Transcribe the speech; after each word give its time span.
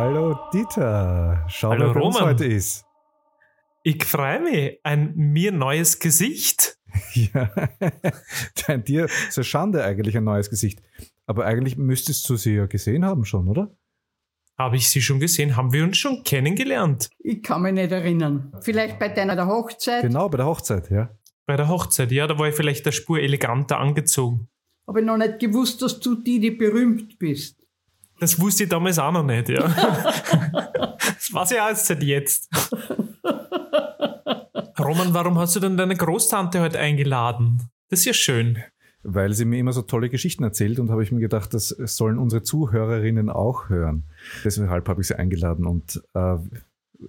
Hallo 0.00 0.34
Dieter. 0.52 1.44
Schau, 1.48 1.70
Hallo, 1.70 1.88
wer 1.88 1.94
bei 1.94 2.00
uns 2.00 2.16
Roman. 2.16 2.30
heute 2.30 2.46
ist. 2.46 2.86
Ich 3.82 4.02
freue 4.04 4.40
mich. 4.40 4.78
Ein 4.82 5.12
mir 5.14 5.52
neues 5.52 5.98
Gesicht. 5.98 6.76
Ja, 7.14 7.48
Dein 8.66 8.82
dir 8.82 9.04
ist 9.04 9.38
eine 9.38 9.44
Schande 9.44 9.84
eigentlich 9.84 10.16
ein 10.16 10.24
neues 10.24 10.50
Gesicht. 10.50 10.82
Aber 11.26 11.44
eigentlich 11.46 11.76
müsstest 11.76 12.28
du 12.28 12.36
sie 12.36 12.54
ja 12.56 12.66
gesehen 12.66 13.04
haben 13.04 13.24
schon, 13.24 13.46
oder? 13.46 13.70
Habe 14.58 14.76
ich 14.76 14.88
Sie 14.88 15.00
schon 15.00 15.20
gesehen? 15.20 15.54
Haben 15.56 15.72
wir 15.72 15.84
uns 15.84 15.98
schon 15.98 16.24
kennengelernt? 16.24 17.08
Ich 17.20 17.42
kann 17.42 17.62
mich 17.62 17.74
nicht 17.74 17.92
erinnern. 17.92 18.52
Vielleicht 18.62 18.98
bei 18.98 19.08
deiner 19.08 19.46
Hochzeit 19.46 20.02
Genau, 20.02 20.28
bei 20.28 20.38
der 20.38 20.46
Hochzeit, 20.46 20.90
ja. 20.90 21.10
Bei 21.46 21.56
der 21.56 21.68
Hochzeit, 21.68 22.10
ja, 22.10 22.26
da 22.26 22.38
war 22.38 22.48
ich 22.48 22.54
vielleicht 22.56 22.86
der 22.86 22.92
Spur 22.92 23.20
eleganter 23.20 23.78
angezogen. 23.78 24.48
habe 24.88 25.00
ich 25.00 25.06
noch 25.06 25.16
nicht 25.16 25.38
gewusst, 25.38 25.80
dass 25.82 26.00
du 26.00 26.16
die, 26.16 26.40
die 26.40 26.50
berühmt 26.50 27.18
bist. 27.20 27.59
Das 28.20 28.38
wusste 28.38 28.64
ich 28.64 28.68
damals 28.68 28.98
auch 28.98 29.12
noch 29.12 29.24
nicht, 29.24 29.48
ja. 29.48 29.66
das 30.98 31.32
weiß 31.32 31.52
ich 31.52 31.60
auch 31.60 31.68
erst 31.68 31.86
seit 31.86 32.02
jetzt. 32.02 32.50
Roman, 34.78 35.14
warum 35.14 35.38
hast 35.38 35.56
du 35.56 35.60
denn 35.60 35.76
deine 35.76 35.96
Großtante 35.96 36.60
heute 36.60 36.78
eingeladen? 36.78 37.62
Das 37.88 38.00
ist 38.00 38.04
ja 38.06 38.12
schön. 38.12 38.58
Weil 39.02 39.32
sie 39.32 39.46
mir 39.46 39.58
immer 39.58 39.72
so 39.72 39.82
tolle 39.82 40.10
Geschichten 40.10 40.44
erzählt 40.44 40.78
und 40.78 40.90
habe 40.90 41.02
ich 41.02 41.12
mir 41.12 41.20
gedacht, 41.20 41.54
das 41.54 41.68
sollen 41.68 42.18
unsere 42.18 42.42
Zuhörerinnen 42.42 43.30
auch 43.30 43.70
hören. 43.70 44.04
Deshalb 44.44 44.86
habe 44.88 45.00
ich 45.00 45.06
sie 45.06 45.18
eingeladen 45.18 45.66
und 45.66 46.02
äh, 46.12 46.36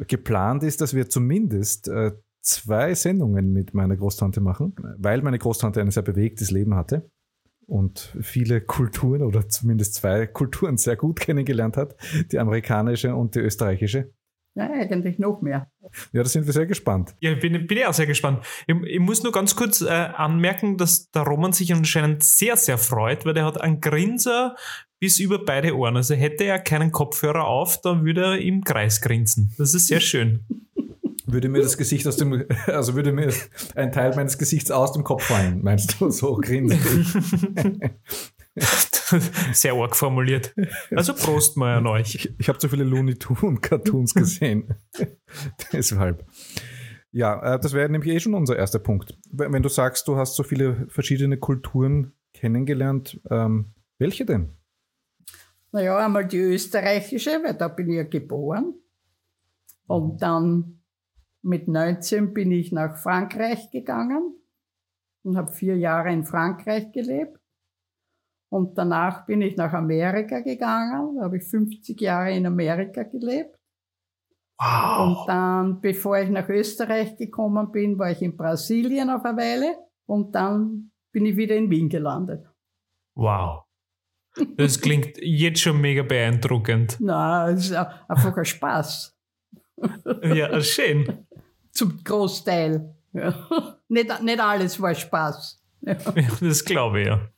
geplant 0.08 0.64
ist, 0.64 0.80
dass 0.80 0.94
wir 0.94 1.10
zumindest 1.10 1.90
äh, 1.90 2.14
zwei 2.40 2.96
Sendungen 2.96 3.52
mit 3.52 3.74
meiner 3.74 3.98
Großtante 3.98 4.40
machen, 4.40 4.76
weil 4.98 5.22
meine 5.22 5.40
Großtante 5.40 5.82
ein 5.82 5.92
sehr 5.92 6.04
bewegtes 6.04 6.52
Leben 6.52 6.76
hatte 6.76 7.10
und 7.68 8.16
viele 8.22 8.62
Kulturen 8.62 9.24
oder 9.24 9.48
zumindest 9.48 9.96
zwei 9.96 10.28
Kulturen 10.28 10.78
sehr 10.78 10.96
gut 10.96 11.20
kennengelernt 11.20 11.78
hat, 11.78 11.96
die 12.32 12.40
amerikanische 12.40 13.16
und 13.16 13.36
die 13.36 13.40
österreichische. 13.40 14.12
Ja, 14.54 14.70
eigentlich 14.70 15.18
noch 15.18 15.42
mehr. 15.42 15.72
Ja, 16.12 16.24
da 16.24 16.26
sind 16.26 16.46
wir 16.46 16.52
sehr 16.52 16.66
gespannt. 16.66 17.16
Ja, 17.22 17.34
bin, 17.36 17.68
bin 17.68 17.78
ich 17.78 17.86
auch 17.86 17.94
sehr 17.94 18.06
gespannt. 18.06 18.46
Ich, 18.68 18.76
ich 18.84 19.00
muss 19.00 19.24
nur 19.24 19.32
ganz 19.32 19.56
kurz 19.56 19.82
äh, 19.82 19.88
anmerken, 19.90 20.78
dass 20.78 21.10
der 21.12 21.22
Roman 21.22 21.54
sich 21.54 21.74
anscheinend 21.74 22.22
sehr, 22.24 22.58
sehr 22.58 22.78
freut, 22.78 23.26
weil 23.26 23.38
er 23.38 23.46
hat 23.46 23.62
einen 23.62 23.80
Grinser 23.80 24.56
bis 25.00 25.20
über 25.20 25.44
beide 25.44 25.76
Ohren. 25.76 25.96
Also 25.96 26.16
hätte 26.16 26.44
er 26.44 26.60
keinen 26.60 26.92
Kopfhörer 26.92 27.48
auf, 27.48 27.80
dann 27.80 28.04
würde 28.04 28.24
er 28.24 28.38
im 28.40 28.66
Kreis 28.66 29.00
grinsen. 29.00 29.54
Das 29.58 29.74
ist 29.74 29.88
sehr 29.88 30.02
schön. 30.02 30.46
Würde 31.32 31.50
mir 31.50 31.62
das 31.62 31.78
Gesicht 31.78 32.08
aus 32.08 32.18
dem, 32.18 32.46
also 32.68 32.96
würde 32.96 33.12
mir 33.12 33.34
ein 33.76 33.92
Teil 33.92 34.16
meines 34.16 34.38
Gesichts 34.38 34.72
aus 34.72 34.94
dem 34.94 35.04
Kopf 35.04 35.24
fallen, 35.24 35.62
meinst 35.64 36.00
du, 36.00 36.10
so 36.10 36.36
grinsen 36.36 36.80
sehr 39.54 39.74
arg 39.74 39.96
formuliert. 39.96 40.54
Also 40.94 41.14
Prost 41.14 41.56
mal 41.56 41.78
an 41.78 41.88
euch. 41.88 42.16
Ich, 42.16 42.34
ich 42.38 42.50
habe 42.50 42.60
zu 42.60 42.68
viele 42.68 42.84
Looney 42.84 43.16
Tunes 43.16 43.62
Cartoons 43.62 44.14
gesehen. 44.14 44.76
Deshalb. 45.74 46.26
Ja, 47.12 47.56
äh, 47.56 47.60
das 47.60 47.74
wäre 47.74 47.90
nämlich 47.90 48.14
eh 48.14 48.20
schon 48.20 48.34
unser 48.34 48.58
erster 48.58 48.80
Punkt. 48.80 49.18
Wenn 49.32 49.54
wenn 49.54 49.64
du 49.64 49.70
sagst, 49.70 50.08
du 50.08 50.18
hast 50.18 50.36
so 50.36 50.44
viele 50.44 50.88
verschiedene 50.90 51.38
Kulturen 51.38 52.14
kennengelernt, 52.34 53.22
ähm, 53.30 53.74
welche 54.00 54.26
denn? 54.26 54.58
Naja, 55.72 55.98
einmal 55.98 56.28
die 56.28 56.38
österreichische, 56.38 57.42
weil 57.44 57.54
da 57.54 57.70
bin 57.70 57.90
ich 57.90 57.96
ja 57.96 58.04
geboren. 58.04 58.74
Und 59.88 60.22
dann 60.22 60.81
mit 61.44 61.68
19 61.68 62.34
bin 62.34 62.52
ich 62.52 62.72
nach 62.72 62.98
Frankreich 62.98 63.70
gegangen 63.72 64.36
und 65.24 65.38
habe 65.38 65.52
vier 65.52 65.78
Jahre 65.78 66.12
in 66.12 66.24
Frankreich 66.24 66.92
gelebt. 66.92 67.40
Und 68.52 68.78
danach 68.78 69.26
bin 69.26 69.42
ich 69.42 69.56
nach 69.56 69.74
Amerika 69.74 70.42
gegangen, 70.42 71.16
da 71.18 71.24
habe 71.24 71.38
ich 71.38 71.44
50 71.46 72.00
Jahre 72.02 72.34
in 72.34 72.46
Amerika 72.46 73.04
gelebt. 73.04 73.56
Und 74.60 75.16
Wow. 75.16 75.26
dann, 75.26 75.82
bevor 75.82 76.20
ich 76.20 76.30
nach 76.30 76.48
Österreich 76.50 77.18
gekommen 77.18 77.72
bin, 77.72 77.98
war 77.98 78.12
ich 78.12 78.22
in 78.22 78.38
Brasilien 78.38 79.10
auf 79.10 79.26
eine 79.26 79.38
Weile 79.38 79.78
und 80.06 80.36
dann 80.36 80.92
bin 81.12 81.26
ich 81.26 81.36
wieder 81.36 81.56
in 81.56 81.72
Wien 81.72 81.90
gelandet. 81.90 82.46
Wow. 83.16 83.64
Das 84.58 84.80
klingt 84.80 85.18
jetzt 85.18 85.62
schon 85.62 85.82
mega 85.82 86.04
beeindruckend. 86.04 86.98
Na, 87.00 87.50
es 87.50 87.66
ist 87.66 87.74
einfach 87.74 88.38
ein 88.38 88.46
Spaß. 88.46 89.18
Ja, 90.24 90.62
schön. 90.62 91.26
Zum 91.72 92.04
Großteil. 92.04 92.94
Ja. 93.14 93.48
Nicht, 93.88 94.24
nicht 94.24 94.40
alles 94.40 94.82
war 94.82 94.96
Spaß. 94.96 95.62
Ja. 95.82 95.98
Ja, 96.16 96.30
das 96.40 96.64
glaube 96.64 97.02
ich 97.02 97.08
ja. 97.08 97.30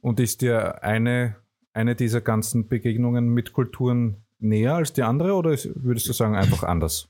Und 0.00 0.20
ist 0.20 0.40
dir 0.40 0.82
eine, 0.82 1.36
eine 1.74 1.94
dieser 1.94 2.22
ganzen 2.22 2.66
Begegnungen 2.66 3.28
mit 3.28 3.52
Kulturen 3.52 4.24
näher 4.38 4.76
als 4.76 4.94
die 4.94 5.02
andere 5.02 5.34
oder 5.34 5.50
ist, 5.50 5.68
würdest 5.74 6.08
du 6.08 6.14
sagen 6.14 6.34
einfach 6.34 6.62
anders? 6.62 7.08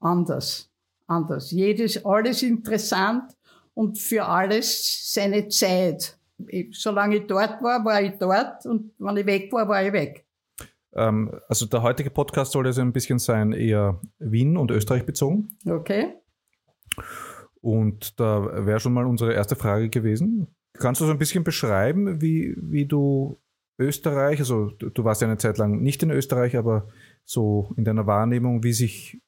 Anders. 0.00 0.70
Anders. 1.06 1.50
Jedes, 1.50 2.04
alles 2.04 2.42
interessant 2.42 3.36
und 3.74 3.98
für 3.98 4.24
alles 4.24 5.12
seine 5.12 5.48
Zeit. 5.48 6.18
Ich, 6.48 6.78
solange 6.78 7.16
ich 7.16 7.26
dort 7.26 7.62
war, 7.62 7.84
war 7.84 8.00
ich 8.00 8.12
dort 8.18 8.64
und 8.66 8.92
wenn 8.98 9.16
ich 9.18 9.26
weg 9.26 9.52
war, 9.52 9.68
war 9.68 9.84
ich 9.84 9.92
weg. 9.92 10.23
Ähm, 10.94 11.38
also 11.48 11.66
der 11.66 11.82
heutige 11.82 12.10
Podcast 12.10 12.52
soll 12.52 12.66
also 12.66 12.80
ein 12.80 12.92
bisschen 12.92 13.18
sein, 13.18 13.52
eher 13.52 14.00
Wien 14.18 14.56
und 14.56 14.70
Österreich 14.70 15.04
bezogen. 15.04 15.58
Okay? 15.66 16.14
Und 17.60 18.20
da 18.20 18.66
wäre 18.66 18.80
schon 18.80 18.92
mal 18.92 19.06
unsere 19.06 19.32
erste 19.32 19.56
Frage 19.56 19.88
gewesen. 19.88 20.54
Kannst 20.74 21.00
du 21.00 21.06
so 21.06 21.10
ein 21.10 21.18
bisschen 21.18 21.44
beschreiben, 21.44 22.20
wie, 22.20 22.54
wie 22.58 22.86
du 22.86 23.40
Österreich, 23.78 24.38
also 24.38 24.70
du, 24.70 25.04
warst 25.04 25.20
ja 25.20 25.28
eine 25.28 25.38
Zeit 25.38 25.58
lang 25.58 25.80
nicht 25.80 26.02
in 26.02 26.10
Österreich, 26.10 26.56
aber 26.56 26.88
so 27.24 27.72
in 27.76 27.84
deiner 27.84 28.06
Wahrnehmung, 28.06 28.62
wie 28.62 28.72
sich 28.72 29.20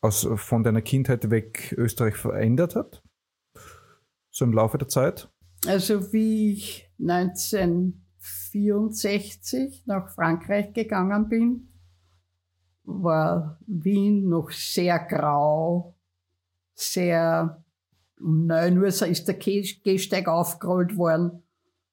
aus, 0.00 0.28
von 0.36 0.62
deiner 0.62 0.82
Kindheit 0.82 1.30
weg 1.30 1.74
Österreich 1.76 2.16
verändert 2.16 2.74
hat? 2.74 3.02
So 4.30 4.44
im 4.44 4.52
Laufe 4.52 4.76
der 4.76 4.88
Zeit? 4.88 5.30
Also 5.66 6.12
wie 6.12 6.52
ich 6.52 6.90
1964 8.54 9.86
nach 9.86 10.10
Frankreich 10.10 10.72
gegangen 10.72 11.28
bin, 11.28 11.68
war 12.84 13.58
Wien 13.66 14.28
noch 14.28 14.50
sehr 14.50 14.98
grau, 14.98 15.94
sehr 16.74 17.62
um 18.20 18.46
9 18.46 18.78
Uhr 18.78 18.86
ist 18.86 19.28
der 19.28 19.34
Geh- 19.34 19.80
Gehsteig 19.84 20.26
aufgerollt 20.26 20.96
worden. 20.96 21.42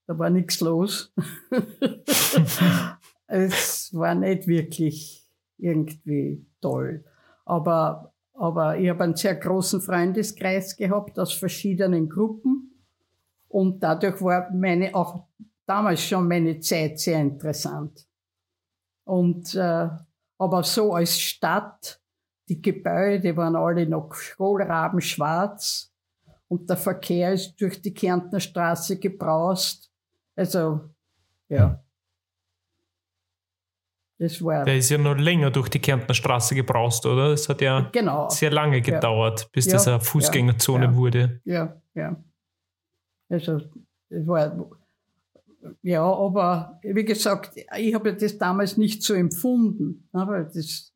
Da 0.07 0.17
war 0.17 0.29
nichts 0.29 0.59
los. 0.61 1.13
es 3.27 3.93
war 3.93 4.15
nicht 4.15 4.47
wirklich 4.47 5.27
irgendwie 5.57 6.45
toll. 6.61 7.03
Aber, 7.45 8.13
aber 8.33 8.77
ich 8.77 8.89
habe 8.89 9.03
einen 9.03 9.15
sehr 9.15 9.35
großen 9.35 9.81
Freundeskreis 9.81 10.75
gehabt 10.75 11.19
aus 11.19 11.33
verschiedenen 11.33 12.09
Gruppen. 12.09 12.71
Und 13.47 13.81
dadurch 13.81 14.21
war 14.21 14.51
meine, 14.51 14.93
auch 14.95 15.27
damals 15.65 16.01
schon 16.01 16.27
meine 16.27 16.59
Zeit 16.59 16.99
sehr 16.99 17.19
interessant. 17.19 18.07
Und, 19.05 19.53
äh, 19.55 19.89
aber 20.37 20.63
so 20.63 20.93
als 20.93 21.19
Stadt, 21.19 22.01
die 22.49 22.61
Gebäude 22.61 23.35
waren 23.37 23.55
alle 23.55 23.87
noch 23.87 24.09
kohlrabenschwarz 24.09 25.91
und 26.47 26.69
der 26.69 26.77
Verkehr 26.77 27.33
ist 27.33 27.55
durch 27.59 27.81
die 27.81 27.93
Kärntner 27.93 28.39
Straße 28.39 28.99
gebraust. 28.99 29.91
Also, 30.35 30.89
ja. 31.49 31.81
Das 34.17 34.41
war, 34.41 34.63
Der 34.63 34.77
ist 34.77 34.89
ja 34.89 34.97
noch 34.97 35.17
länger 35.17 35.51
durch 35.51 35.67
die 35.67 35.79
Kärntner 35.79 36.13
Straße 36.13 36.55
gebraust, 36.55 37.05
oder? 37.05 37.31
Das 37.31 37.49
hat 37.49 37.59
ja 37.59 37.89
genau. 37.91 38.29
sehr 38.29 38.49
lange 38.49 38.81
gedauert, 38.81 39.51
bis 39.51 39.65
Ja, 39.65 39.73
das 39.73 39.87
eine 39.87 39.97
ja, 39.97 40.03
Fußgängerzone 40.03 40.85
ja. 40.85 40.95
wurde. 40.95 41.41
Ja, 41.43 41.81
ja. 41.95 42.15
Also, 43.29 43.59
das 44.09 44.25
war, 44.25 44.55
ja, 45.81 46.03
aber 46.03 46.79
wie 46.83 47.05
gesagt, 47.05 47.57
ich 47.77 47.93
habe 47.93 48.15
das 48.15 48.37
damals 48.37 48.77
nicht 48.77 49.03
so 49.03 49.13
empfunden. 49.13 50.07
Aber 50.11 50.43
das, 50.43 50.93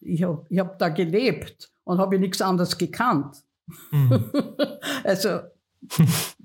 ich 0.00 0.22
habe 0.22 0.44
ich 0.48 0.58
hab 0.58 0.78
da 0.78 0.88
gelebt 0.88 1.72
und 1.84 1.98
habe 1.98 2.18
nichts 2.18 2.40
anderes 2.40 2.76
gekannt. 2.76 3.42
Mhm. 3.90 4.30
also, 5.04 5.40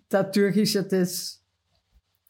dadurch 0.10 0.58
ist 0.58 0.74
ja 0.74 0.84
das 0.84 1.44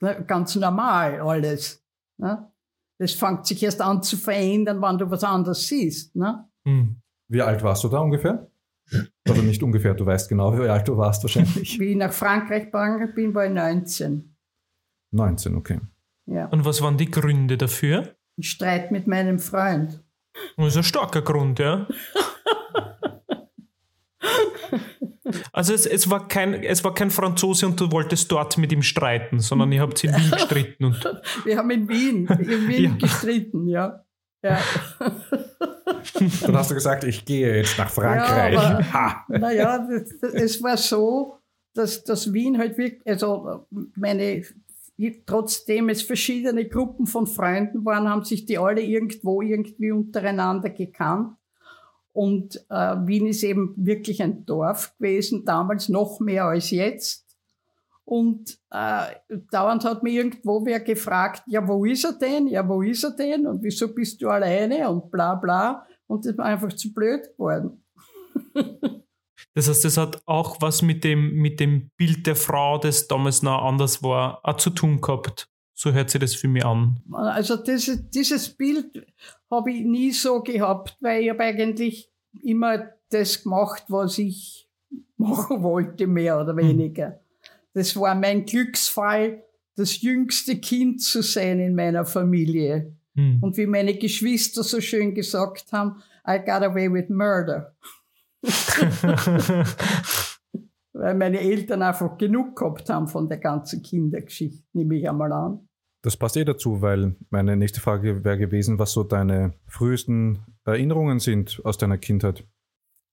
ne, 0.02 0.24
ganz 0.26 0.56
normal 0.56 1.20
alles. 1.22 1.84
Ne? 2.18 2.50
Das 2.98 3.14
fängt 3.14 3.46
sich 3.46 3.62
erst 3.64 3.82
an 3.82 4.04
zu 4.04 4.18
verändern, 4.18 4.82
wenn 4.82 4.98
du 4.98 5.10
was 5.10 5.24
anderes 5.24 5.68
siehst. 5.68 6.16
Ne? 6.16 6.48
Hm. 6.66 6.98
Wie 7.28 7.42
alt 7.42 7.64
warst 7.64 7.84
du 7.84 7.90
da 7.90 8.00
ungefähr? 8.00 8.50
Oder 9.30 9.42
nicht 9.42 9.64
ungefähr, 9.64 9.94
du 9.94 10.06
weißt 10.06 10.30
genau, 10.30 10.58
wie 10.58 10.68
alt 10.68 10.88
du 10.88 10.98
warst 10.98 11.24
wahrscheinlich. 11.24 11.80
Wie 11.80 11.92
ich 11.92 11.98
nach 11.98 12.14
Frankreich 12.14 12.66
gegangen 12.66 13.14
bin, 13.16 13.34
war 13.34 13.46
ich 13.46 13.52
19. 13.52 14.33
19, 15.14 15.56
okay. 15.56 15.80
Ja. 16.26 16.46
Und 16.48 16.66
was 16.66 16.82
waren 16.82 16.98
die 16.98 17.12
Gründe 17.12 17.58
dafür? 17.58 18.16
Ein 18.38 18.44
Streit 18.44 18.92
mit 18.92 19.08
meinem 19.08 19.40
Freund. 19.40 20.04
Das 20.58 20.68
ist 20.68 20.78
ein 20.78 20.84
starker 20.84 21.22
Grund, 21.22 21.60
ja. 21.60 21.88
Also 25.52 25.74
es, 25.74 25.86
es, 25.86 26.10
war 26.10 26.28
kein, 26.28 26.54
es 26.64 26.84
war 26.84 26.94
kein 26.94 27.10
Franzose 27.10 27.66
und 27.66 27.80
du 27.80 27.92
wolltest 27.92 28.32
dort 28.32 28.58
mit 28.58 28.72
ihm 28.72 28.82
streiten, 28.82 29.40
sondern 29.40 29.72
ihr 29.72 29.82
habt 29.82 30.04
in 30.04 30.16
Wien 30.16 30.32
gestritten. 30.32 30.86
Und 30.86 31.04
Wir 31.46 31.58
haben 31.58 31.72
in 31.72 31.88
Wien, 31.88 32.28
in 32.28 32.68
Wien 32.68 32.92
ja. 32.92 32.98
gestritten, 32.98 33.68
ja. 33.68 34.04
ja. 34.44 34.60
Dann 36.42 36.58
hast 36.58 36.72
du 36.72 36.76
gesagt, 36.76 37.04
ich 37.04 37.26
gehe 37.26 37.56
jetzt 37.56 37.78
nach 37.78 37.90
Frankreich. 37.90 38.54
Ja, 38.54 39.26
naja, 39.28 39.88
es 40.34 40.62
war 40.62 40.78
so, 40.78 41.40
dass, 41.74 42.04
dass 42.04 42.34
Wien 42.34 42.58
halt 42.58 42.78
wirklich, 42.78 43.08
also 43.08 43.68
meine, 43.96 44.44
trotzdem 45.26 45.90
es 45.90 46.02
verschiedene 46.02 46.68
Gruppen 46.68 47.06
von 47.06 47.28
Freunden 47.28 47.84
waren, 47.86 48.10
haben 48.10 48.24
sich 48.24 48.46
die 48.46 48.58
alle 48.58 48.82
irgendwo 48.82 49.42
irgendwie 49.42 49.92
untereinander 49.92 50.70
gekannt. 50.70 51.36
Und 52.12 52.64
äh, 52.70 52.96
Wien 53.06 53.26
ist 53.26 53.44
eben 53.44 53.74
wirklich 53.76 54.22
ein 54.22 54.46
Dorf 54.46 54.96
gewesen, 54.98 55.46
damals 55.46 55.90
noch 55.90 56.20
mehr 56.20 56.46
als 56.46 56.70
jetzt. 56.70 57.26
Und 58.06 58.60
äh, 58.70 59.16
dauernd 59.52 59.86
hat 59.86 60.04
mir 60.04 60.12
irgendwo 60.12 60.66
wer 60.66 60.80
gefragt, 60.80 61.44
ja, 61.48 61.68
wo 61.68 61.86
ist 61.86 62.04
er 62.04 62.14
denn? 62.14 62.48
Ja, 62.48 62.68
wo 62.68 62.82
ist 62.82 63.04
er 63.04 63.12
denn? 63.12 63.48
Und 63.48 63.64
wieso 63.64 63.94
bist 63.94 64.22
du 64.22 64.30
alleine? 64.30 64.90
Und 64.90 65.10
bla 65.10 65.36
bla. 65.36 65.88
Und 66.08 66.26
das 66.26 66.38
war 66.38 66.46
einfach 66.46 66.74
zu 66.74 66.94
blöd 66.94 67.32
geworden. 67.36 67.84
das 69.56 69.70
heißt, 69.70 69.86
das 69.86 69.98
hat 69.98 70.22
auch 70.26 70.62
was 70.62 70.82
mit 70.82 71.04
dem, 71.04 71.34
mit 71.36 71.60
dem 71.60 71.92
Bild 71.96 72.26
der 72.26 72.36
Frau, 72.36 72.78
das 72.78 73.08
damals 73.08 73.44
noch 73.44 73.62
anders 73.64 74.02
war, 74.02 74.40
auch 74.44 74.58
zu 74.58 74.72
tun 74.72 75.00
gehabt. 75.00 75.48
So 75.76 75.92
hört 75.92 76.10
sich 76.10 76.22
das 76.22 76.36
für 76.36 76.48
mich 76.48 76.66
an. 76.66 77.02
Also 77.12 77.56
das, 77.58 77.92
dieses 78.10 78.50
Bild 78.50 79.06
habe 79.50 79.72
ich 79.72 79.84
nie 79.84 80.12
so 80.12 80.42
gehabt, 80.42 80.98
weil 81.02 81.24
ich 81.24 81.30
habe 81.30 81.44
eigentlich 81.44 82.12
immer 82.42 82.90
das 83.10 83.44
gemacht, 83.44 83.84
was 83.90 84.18
ich 84.18 84.70
machen 85.18 85.64
wollte, 85.64 86.08
mehr 86.08 86.40
oder 86.40 86.56
hm. 86.56 86.58
weniger. 86.58 87.08
Hm. 87.08 87.20
Das 87.74 87.96
war 87.96 88.16
mein 88.16 88.46
Glücksfall, 88.46 89.44
das 89.76 90.02
jüngste 90.02 90.58
Kind 90.58 91.02
zu 91.02 91.22
sein 91.22 91.60
in 91.60 91.76
meiner 91.76 92.06
Familie. 92.06 92.96
Hm. 93.16 93.40
Und 93.42 93.58
wie 93.58 93.66
meine 93.66 93.96
Geschwister 93.96 94.64
so 94.64 94.80
schön 94.82 95.14
gesagt 95.14 95.72
haben, 95.72 96.02
I 96.28 96.38
got 96.40 96.64
away 96.64 96.92
with 96.92 97.10
murder. 97.10 97.76
Weil 100.94 101.16
meine 101.16 101.40
Eltern 101.40 101.82
einfach 101.82 102.18
genug 102.18 102.56
gehabt 102.56 102.90
haben 102.90 103.08
von 103.08 103.28
der 103.28 103.40
ganzen 103.40 103.82
Kindergeschichte, 103.82 104.64
nehme 104.74 104.96
ich 104.96 105.10
einmal 105.10 105.32
an. 105.32 105.68
Das 106.04 106.18
passt 106.18 106.38
eh 106.38 106.44
dazu, 106.44 106.82
weil 106.82 107.16
meine 107.30 107.56
nächste 107.56 107.80
Frage 107.80 108.26
wäre 108.26 108.38
gewesen, 108.38 108.78
was 108.78 108.92
so 108.92 109.04
deine 109.04 109.54
frühesten 109.68 110.40
Erinnerungen 110.66 111.20
sind 111.20 111.62
aus 111.64 111.78
deiner 111.78 111.98
Kindheit. 111.98 112.42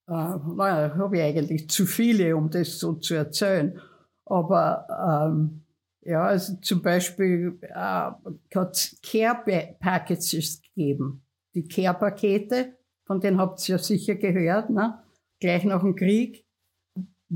Äh, 0.08 0.12
naja, 0.12 0.96
habe 0.96 1.18
ich 1.18 1.22
eigentlich 1.22 1.70
zu 1.70 1.86
viele, 1.86 2.36
um 2.36 2.50
das 2.50 2.80
so 2.80 2.94
zu 2.94 3.14
erzählen. 3.14 3.80
Aber 4.26 4.86
ähm, 5.28 5.62
ja, 6.02 6.24
also 6.24 6.56
zum 6.62 6.82
Beispiel 6.82 7.58
äh, 7.62 7.74
hat 7.74 8.72
es 8.72 9.00
Care 9.02 9.42
Packages 9.78 10.60
gegeben. 10.62 11.22
Die 11.54 11.68
Care-Pakete, 11.68 12.76
von 13.06 13.20
denen 13.20 13.38
habt 13.38 13.68
ihr 13.68 13.76
ja 13.76 13.78
sicher 13.82 14.16
gehört, 14.16 14.70
ne? 14.70 14.99
Gleich 15.40 15.64
nach 15.64 15.80
dem 15.80 15.96
Krieg. 15.96 16.46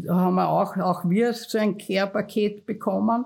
Haben 0.09 0.35
wir 0.35 0.49
auch, 0.49 0.77
auch 0.77 1.09
wir 1.09 1.33
so 1.35 1.59
ein 1.59 1.79
Care-Paket 1.79 2.67
bekommen. 2.67 3.25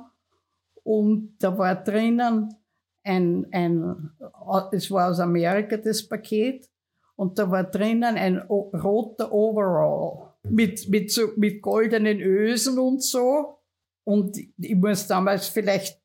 Und 0.83 1.37
da 1.39 1.57
war 1.57 1.75
drinnen 1.77 2.55
ein, 3.05 3.47
ein, 3.53 4.11
es 4.73 4.91
war 4.91 5.11
aus 5.11 5.21
Amerika 5.21 5.77
das 5.77 6.07
Paket, 6.07 6.69
und 7.19 7.37
da 7.37 7.51
war 7.51 7.65
drinnen 7.65 8.17
ein 8.17 8.39
roter 8.39 9.33
Overall 9.33 10.35
mit, 10.45 10.89
mit, 10.89 11.11
so, 11.11 11.31
mit 11.37 11.63
goldenen 11.63 12.21
Ösen 12.21 12.79
und 12.79 13.03
so. 13.03 13.59
Und 14.05 14.39
ich 14.39 14.77
muss 14.77 15.09
damals 15.09 15.49
vielleicht 15.49 16.01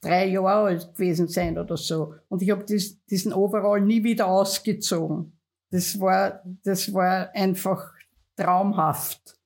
drei 0.00 0.26
Jahre 0.26 0.68
alt 0.68 0.94
gewesen 0.94 1.28
sein 1.28 1.58
oder 1.58 1.76
so. 1.76 2.14
Und 2.28 2.40
ich 2.40 2.50
habe 2.50 2.64
dies, 2.64 3.04
diesen 3.04 3.34
Overall 3.34 3.82
nie 3.82 4.02
wieder 4.04 4.26
ausgezogen. 4.26 5.38
Das 5.70 6.00
war, 6.00 6.42
das 6.62 6.94
war 6.94 7.30
einfach 7.34 7.92
traumhaft. 8.36 9.36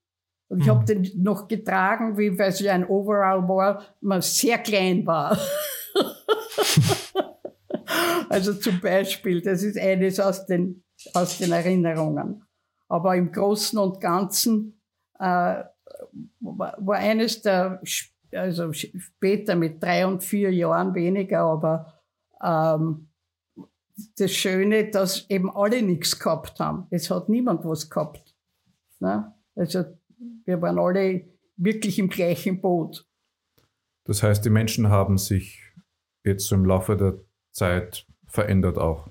Und 0.49 0.61
ich 0.61 0.67
mhm. 0.67 0.71
habe 0.71 0.85
den 0.85 1.23
noch 1.23 1.47
getragen, 1.47 2.17
wie 2.17 2.39
weil 2.39 2.53
ja 2.55 2.73
ein 2.73 2.89
Overall 2.89 3.47
war, 3.49 3.83
man 4.01 4.23
sehr 4.23 4.59
klein 4.59 5.07
war. 5.07 5.39
also 8.31 8.55
zum 8.55 8.81
Beispiel, 8.81 9.43
das 9.43 9.63
ist 9.63 9.79
eines 9.79 10.19
aus 10.19 10.47
den, 10.47 10.83
aus 11.13 11.39
den 11.39 11.53
Erinnerungen. 11.53 12.43
Aber 12.89 13.15
im 13.15 13.31
Großen 13.31 13.79
und 13.79 14.01
Ganzen 14.01 14.81
äh, 15.19 15.65
war, 16.41 16.77
war 16.79 16.97
eines 16.97 17.43
der, 17.43 17.83
also 18.33 18.73
später 18.73 19.55
mit 19.55 19.83
drei 19.83 20.07
und 20.07 20.25
vier 20.25 20.53
Jahren 20.53 20.95
weniger, 20.95 21.41
aber 21.41 22.01
ähm, 22.43 23.09
das 24.17 24.33
Schöne, 24.33 24.91
dass 24.91 25.29
eben 25.29 25.55
alle 25.55 25.83
nichts 25.83 26.19
gehabt 26.19 26.61
haben. 26.61 26.87
Es 26.91 27.11
hat 27.11 27.29
niemand 27.29 27.65
was 27.65 27.91
gehabt. 27.91 28.28
Ne? 29.01 29.33
Also 29.55 29.85
wir 30.45 30.61
waren 30.63 30.79
alle 30.79 31.25
wirklich 31.57 31.99
im 31.99 32.09
gleichen 32.09 32.61
Boot. 32.61 33.07
Das 34.05 34.23
heißt, 34.23 34.45
die 34.45 34.51
Menschen 34.51 34.89
haben 34.89 35.19
sich 35.19 35.61
jetzt 36.25 36.51
im 36.53 36.65
Laufe 36.65 36.97
der 36.97 37.19
Zeit 37.53 38.07
verändert 38.27 38.79
auch. 38.79 39.11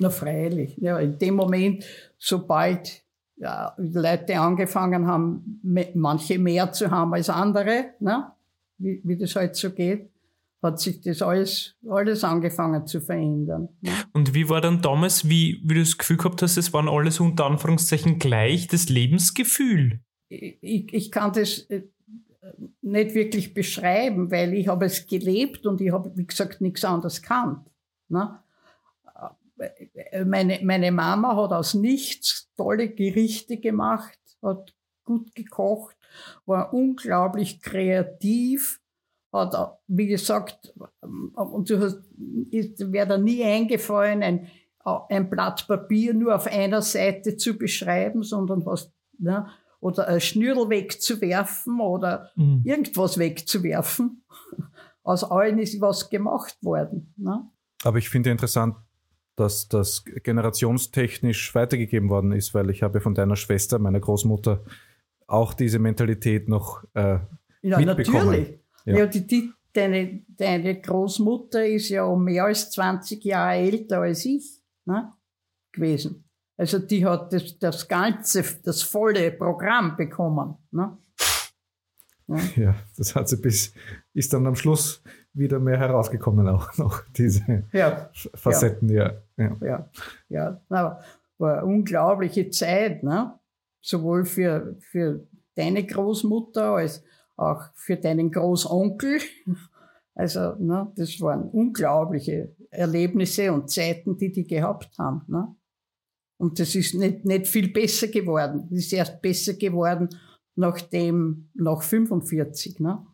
Na 0.00 0.10
freilich. 0.10 0.76
Ja, 0.78 0.98
in 0.98 1.18
dem 1.18 1.34
Moment, 1.34 1.84
sobald 2.18 3.04
ja, 3.36 3.74
Leute 3.76 4.38
angefangen 4.38 5.06
haben, 5.06 5.60
manche 5.94 6.38
mehr 6.38 6.72
zu 6.72 6.90
haben 6.90 7.14
als 7.14 7.30
andere, 7.30 7.94
ne? 8.00 8.32
wie, 8.78 9.00
wie 9.04 9.16
das 9.16 9.36
halt 9.36 9.56
so 9.56 9.70
geht, 9.70 10.10
hat 10.62 10.80
sich 10.80 11.00
das 11.00 11.22
alles, 11.22 11.76
alles 11.88 12.24
angefangen 12.24 12.86
zu 12.86 13.00
verändern. 13.00 13.68
Ne? 13.80 13.92
Und 14.12 14.34
wie 14.34 14.48
war 14.48 14.60
dann 14.60 14.82
damals, 14.82 15.28
wie, 15.28 15.60
wie 15.64 15.74
du 15.74 15.80
das 15.80 15.98
Gefühl 15.98 16.16
gehabt 16.16 16.42
hast, 16.42 16.56
es 16.56 16.72
waren 16.72 16.88
alles 16.88 17.20
unter 17.20 17.46
Anführungszeichen 17.46 18.18
gleich, 18.18 18.66
das 18.66 18.88
Lebensgefühl? 18.88 20.00
Ich, 20.28 20.92
ich 20.92 21.10
kann 21.12 21.32
das 21.32 21.58
äh, 21.70 21.82
nicht 22.82 23.14
wirklich 23.14 23.54
beschreiben, 23.54 24.30
weil 24.30 24.54
ich 24.54 24.68
habe 24.68 24.86
es 24.86 25.06
gelebt 25.06 25.66
und 25.66 25.80
ich 25.80 25.92
habe, 25.92 26.12
wie 26.16 26.26
gesagt, 26.26 26.60
nichts 26.60 26.84
anderes 26.84 27.22
kannt. 27.22 27.68
Ne? 28.08 28.38
Meine, 30.26 30.60
meine 30.62 30.92
Mama 30.92 31.36
hat 31.36 31.52
aus 31.52 31.74
nichts 31.74 32.50
tolle 32.56 32.90
Gerichte 32.90 33.58
gemacht, 33.58 34.18
hat 34.42 34.74
gut 35.04 35.34
gekocht, 35.34 35.96
war 36.44 36.74
unglaublich 36.74 37.60
kreativ, 37.62 38.80
hat, 39.32 39.78
wie 39.86 40.06
gesagt, 40.06 40.74
und 41.00 41.70
du 41.70 41.80
hast, 41.80 42.02
wäre 42.10 43.06
da 43.06 43.18
nie 43.18 43.44
eingefallen, 43.44 44.22
ein, 44.22 44.48
ein 44.84 45.28
Blatt 45.30 45.66
Papier 45.66 46.14
nur 46.14 46.34
auf 46.34 46.46
einer 46.46 46.82
Seite 46.82 47.36
zu 47.36 47.58
beschreiben, 47.58 48.22
sondern 48.22 48.64
hast, 48.66 48.92
ne, 49.18 49.46
oder 49.80 50.08
ein 50.08 50.20
Schnürl 50.20 50.68
wegzuwerfen 50.68 51.80
oder 51.80 52.30
mhm. 52.36 52.62
irgendwas 52.64 53.18
wegzuwerfen. 53.18 54.22
Aus 55.02 55.22
allen 55.22 55.58
ist 55.58 55.80
was 55.80 56.10
gemacht 56.10 56.56
worden. 56.62 57.14
Ne? 57.16 57.48
Aber 57.84 57.98
ich 57.98 58.08
finde 58.08 58.30
interessant, 58.30 58.76
dass 59.36 59.68
das 59.68 60.04
generationstechnisch 60.04 61.54
weitergegeben 61.54 62.08
worden 62.08 62.32
ist, 62.32 62.54
weil 62.54 62.70
ich 62.70 62.82
habe 62.82 63.00
von 63.00 63.14
deiner 63.14 63.36
Schwester, 63.36 63.78
meiner 63.78 64.00
Großmutter, 64.00 64.64
auch 65.26 65.54
diese 65.54 65.78
Mentalität 65.78 66.48
noch 66.48 66.84
äh, 66.94 67.18
ja, 67.62 67.78
mitbekommen. 67.78 68.26
Natürlich. 68.26 68.60
Ja, 68.86 68.98
ja 68.98 69.06
die, 69.06 69.26
die, 69.26 69.52
deine, 69.72 70.22
deine 70.28 70.80
Großmutter 70.80 71.66
ist 71.66 71.90
ja 71.90 72.04
um 72.04 72.24
mehr 72.24 72.44
als 72.44 72.70
20 72.70 73.22
Jahre 73.24 73.56
älter 73.56 74.00
als 74.00 74.24
ich 74.24 74.62
ne, 74.86 75.12
gewesen. 75.72 76.24
Also 76.56 76.78
die 76.78 77.04
hat 77.04 77.32
das, 77.32 77.58
das 77.58 77.86
ganze, 77.86 78.42
das 78.64 78.82
volle 78.82 79.30
Programm 79.32 79.96
bekommen. 79.96 80.56
Ne? 80.70 80.96
Ja. 82.28 82.36
ja. 82.56 82.74
das 82.96 83.14
hat 83.14 83.28
sie 83.28 83.36
bis, 83.36 83.74
ist 84.14 84.32
dann 84.32 84.46
am 84.46 84.56
Schluss 84.56 85.02
wieder 85.34 85.58
mehr 85.58 85.78
herausgekommen, 85.78 86.48
auch 86.48 86.74
noch 86.78 87.02
diese 87.10 87.64
ja. 87.72 88.10
Facetten, 88.34 88.88
ja. 88.88 89.12
Ja, 89.36 89.56
ja, 89.60 89.90
ja. 90.30 90.60
Na, 90.70 90.98
war 91.38 91.58
eine 91.58 91.66
unglaubliche 91.66 92.48
Zeit, 92.48 93.02
ne? 93.02 93.38
sowohl 93.82 94.24
für, 94.24 94.76
für 94.80 95.26
deine 95.54 95.84
Großmutter 95.84 96.76
als 96.76 97.04
auch 97.36 97.62
für 97.74 97.96
deinen 97.96 98.30
Großonkel. 98.30 99.20
Also, 100.14 100.54
ne, 100.58 100.90
das 100.96 101.20
waren 101.20 101.50
unglaubliche 101.50 102.54
Erlebnisse 102.70 103.52
und 103.52 103.70
Zeiten, 103.70 104.16
die 104.16 104.32
die 104.32 104.46
gehabt 104.46 104.98
haben. 104.98 105.22
Ne? 105.28 105.54
Und 106.38 106.58
das 106.58 106.74
ist 106.74 106.94
nicht, 106.94 107.24
nicht 107.24 107.46
viel 107.46 107.68
besser 107.72 108.08
geworden. 108.08 108.66
Das 108.70 108.78
ist 108.78 108.92
erst 108.92 109.20
besser 109.20 109.54
geworden 109.54 110.08
nach 110.54 110.80
dem, 110.80 111.50
nach 111.54 111.82
45. 111.82 112.80
Ne? 112.80 113.06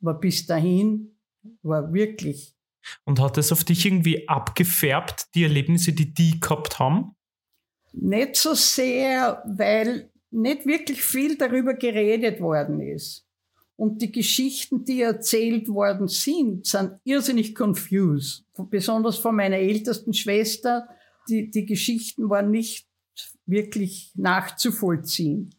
Aber 0.00 0.14
bis 0.14 0.46
dahin 0.46 1.16
war 1.62 1.92
wirklich. 1.92 2.54
Und 3.04 3.20
hat 3.20 3.36
das 3.36 3.50
auf 3.50 3.64
dich 3.64 3.84
irgendwie 3.84 4.28
abgefärbt, 4.28 5.34
die 5.34 5.42
Erlebnisse, 5.42 5.92
die 5.92 6.14
die 6.14 6.38
gehabt 6.38 6.78
haben? 6.78 7.16
Nicht 7.92 8.36
so 8.36 8.54
sehr, 8.54 9.42
weil 9.46 10.12
nicht 10.30 10.66
wirklich 10.66 11.02
viel 11.02 11.36
darüber 11.36 11.74
geredet 11.74 12.40
worden 12.40 12.80
ist. 12.80 13.25
Und 13.76 14.00
die 14.00 14.10
Geschichten, 14.10 14.84
die 14.84 15.02
erzählt 15.02 15.68
worden 15.68 16.08
sind, 16.08 16.66
sind 16.66 16.98
irrsinnig 17.04 17.54
confused. 17.54 18.44
Besonders 18.70 19.18
von 19.18 19.36
meiner 19.36 19.58
ältesten 19.58 20.14
Schwester. 20.14 20.88
Die, 21.28 21.50
die 21.50 21.66
Geschichten 21.66 22.30
waren 22.30 22.50
nicht 22.50 22.88
wirklich 23.44 24.12
nachzuvollziehen. 24.14 25.54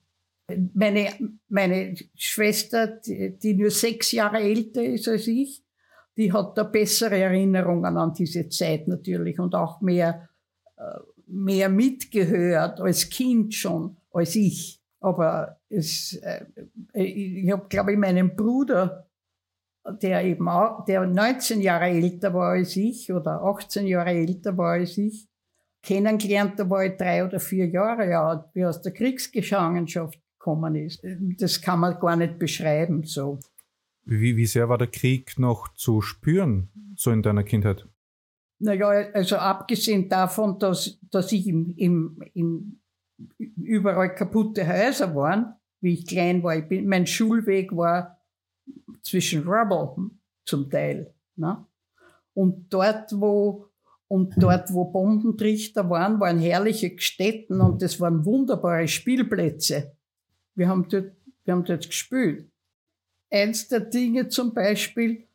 Meine, 0.74 1.14
meine 1.50 1.94
Schwester, 2.16 2.88
die, 2.88 3.38
die 3.38 3.54
nur 3.54 3.70
sechs 3.70 4.12
Jahre 4.12 4.40
älter 4.40 4.84
ist 4.84 5.08
als 5.08 5.28
ich, 5.28 5.64
die 6.16 6.34
hat 6.34 6.58
da 6.58 6.64
bessere 6.64 7.20
Erinnerungen 7.20 7.98
an 7.98 8.14
diese 8.14 8.50
Zeit 8.50 8.88
natürlich 8.88 9.40
und 9.40 9.54
auch 9.54 9.82
mehr, 9.82 10.30
äh, 10.78 10.82
mehr 11.28 11.70
mitgehört 11.70 12.80
als 12.80 13.10
Kind 13.10 13.54
schon, 13.54 13.98
als 14.12 14.36
ich. 14.36 14.82
Aber 15.00 15.60
es, 15.70 16.14
äh, 16.24 16.46
ich 16.94 17.52
habe, 17.52 17.68
glaube 17.70 17.94
ich, 17.94 17.98
meinen 17.98 18.36
Bruder, 18.36 19.08
der 20.02 20.24
eben 20.26 20.48
auch, 20.50 20.86
der 20.86 21.06
19 21.06 21.62
Jahre 21.62 21.86
älter 21.86 22.34
war 22.34 22.52
als 22.52 22.76
ich 22.76 23.12
oder 23.12 23.42
18 23.42 23.88
Jahre 23.88 24.12
älter 24.12 24.58
war 24.58 24.74
als 24.74 24.98
ich, 24.98 25.28
kennengelernt, 25.84 26.60
da 26.60 26.70
war 26.70 26.86
ich 26.86 26.98
drei 26.98 27.24
oder 27.24 27.40
vier 27.40 27.68
Jahre 27.68 28.18
alt, 28.18 28.46
wie 28.54 28.66
aus 28.66 28.82
der 28.82 28.92
Kriegsgefangenschaft 28.92 30.20
gekommen 30.38 30.76
ist. 30.76 31.02
Das 31.40 31.62
kann 31.62 31.80
man 31.80 32.00
gar 32.00 32.16
nicht 32.16 32.40
beschreiben, 32.40 33.04
so. 33.04 33.40
Wie, 34.04 34.38
wie 34.38 34.46
sehr 34.46 34.70
war 34.70 34.78
der 34.78 34.88
Krieg 34.88 35.38
noch 35.38 35.74
zu 35.74 36.02
spüren, 36.02 36.70
so 36.96 37.12
in 37.12 37.22
deiner 37.22 37.44
Kindheit? 37.44 37.88
Naja, 38.60 38.88
also 39.14 39.36
abgesehen 39.36 40.10
davon, 40.10 40.58
dass, 40.60 41.00
dass 41.12 41.32
ich 41.32 41.48
im, 41.48 41.74
im, 41.78 42.24
im 42.34 42.80
überall 43.38 44.14
kaputte 44.14 44.68
Häuser 44.68 45.16
waren, 45.16 45.54
wie 45.82 45.94
ich 45.94 46.08
klein 46.08 46.44
war. 46.44 46.58
Ich 46.58 46.68
bin, 46.68 46.88
mein 46.88 47.08
Schulweg 47.08 47.76
war 47.76 48.20
zwischen 49.02 49.48
Rubble 49.48 50.12
zum 50.46 50.70
Teil. 50.70 51.14
Ne? 51.36 51.66
Und 52.34 52.72
dort, 52.72 53.12
wo 53.20 53.68
und 54.08 54.36
dort, 54.38 54.74
wo 54.74 54.86
Bombentrichter 54.86 55.90
waren, 55.90 56.20
waren 56.20 56.40
herrliche 56.40 56.94
Städten 56.98 57.60
und 57.60 57.82
das 57.82 58.00
waren 58.00 58.26
wunderbare 58.26 58.88
Spielplätze. 58.88 59.92
Wir 60.56 60.70
haben 60.70 60.88
dort, 60.88 61.12
wir 61.44 61.54
haben 61.54 61.66
dort 61.66 61.88
gespielt. 61.88 62.50
Eins 63.30 63.68
der 63.68 63.82
Dinge 63.82 64.30
zum 64.30 64.54
Beispiel, 64.54 65.28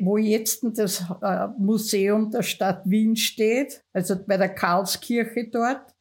wo 0.00 0.16
jetzt 0.16 0.64
das 0.78 1.04
äh, 1.22 1.48
Museum 1.58 2.30
der 2.30 2.42
Stadt 2.42 2.88
Wien 2.88 3.14
steht, 3.14 3.84
also 3.92 4.16
bei 4.26 4.38
der 4.38 4.48
Karlskirche 4.48 5.48
dort, 5.50 5.94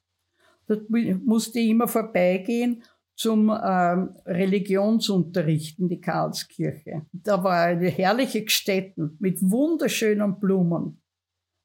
Dort 0.68 0.90
musste 0.90 1.60
ich 1.60 1.70
immer 1.70 1.88
vorbeigehen 1.88 2.84
zum 3.16 3.50
ähm, 3.50 4.16
Religionsunterricht 4.26 5.80
in 5.80 5.90
die 5.90 6.00
Karlskirche. 6.00 7.08
Da 7.12 7.44
war 7.44 7.64
eine 7.64 7.90
herrliche 7.90 8.44
Gstetten 8.44 9.18
mit 9.20 9.42
wunderschönen 9.42 10.40
Blumen. 10.40 11.02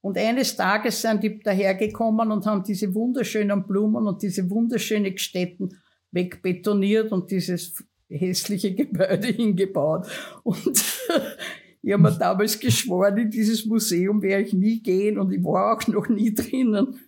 Und 0.00 0.18
eines 0.18 0.56
Tages 0.56 1.02
sind 1.02 1.22
die 1.22 1.38
dahergekommen 1.38 2.32
und 2.32 2.46
haben 2.46 2.64
diese 2.64 2.92
wunderschönen 2.94 3.66
Blumen 3.66 4.06
und 4.06 4.22
diese 4.22 4.48
wunderschönen 4.50 5.14
Gstetten 5.14 5.78
wegbetoniert 6.10 7.12
und 7.12 7.30
dieses 7.30 7.84
hässliche 8.08 8.74
Gebäude 8.74 9.28
hingebaut. 9.28 10.06
Und 10.42 10.66
ich 11.82 11.92
habe 11.92 12.02
mir 12.02 12.18
damals 12.18 12.58
geschworen, 12.58 13.18
in 13.18 13.30
dieses 13.30 13.66
Museum 13.66 14.22
werde 14.22 14.44
ich 14.44 14.54
nie 14.54 14.82
gehen 14.82 15.18
und 15.18 15.32
ich 15.32 15.44
war 15.44 15.76
auch 15.76 15.86
noch 15.86 16.08
nie 16.08 16.34
drinnen. 16.34 16.98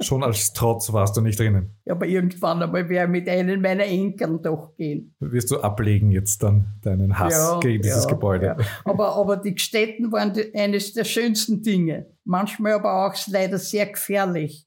Schon 0.00 0.22
als 0.22 0.52
Trotz 0.52 0.92
warst 0.92 1.16
du 1.16 1.22
nicht 1.22 1.38
drinnen. 1.38 1.74
Ja, 1.84 1.94
aber 1.94 2.06
irgendwann 2.06 2.62
einmal 2.62 2.88
werde 2.88 3.06
ich 3.06 3.20
mit 3.20 3.28
einem 3.28 3.62
meiner 3.62 3.84
Enkeln 3.84 4.42
doch 4.42 4.76
gehen. 4.76 5.14
Wirst 5.20 5.50
du 5.50 5.60
ablegen 5.60 6.10
jetzt 6.10 6.42
dann 6.42 6.74
deinen 6.82 7.18
Hass 7.18 7.32
ja, 7.32 7.60
gegen 7.60 7.82
dieses 7.82 8.04
ja, 8.04 8.10
Gebäude? 8.10 8.46
Ja. 8.46 8.56
Aber, 8.84 9.16
aber 9.16 9.38
die 9.38 9.56
Städten 9.58 10.12
waren 10.12 10.34
die, 10.34 10.54
eines 10.54 10.92
der 10.92 11.04
schönsten 11.04 11.62
Dinge. 11.62 12.06
Manchmal 12.24 12.72
aber 12.72 13.06
auch 13.06 13.14
leider 13.28 13.58
sehr 13.58 13.86
gefährlich. 13.86 14.66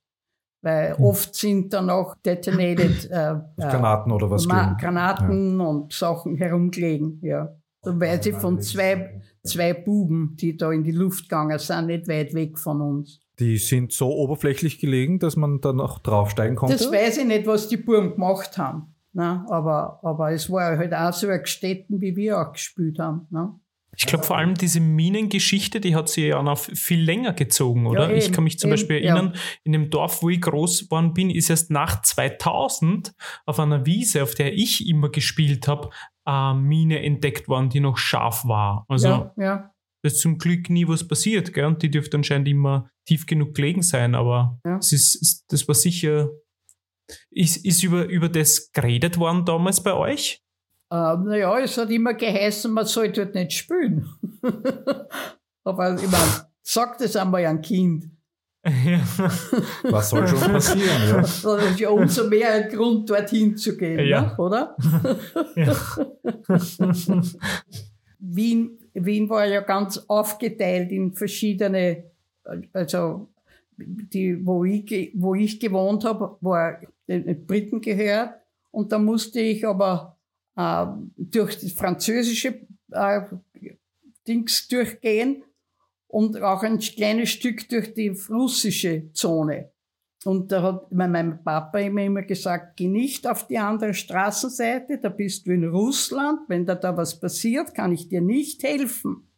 Weil 0.61 0.97
hm. 0.97 1.05
oft 1.05 1.35
sind 1.35 1.73
dann 1.73 1.89
auch 1.89 2.15
detonated 2.25 3.09
äh, 3.11 3.31
äh 3.31 3.37
Granaten 3.57 4.11
oder 4.11 4.29
was 4.29 4.45
Ma 4.45 4.73
Granaten 4.73 5.61
und 5.61 5.93
Sachen 5.93 6.35
herumgelegen, 6.35 7.19
ja. 7.21 7.55
Da 7.81 7.97
weiß 7.97 8.25
ich 8.25 8.35
von 8.35 8.59
zwei, 8.59 9.21
zwei 9.41 9.73
Buben, 9.73 10.35
die 10.37 10.57
da 10.57 10.69
in 10.71 10.83
die 10.83 10.91
Luft 10.91 11.29
gegangen 11.29 11.57
sind, 11.59 11.87
nicht 11.87 12.09
weit 12.09 12.33
weg 12.33 12.59
von 12.59 12.81
uns. 12.81 13.21
Die 13.39 13.57
sind 13.57 13.93
so 13.93 14.11
oberflächlich 14.11 14.79
gelegen, 14.79 15.19
dass 15.19 15.35
man 15.35 15.61
da 15.61 15.71
noch 15.71 15.99
draufsteigen 15.99 16.55
konnte? 16.55 16.75
Das 16.75 16.91
weiß 16.91 17.19
ich 17.19 17.25
nicht, 17.25 17.47
was 17.47 17.69
die 17.69 17.77
Buben 17.77 18.11
gemacht 18.11 18.57
haben. 18.57 18.93
Ne? 19.13 19.45
Aber, 19.49 19.99
aber 20.03 20.31
es 20.31 20.51
war 20.51 20.77
halt 20.77 20.93
auch 20.93 21.13
so 21.13 21.27
ein 21.27 21.45
Städten, 21.45 22.01
wie 22.01 22.15
wir 22.15 22.39
auch 22.39 22.51
gespielt 22.51 22.99
haben. 22.99 23.27
Ne? 23.29 23.53
Ich 23.95 24.05
glaube 24.05 24.23
vor 24.23 24.37
allem 24.37 24.53
diese 24.53 24.79
Minengeschichte, 24.79 25.79
die 25.79 25.95
hat 25.95 26.09
sie 26.09 26.27
ja 26.27 26.41
noch 26.43 26.57
viel 26.57 27.01
länger 27.01 27.33
gezogen, 27.33 27.87
oder? 27.87 28.09
Ja, 28.09 28.15
ich 28.15 28.31
kann 28.31 28.43
mich 28.43 28.59
zum 28.59 28.69
eben, 28.69 28.73
Beispiel 28.75 28.97
erinnern, 28.97 29.31
ja. 29.33 29.41
in 29.63 29.71
dem 29.71 29.89
Dorf, 29.89 30.21
wo 30.21 30.29
ich 30.29 30.39
groß 30.41 30.85
geworden 30.85 31.13
bin, 31.13 31.29
ist 31.29 31.49
erst 31.49 31.71
nach 31.71 32.01
2000 32.01 33.13
auf 33.45 33.59
einer 33.59 33.85
Wiese, 33.85 34.23
auf 34.23 34.35
der 34.35 34.53
ich 34.53 34.87
immer 34.87 35.09
gespielt 35.09 35.67
habe, 35.67 35.89
eine 36.23 36.59
Mine 36.59 37.03
entdeckt 37.03 37.47
worden, 37.47 37.69
die 37.69 37.79
noch 37.79 37.97
scharf 37.97 38.45
war. 38.45 38.85
Also 38.87 39.07
ja, 39.07 39.33
ja 39.37 39.71
da 40.01 40.07
ist 40.07 40.19
zum 40.19 40.37
Glück 40.37 40.69
nie 40.69 40.87
was 40.87 41.07
passiert, 41.07 41.53
gell? 41.53 41.65
Und 41.65 41.81
die 41.83 41.91
dürfte 41.91 42.17
anscheinend 42.17 42.47
immer 42.47 42.89
tief 43.05 43.25
genug 43.25 43.53
gelegen 43.53 43.81
sein, 43.81 44.15
aber 44.15 44.59
ja. 44.65 44.77
es 44.77 44.93
ist, 44.93 45.45
das 45.49 45.67
war 45.67 45.75
sicher. 45.75 46.29
Ist, 47.31 47.65
ist 47.65 47.83
über, 47.83 48.05
über 48.05 48.29
das 48.29 48.71
geredet 48.71 49.17
worden 49.17 49.43
damals 49.43 49.81
bei 49.81 49.93
euch? 49.93 50.43
Ähm, 50.91 51.23
naja, 51.25 51.59
es 51.59 51.77
hat 51.77 51.89
immer 51.89 52.13
geheißen, 52.13 52.71
man 52.71 52.85
soll 52.85 53.11
dort 53.11 53.35
nicht 53.35 53.53
spielen. 53.53 54.07
aber 55.63 55.95
ich 55.95 56.09
meine, 56.09 56.47
sagt 56.61 57.01
es 57.01 57.15
einmal 57.15 57.45
ein 57.45 57.61
Kind. 57.61 58.09
Ja. 58.85 58.99
Was 59.83 60.09
soll 60.09 60.27
schon 60.27 60.39
passieren? 60.39 61.07
Ja. 61.07 61.17
Das 61.21 61.43
ist 61.43 61.79
ja 61.79 61.89
umso 61.89 62.27
mehr 62.27 62.51
ein 62.53 62.69
Grund, 62.69 63.09
dorthin 63.09 63.55
zu 63.55 63.77
gehen, 63.77 64.05
ja. 64.05 64.21
ne? 64.21 64.37
oder? 64.37 64.75
Ja. 65.55 65.73
Wien 68.19 68.78
Wien 68.93 69.29
war 69.29 69.45
ja 69.45 69.61
ganz 69.61 69.97
aufgeteilt 70.07 70.91
in 70.91 71.13
verschiedene, 71.13 72.03
also 72.73 73.29
die, 73.77 74.45
wo 74.45 74.63
ich, 74.65 75.11
wo 75.15 75.35
ich 75.35 75.59
gewohnt 75.59 76.03
habe, 76.05 76.37
war 76.41 76.79
den 77.07 77.45
Briten 77.45 77.81
gehört. 77.81 78.35
Und 78.71 78.91
da 78.91 78.99
musste 78.99 79.39
ich 79.39 79.65
aber 79.65 80.17
äh, 80.55 80.85
durch 81.17 81.59
das 81.59 81.71
französische 81.71 82.67
äh, 82.91 83.21
Dings 84.27 84.67
durchgehen 84.67 85.43
und 86.07 86.41
auch 86.41 86.63
ein 86.63 86.79
kleines 86.79 87.29
Stück 87.29 87.67
durch 87.69 87.93
die 87.93 88.09
russische 88.29 89.11
Zone. 89.13 89.71
Und 90.25 90.51
da 90.51 90.61
hat 90.61 90.91
mein 90.91 91.41
Papa 91.43 91.79
immer, 91.79 92.03
immer 92.03 92.23
gesagt, 92.23 92.75
geh 92.75 92.87
nicht 92.87 93.25
auf 93.25 93.47
die 93.47 93.57
andere 93.57 93.93
Straßenseite, 93.93 94.97
da 94.97 95.09
bist 95.09 95.47
du 95.47 95.51
in 95.51 95.63
Russland, 95.63 96.41
wenn 96.49 96.65
da 96.65 96.75
da 96.75 96.95
was 96.97 97.19
passiert, 97.19 97.73
kann 97.73 97.93
ich 97.93 98.09
dir 98.09 98.21
nicht 98.21 98.63
helfen. 98.63 99.29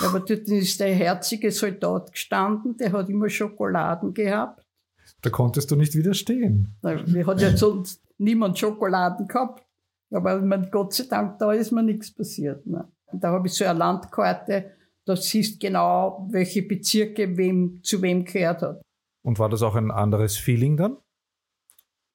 Aber 0.00 0.20
dort 0.20 0.48
ist 0.48 0.78
der 0.78 0.94
herzige 0.94 1.50
Soldat 1.50 2.12
gestanden, 2.12 2.76
der 2.76 2.92
hat 2.92 3.08
immer 3.08 3.28
Schokoladen 3.28 4.14
gehabt. 4.14 4.64
Da 5.22 5.30
konntest 5.30 5.70
du 5.72 5.76
nicht 5.76 5.96
widerstehen. 5.96 6.76
Wir 6.82 7.26
hat 7.26 7.40
ja 7.40 7.56
sonst 7.56 8.00
niemand 8.18 8.58
Schokoladen 8.58 9.26
gehabt. 9.26 9.64
Aber 10.10 10.40
man, 10.40 10.70
Gott 10.70 10.94
sei 10.94 11.04
Dank, 11.04 11.38
da 11.38 11.52
ist 11.52 11.72
mir 11.72 11.82
nichts 11.82 12.12
passiert. 12.12 12.64
Ne? 12.66 12.86
Da 13.12 13.32
habe 13.32 13.48
ich 13.48 13.54
so 13.54 13.64
eine 13.64 13.78
Landkarte, 13.78 14.72
da 15.04 15.16
siehst 15.16 15.58
genau, 15.60 16.28
welche 16.30 16.62
Bezirke 16.62 17.36
wem, 17.36 17.80
zu 17.82 18.00
wem 18.00 18.24
gehört 18.24 18.62
hat. 18.62 18.82
Und 19.28 19.38
war 19.38 19.50
das 19.50 19.60
auch 19.60 19.74
ein 19.74 19.90
anderes 19.90 20.38
Feeling 20.38 20.78
dann? 20.78 20.96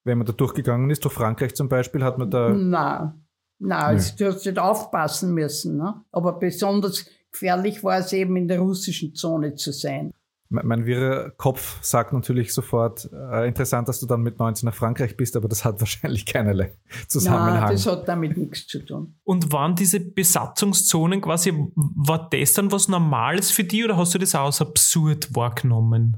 Wenn 0.03 0.17
man 0.17 0.25
da 0.25 0.33
durchgegangen 0.33 0.89
ist, 0.89 1.05
durch 1.05 1.13
Frankreich 1.13 1.53
zum 1.53 1.69
Beispiel, 1.69 2.03
hat 2.03 2.17
man 2.17 2.31
da. 2.31 2.49
Nein, 2.49 3.13
nein, 3.59 3.97
nee. 3.97 4.03
du 4.17 4.25
hast 4.25 4.43
nicht 4.47 4.57
aufpassen 4.57 5.31
müssen. 5.35 5.77
Ne? 5.77 5.93
Aber 6.11 6.39
besonders 6.39 7.05
gefährlich 7.31 7.83
war 7.83 7.99
es 7.99 8.13
eben 8.13 8.35
in 8.35 8.47
der 8.47 8.61
russischen 8.61 9.13
Zone 9.13 9.53
zu 9.53 9.71
sein. 9.71 10.11
mein, 10.49 10.65
mein 10.65 10.85
wirrer 10.87 11.29
Kopf 11.29 11.83
sagt 11.83 12.13
natürlich 12.13 12.51
sofort, 12.51 13.07
äh, 13.13 13.47
interessant, 13.47 13.87
dass 13.89 13.99
du 13.99 14.07
dann 14.07 14.21
mit 14.21 14.39
19 14.39 14.65
nach 14.65 14.73
Frankreich 14.73 15.15
bist, 15.15 15.35
aber 15.35 15.47
das 15.47 15.63
hat 15.63 15.79
wahrscheinlich 15.81 16.25
keinerlei 16.25 16.73
Zusammenhang. 17.07 17.61
Nein, 17.61 17.73
das 17.73 17.85
hat 17.85 18.07
damit 18.07 18.37
nichts 18.37 18.65
zu 18.65 18.83
tun. 18.83 19.19
Und 19.23 19.51
waren 19.51 19.75
diese 19.75 19.99
Besatzungszonen 19.99 21.21
quasi, 21.21 21.53
war 21.75 22.27
das 22.31 22.53
dann 22.53 22.71
was 22.71 22.87
Normales 22.87 23.51
für 23.51 23.65
dich 23.65 23.83
oder 23.85 23.97
hast 23.97 24.15
du 24.15 24.17
das 24.17 24.33
auch 24.33 24.45
als 24.45 24.61
absurd 24.61 25.35
wahrgenommen? 25.35 26.17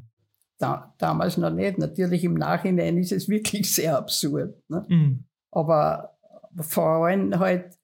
Da, 0.58 0.94
damals 0.98 1.38
noch 1.38 1.52
nicht. 1.52 1.78
Natürlich 1.78 2.24
im 2.24 2.36
Nachhinein 2.36 2.98
ist 2.98 3.12
es 3.12 3.28
wirklich 3.28 3.74
sehr 3.76 3.98
absurd. 3.98 4.58
Ne? 4.70 4.86
Mhm. 4.88 5.24
Aber 5.52 6.18
vor 6.60 7.06
allem 7.06 7.38
halt 7.38 7.78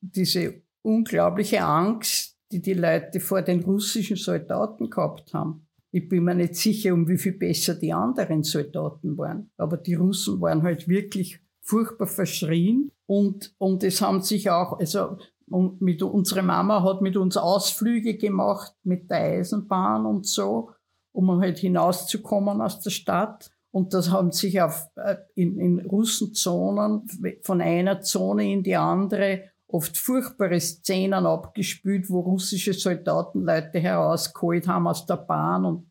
diese 0.00 0.62
unglaubliche 0.82 1.62
Angst, 1.62 2.36
die 2.52 2.60
die 2.60 2.74
Leute 2.74 3.20
vor 3.20 3.42
den 3.42 3.62
russischen 3.62 4.16
Soldaten 4.16 4.90
gehabt 4.90 5.32
haben. 5.34 5.66
Ich 5.92 6.08
bin 6.08 6.24
mir 6.24 6.34
nicht 6.34 6.56
sicher, 6.56 6.94
um 6.94 7.08
wie 7.08 7.18
viel 7.18 7.32
besser 7.32 7.74
die 7.74 7.92
anderen 7.92 8.42
Soldaten 8.42 9.16
waren. 9.18 9.50
Aber 9.56 9.76
die 9.76 9.94
Russen 9.94 10.40
waren 10.40 10.62
halt 10.62 10.88
wirklich 10.88 11.40
furchtbar 11.62 12.06
verschrien 12.06 12.90
und, 13.06 13.54
und 13.58 13.84
es 13.84 14.00
haben 14.00 14.22
sich 14.22 14.50
auch, 14.50 14.78
also 14.78 15.18
und 15.48 15.80
mit, 15.80 16.02
unsere 16.02 16.42
Mama 16.42 16.84
hat 16.84 17.02
mit 17.02 17.16
uns 17.16 17.36
Ausflüge 17.36 18.16
gemacht 18.16 18.72
mit 18.84 19.10
der 19.10 19.18
Eisenbahn 19.18 20.06
und 20.06 20.26
so, 20.26 20.70
um 21.12 21.40
halt 21.40 21.58
hinauszukommen 21.58 22.60
aus 22.60 22.80
der 22.80 22.90
Stadt. 22.90 23.50
Und 23.72 23.94
das 23.94 24.10
haben 24.10 24.32
sich 24.32 24.60
auf, 24.60 24.88
äh, 24.96 25.16
in, 25.34 25.58
in 25.58 25.80
Russenzonen 25.80 27.06
von 27.42 27.60
einer 27.60 28.00
Zone 28.00 28.50
in 28.50 28.62
die 28.62 28.76
andere 28.76 29.44
oft 29.68 29.96
furchtbare 29.96 30.60
Szenen 30.60 31.26
abgespielt, 31.26 32.10
wo 32.10 32.20
russische 32.20 32.72
Soldaten 32.72 33.44
Leute 33.44 33.78
herausgeholt 33.78 34.66
haben 34.66 34.88
aus 34.88 35.06
der 35.06 35.16
Bahn 35.16 35.64
und 35.64 35.90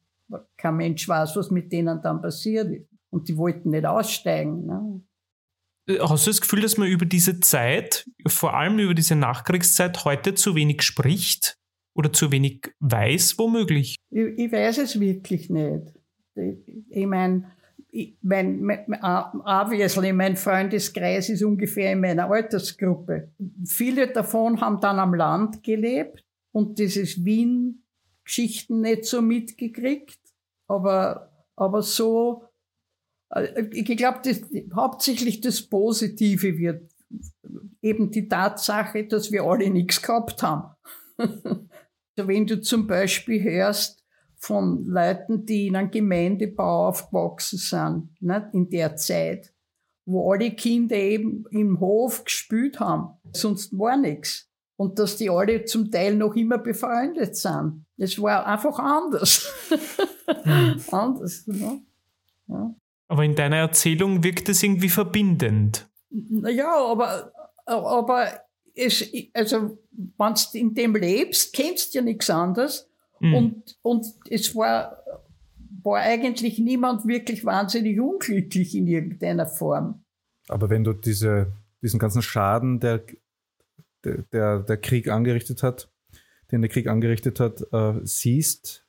kein 0.58 0.76
Mensch 0.76 1.08
weiß, 1.08 1.36
was 1.36 1.50
mit 1.50 1.72
denen 1.72 2.02
dann 2.02 2.22
passiert 2.22 2.70
ist. 2.72 2.88
Und 3.10 3.28
die 3.28 3.38
wollten 3.38 3.72
nicht 3.72 3.86
aussteigen. 3.86 4.66
Ne? 4.66 5.02
Hast 6.02 6.28
du 6.28 6.30
das 6.30 6.42
Gefühl, 6.42 6.62
dass 6.62 6.78
man 6.78 6.88
über 6.88 7.06
diese 7.06 7.40
Zeit, 7.40 8.08
vor 8.28 8.54
allem 8.54 8.78
über 8.78 8.94
diese 8.94 9.16
Nachkriegszeit, 9.16 10.06
heute 10.06 10.36
zu 10.36 10.54
wenig 10.54 10.84
spricht 10.84 11.59
oder 12.00 12.14
zu 12.14 12.32
wenig 12.32 12.74
weiß, 12.80 13.38
womöglich? 13.38 13.98
Ich, 14.10 14.28
ich 14.38 14.52
weiß 14.54 14.78
es 14.78 15.00
wirklich 15.02 15.50
nicht. 15.50 15.94
Ich, 16.90 17.06
meine, 17.06 17.52
mein, 18.22 18.62
mein, 18.62 18.86
obviously, 19.04 20.14
mein 20.14 20.38
Freundeskreis 20.38 21.28
ist 21.28 21.44
ungefähr 21.44 21.92
in 21.92 22.00
meiner 22.00 22.32
Altersgruppe. 22.32 23.34
Viele 23.66 24.08
davon 24.08 24.62
haben 24.62 24.80
dann 24.80 24.98
am 24.98 25.14
Land 25.14 25.62
gelebt 25.62 26.24
und 26.54 26.80
dieses 26.80 27.26
Wien-Geschichten 27.26 28.80
nicht 28.80 29.04
so 29.04 29.22
mitgekriegt. 29.22 30.20
Aber, 30.68 31.30
aber 31.58 31.82
so, 31.82 32.46
äh, 33.32 33.66
ich 33.74 33.84
glaube, 33.84 34.22
hauptsächlich 34.74 35.42
das 35.42 35.64
Positive 35.64 36.58
wird 36.58 36.90
eben 37.82 38.10
die 38.10 38.30
Tatsache, 38.30 39.04
dass 39.06 39.34
wir 39.34 39.44
alle 39.44 39.70
nichts 39.70 40.02
gehabt 40.02 40.42
haben. 40.44 40.76
also 42.20 42.28
wenn 42.28 42.46
du 42.46 42.60
zum 42.60 42.86
Beispiel 42.86 43.42
hörst, 43.42 44.04
von 44.40 44.86
Leuten, 44.86 45.46
die 45.46 45.68
in 45.68 45.76
einem 45.76 45.92
Gemeindebau 45.92 46.88
aufgewachsen 46.88 47.58
sind, 47.58 48.22
nicht? 48.22 48.46
in 48.54 48.70
der 48.70 48.96
Zeit, 48.96 49.54
wo 50.06 50.32
alle 50.32 50.52
Kinder 50.52 50.96
eben 50.96 51.46
im 51.52 51.80
Hof 51.82 52.24
gespielt 52.24 52.80
haben. 52.80 53.18
Sonst 53.34 53.78
war 53.78 53.98
nichts. 53.98 54.50
Und 54.78 54.98
dass 54.98 55.18
die 55.18 55.30
alle 55.30 55.66
zum 55.66 55.92
Teil 55.92 56.16
noch 56.16 56.36
immer 56.36 56.58
befreundet 56.58 57.36
sind. 57.36 57.86
Das 57.98 58.20
war 58.22 58.48
einfach 58.48 58.80
anders. 58.80 59.46
Anders. 60.92 61.46
Ne? 61.48 61.82
Ja. 62.48 62.74
Aber 63.10 63.26
in 63.26 63.36
deiner 63.36 63.58
Erzählung 63.58 64.24
wirkt 64.24 64.48
es 64.48 64.64
irgendwie 64.64 64.88
verbindend. 64.88 65.90
Naja, 66.10 66.74
aber, 66.78 67.34
aber 67.66 68.40
es, 68.80 69.06
also, 69.34 69.78
wenn 69.92 70.34
du 70.34 70.58
in 70.58 70.74
dem 70.74 70.96
lebst, 70.96 71.54
kennst 71.54 71.94
du 71.94 72.00
ja 72.00 72.04
nichts 72.04 72.30
anderes. 72.30 72.90
Mhm. 73.20 73.34
Und, 73.34 73.78
und 73.82 74.06
es 74.30 74.56
war, 74.56 75.04
war 75.84 76.00
eigentlich 76.00 76.60
niemand 76.60 77.06
wirklich 77.06 77.44
wahnsinnig 77.46 78.00
unglücklich 78.00 78.76
in 78.76 78.88
irgendeiner 78.88 79.48
Form. 79.48 80.04
Aber 80.48 80.70
wenn 80.70 80.84
du 80.84 80.94
diese, 80.94 81.52
diesen 81.82 82.00
ganzen 82.00 82.22
Schaden, 82.22 82.80
der, 82.80 83.04
der, 84.04 84.60
der 84.60 84.78
Krieg 84.78 85.10
angerichtet 85.10 85.62
hat, 85.62 85.92
den 86.52 86.62
der 86.62 86.70
Krieg 86.70 86.88
angerichtet 86.88 87.40
hat, 87.40 87.62
äh, 87.72 88.00
siehst 88.04 88.86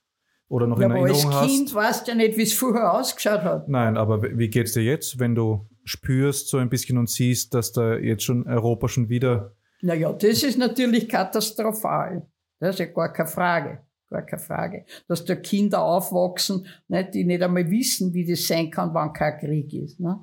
oder 0.49 0.67
noch 0.67 0.81
ja, 0.81 0.87
in 0.87 0.93
Erinnerung 0.93 1.33
hast. 1.33 1.43
Als 1.43 1.53
Kind 1.53 1.75
weißt 1.75 2.07
du 2.07 2.13
ja 2.13 2.17
nicht, 2.17 2.37
wie 2.37 2.43
es 2.43 2.53
vorher 2.53 2.93
ausgeschaut 2.93 3.43
hat. 3.43 3.69
Nein, 3.69 3.97
aber 3.97 4.23
wie 4.23 4.49
geht 4.49 4.67
es 4.67 4.73
dir 4.73 4.83
jetzt, 4.83 5.19
wenn 5.19 5.35
du 5.35 5.69
spürst 5.85 6.49
so 6.49 6.59
ein 6.59 6.71
bisschen 6.71 6.99
und 6.99 7.11
siehst, 7.11 7.55
dass 7.55 7.73
da 7.73 7.97
jetzt 7.97 8.25
schon 8.25 8.47
Europa 8.47 8.89
schon 8.89 9.09
wieder. 9.09 9.55
Naja, 9.83 10.13
das 10.13 10.43
ist 10.43 10.59
natürlich 10.59 11.09
katastrophal. 11.09 12.27
Das 12.59 12.75
ist 12.75 12.81
ja 12.81 12.87
gar 12.87 13.13
keine 13.13 13.29
Frage 13.29 13.79
gar 14.11 14.23
keine 14.23 14.43
Frage. 14.43 14.85
Dass 15.09 15.25
da 15.25 15.37
Kinder 15.37 15.83
aufwachsen, 15.83 16.67
nicht, 16.89 17.15
die 17.15 17.25
nicht 17.25 17.43
einmal 17.43 17.71
wissen, 17.71 18.13
wie 18.13 18.27
das 18.27 18.47
sein 18.47 18.71
kann, 18.71 18.93
wann 18.93 19.13
kein 19.13 19.39
Krieg 19.39 19.73
ist. 19.73 20.01
Ne? 20.01 20.21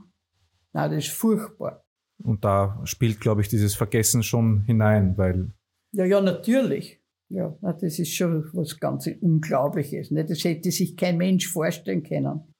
Nein, 0.73 0.91
das 0.91 1.05
ist 1.05 1.13
furchtbar. 1.13 1.83
Und 2.23 2.43
da 2.43 2.81
spielt, 2.83 3.19
glaube 3.19 3.41
ich, 3.41 3.47
dieses 3.47 3.75
Vergessen 3.75 4.23
schon 4.23 4.61
hinein, 4.61 5.17
weil. 5.17 5.53
Ja, 5.93 6.05
ja, 6.05 6.21
natürlich. 6.21 7.01
Ja, 7.29 7.57
das 7.61 7.99
ist 7.99 8.13
schon 8.13 8.49
was 8.53 8.79
ganz 8.79 9.07
Unglaubliches. 9.07 10.11
Ne? 10.11 10.25
Das 10.25 10.43
hätte 10.43 10.71
sich 10.71 10.95
kein 10.95 11.17
Mensch 11.17 11.47
vorstellen 11.47 12.03
können. 12.03 12.53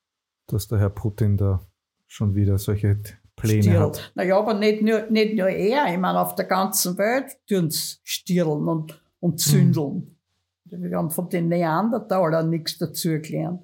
Dass 0.47 0.67
der 0.67 0.79
Herr 0.79 0.89
Putin 0.89 1.37
da 1.37 1.65
schon 2.05 2.35
wieder 2.35 2.57
solche 2.57 3.01
Pläne 3.37 3.63
Stirl. 3.63 3.79
hat. 3.79 4.11
Naja, 4.15 4.37
aber 4.37 4.53
nicht 4.55 4.81
nur, 4.81 5.05
nicht 5.09 5.35
nur 5.35 5.47
er. 5.47 5.85
Ich 5.91 5.97
meine, 5.97 6.19
auf 6.19 6.35
der 6.35 6.45
ganzen 6.45 6.97
Welt 6.97 7.37
tun 7.47 7.71
sie 7.71 7.95
stirlen 8.03 8.67
und, 8.67 9.01
und 9.19 9.39
zündeln. 9.39 10.17
Mhm. 10.65 10.69
Wir 10.69 10.97
haben 10.97 11.11
von 11.11 11.29
den 11.29 11.47
Neandertalern 11.47 12.49
nichts 12.49 12.77
dazu 12.77 13.21
gelernt. 13.21 13.63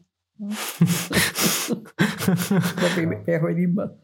Wer 3.25 3.41
halt 3.41 3.57
immer. 3.57 3.97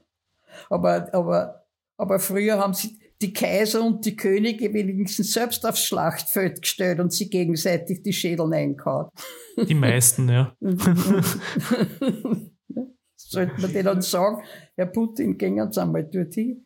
Aber, 0.70 1.14
aber, 1.14 1.64
aber 1.98 2.20
früher 2.20 2.58
haben 2.58 2.74
sie 2.74 3.00
die 3.22 3.32
Kaiser 3.32 3.86
und 3.86 4.06
die 4.06 4.16
Könige 4.16 4.74
wenigstens 4.74 5.34
selbst 5.34 5.66
aufs 5.66 5.86
Schlachtfeld 5.86 6.62
gestellt 6.62 7.00
und 7.00 7.14
sie 7.14 7.30
gegenseitig 7.30 8.02
die 8.02 8.14
Schädel 8.14 8.52
eingehauen. 8.54 9.10
Die 9.58 9.76
meisten, 9.76 10.30
ja. 10.30 10.56
Sollte 13.30 13.62
man 13.62 13.72
denen 13.72 14.02
sagen, 14.02 14.42
Herr 14.76 14.88
Putin, 14.88 15.38
gehen 15.38 15.62
uns 15.62 15.78
einmal 15.78 16.04
dorthin. 16.04 16.66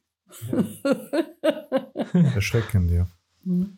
Erschreckend, 2.35 2.89
ja. 2.89 3.05
Mhm. 3.43 3.77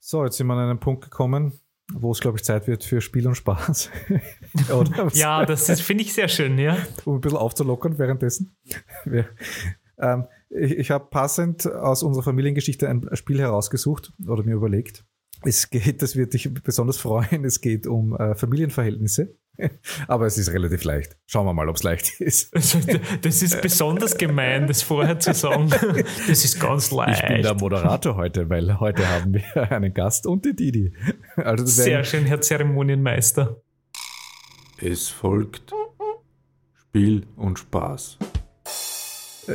So, 0.00 0.24
jetzt 0.24 0.38
sind 0.38 0.46
wir 0.46 0.54
an 0.54 0.70
einen 0.70 0.80
Punkt 0.80 1.04
gekommen, 1.04 1.60
wo 1.92 2.12
es, 2.12 2.20
glaube 2.20 2.38
ich, 2.38 2.44
Zeit 2.44 2.66
wird 2.68 2.84
für 2.84 3.02
Spiel 3.02 3.26
und 3.28 3.34
Spaß. 3.34 3.90
ja, 5.12 5.44
das 5.44 5.80
finde 5.82 6.04
ich 6.04 6.14
sehr 6.14 6.28
schön, 6.28 6.58
ja. 6.58 6.78
Um 7.04 7.16
ein 7.16 7.20
bisschen 7.20 7.36
aufzulockern 7.36 7.98
währenddessen. 7.98 8.56
ähm, 9.98 10.24
ich, 10.48 10.72
ich 10.72 10.90
habe 10.90 11.08
passend 11.10 11.70
aus 11.70 12.02
unserer 12.02 12.24
Familiengeschichte 12.24 12.88
ein 12.88 13.06
Spiel 13.12 13.40
herausgesucht 13.40 14.14
oder 14.26 14.42
mir 14.42 14.54
überlegt. 14.54 15.04
Es 15.42 15.68
geht, 15.68 16.00
das 16.00 16.16
wird 16.16 16.32
dich 16.32 16.52
besonders 16.54 16.96
freuen, 16.96 17.44
es 17.44 17.60
geht 17.60 17.86
um 17.86 18.16
äh, 18.16 18.34
Familienverhältnisse. 18.34 19.36
Aber 20.08 20.26
es 20.26 20.38
ist 20.38 20.52
relativ 20.52 20.84
leicht. 20.84 21.16
Schauen 21.26 21.46
wir 21.46 21.52
mal, 21.52 21.68
ob 21.68 21.76
es 21.76 21.82
leicht 21.82 22.20
ist. 22.20 22.54
Also, 22.54 22.78
das 23.22 23.42
ist 23.42 23.60
besonders 23.60 24.16
gemein, 24.16 24.66
das 24.66 24.82
vorher 24.82 25.18
zu 25.18 25.34
sagen. 25.34 25.70
Das 26.28 26.44
ist 26.44 26.60
ganz 26.60 26.90
leicht. 26.90 27.22
Ich 27.22 27.28
bin 27.28 27.42
der 27.42 27.54
Moderator 27.54 28.16
heute, 28.16 28.48
weil 28.50 28.80
heute 28.80 29.08
haben 29.08 29.34
wir 29.34 29.72
einen 29.72 29.94
Gast 29.94 30.26
und 30.26 30.44
die 30.44 30.54
Didi. 30.54 30.92
Also 31.36 31.64
Sehr 31.64 32.04
schön, 32.04 32.24
Herr 32.24 32.40
Zeremonienmeister. 32.40 33.60
Es 34.80 35.08
folgt 35.08 35.72
Spiel 36.74 37.26
und 37.36 37.58
Spaß. 37.58 38.18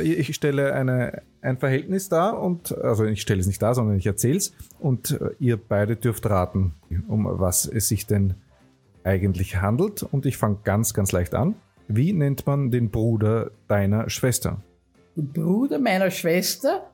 Ich 0.02 0.34
stelle 0.34 0.74
eine, 0.74 1.22
ein 1.42 1.58
Verhältnis 1.58 2.08
dar 2.08 2.40
und, 2.40 2.76
also 2.78 3.04
ich 3.04 3.20
stelle 3.20 3.40
es 3.40 3.46
nicht 3.46 3.60
dar, 3.60 3.74
sondern 3.74 3.96
ich 3.96 4.06
erzähle 4.06 4.38
es 4.38 4.54
und 4.80 5.18
ihr 5.38 5.56
beide 5.56 5.96
dürft 5.96 6.26
raten, 6.26 6.74
um 7.08 7.26
was 7.26 7.66
es 7.66 7.88
sich 7.88 8.06
denn 8.06 8.34
eigentlich 9.04 9.56
handelt. 9.60 10.02
Und 10.02 10.26
ich 10.26 10.36
fange 10.36 10.58
ganz, 10.64 10.94
ganz 10.94 11.12
leicht 11.12 11.34
an. 11.34 11.54
Wie 11.88 12.12
nennt 12.12 12.46
man 12.46 12.70
den 12.70 12.90
Bruder 12.90 13.50
deiner 13.68 14.08
Schwester? 14.08 14.62
Den 15.16 15.32
Bruder 15.32 15.78
meiner 15.78 16.10
Schwester? 16.10 16.90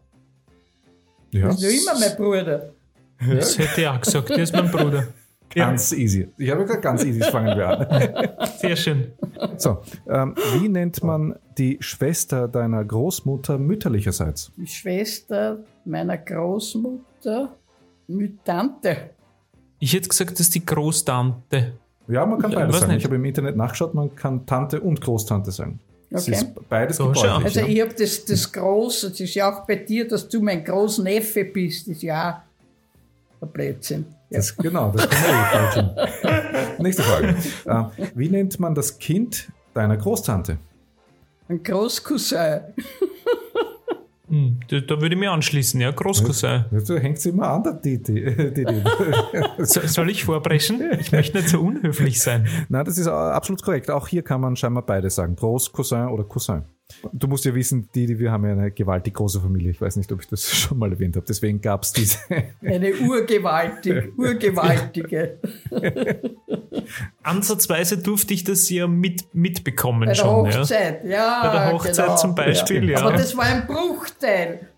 Ja. 1.30 1.48
Das 1.48 1.62
ist 1.62 1.82
immer 1.82 1.98
mein 1.98 2.16
Bruder. 2.16 2.72
Das 3.26 3.58
hätte 3.58 3.80
ich 3.80 3.88
auch 3.88 4.00
gesagt, 4.00 4.30
der 4.30 4.38
ist 4.38 4.52
mein 4.52 4.70
Bruder. 4.70 5.08
Ganz 5.54 5.90
ja. 5.90 5.98
easy. 5.98 6.28
Ich 6.36 6.50
habe 6.50 6.62
gesagt, 6.62 6.82
ganz 6.82 7.02
easy 7.04 7.22
fangen 7.22 7.56
wir 7.56 7.68
an. 7.68 8.48
Sehr 8.58 8.76
schön. 8.76 9.12
So, 9.56 9.78
ähm, 10.06 10.34
wie 10.52 10.68
nennt 10.68 11.02
man 11.02 11.36
die 11.56 11.78
Schwester 11.80 12.48
deiner 12.48 12.84
Großmutter 12.84 13.58
mütterlicherseits? 13.58 14.52
Die 14.56 14.66
Schwester 14.66 15.64
meiner 15.84 16.18
Großmutter 16.18 17.56
mit 18.08 18.44
Tante. 18.44 19.10
Ich 19.78 19.94
hätte 19.94 20.08
gesagt, 20.08 20.32
das 20.32 20.40
ist 20.40 20.54
die 20.54 20.66
Großtante. 20.66 21.72
Ja, 22.08 22.24
man 22.26 22.38
kann 22.40 22.50
Ja, 22.52 22.60
beides 22.60 22.80
sagen. 22.80 22.92
nicht. 22.92 22.98
Ich 23.00 23.04
habe 23.04 23.16
im 23.16 23.24
Internet 23.24 23.56
nachgeschaut, 23.56 23.94
man 23.94 24.14
kann 24.16 24.46
Tante 24.46 24.80
und 24.80 25.00
Großtante 25.00 25.50
sagen. 25.50 25.78
Es 26.10 26.22
Okay. 26.22 26.32
ist 26.36 26.68
beides 26.68 26.96
So, 26.96 27.08
gebräuchlich. 27.08 27.44
Also 27.44 27.60
ich 27.60 27.80
habe 27.82 27.94
das, 27.98 28.24
das 28.24 28.50
Groß, 28.50 29.02
das 29.02 29.20
ist 29.20 29.34
ja 29.34 29.52
auch 29.52 29.66
bei 29.66 29.76
dir, 29.76 30.08
dass 30.08 30.26
du 30.28 30.40
mein 30.40 30.64
Großneffe 30.64 31.44
bist, 31.44 31.86
ist 31.88 32.02
ja 32.02 32.42
auch 33.40 33.46
ein 33.46 33.52
Blödsinn. 33.52 34.06
Ja. 34.30 34.38
Das, 34.38 34.56
genau, 34.56 34.90
das 34.90 35.08
kann 35.08 35.74
man 35.76 35.96
eh. 36.78 36.82
Nächste 36.82 37.02
Frage. 37.02 37.36
Äh, 37.66 37.84
wie 38.14 38.28
nennt 38.30 38.58
man 38.58 38.74
das 38.74 38.98
Kind 38.98 39.48
deiner 39.74 39.96
Großtante? 39.98 40.58
Ein 41.48 41.62
Großcousin. 41.62 42.60
Hm, 44.28 44.60
da, 44.68 44.80
da 44.80 45.00
würde 45.00 45.14
ich 45.14 45.18
mich 45.18 45.28
anschließen, 45.28 45.80
ja, 45.80 45.90
Großcousin. 45.90 46.66
Du 46.86 46.98
hängst 46.98 47.24
immer 47.26 47.48
an 47.48 47.62
der 47.62 47.80
Titi. 47.80 48.24
Titi. 48.54 48.66
So, 49.58 49.80
soll 49.86 50.10
ich 50.10 50.24
vorbrechen? 50.24 50.82
Ich 51.00 51.12
möchte 51.12 51.38
nicht 51.38 51.48
so 51.48 51.60
unhöflich 51.60 52.20
sein. 52.20 52.46
Nein, 52.68 52.84
das 52.84 52.98
ist 52.98 53.06
äh, 53.06 53.10
absolut 53.10 53.62
korrekt. 53.62 53.90
Auch 53.90 54.08
hier 54.08 54.22
kann 54.22 54.40
man 54.40 54.56
scheinbar 54.56 54.84
beide 54.84 55.10
sagen. 55.10 55.34
Großcousin 55.36 56.08
oder 56.08 56.24
Cousin. 56.24 56.64
Du 57.12 57.28
musst 57.28 57.44
ja 57.44 57.54
wissen, 57.54 57.88
die, 57.94 58.18
wir 58.18 58.32
haben 58.32 58.46
ja 58.46 58.52
eine 58.52 58.70
gewaltig 58.70 59.14
große 59.14 59.40
Familie. 59.40 59.70
Ich 59.70 59.80
weiß 59.80 59.96
nicht, 59.96 60.10
ob 60.10 60.20
ich 60.20 60.28
das 60.28 60.50
schon 60.56 60.78
mal 60.78 60.90
erwähnt 60.90 61.16
habe. 61.16 61.26
Deswegen 61.28 61.60
gab 61.60 61.82
es 61.82 61.92
diese. 61.92 62.18
Eine 62.62 62.94
urgewaltig, 62.94 64.16
urgewaltige. 64.16 65.38
Ansatzweise 67.22 67.98
durfte 67.98 68.32
ich 68.32 68.44
das 68.44 68.70
ja 68.70 68.86
mit, 68.86 69.34
mitbekommen 69.34 70.00
Bei 70.00 70.06
der 70.06 70.14
schon. 70.14 70.46
Ja. 70.46 70.58
Hochzeit, 70.60 71.04
ja. 71.04 71.40
Bei 71.42 71.52
der 71.52 71.72
Hochzeit 71.72 72.06
genau. 72.06 72.16
zum 72.16 72.34
Beispiel, 72.34 72.90
ja. 72.90 73.00
Aber 73.00 73.12
das 73.12 73.36
war 73.36 73.44
ein 73.44 73.66
Bruchteil. 73.66 74.68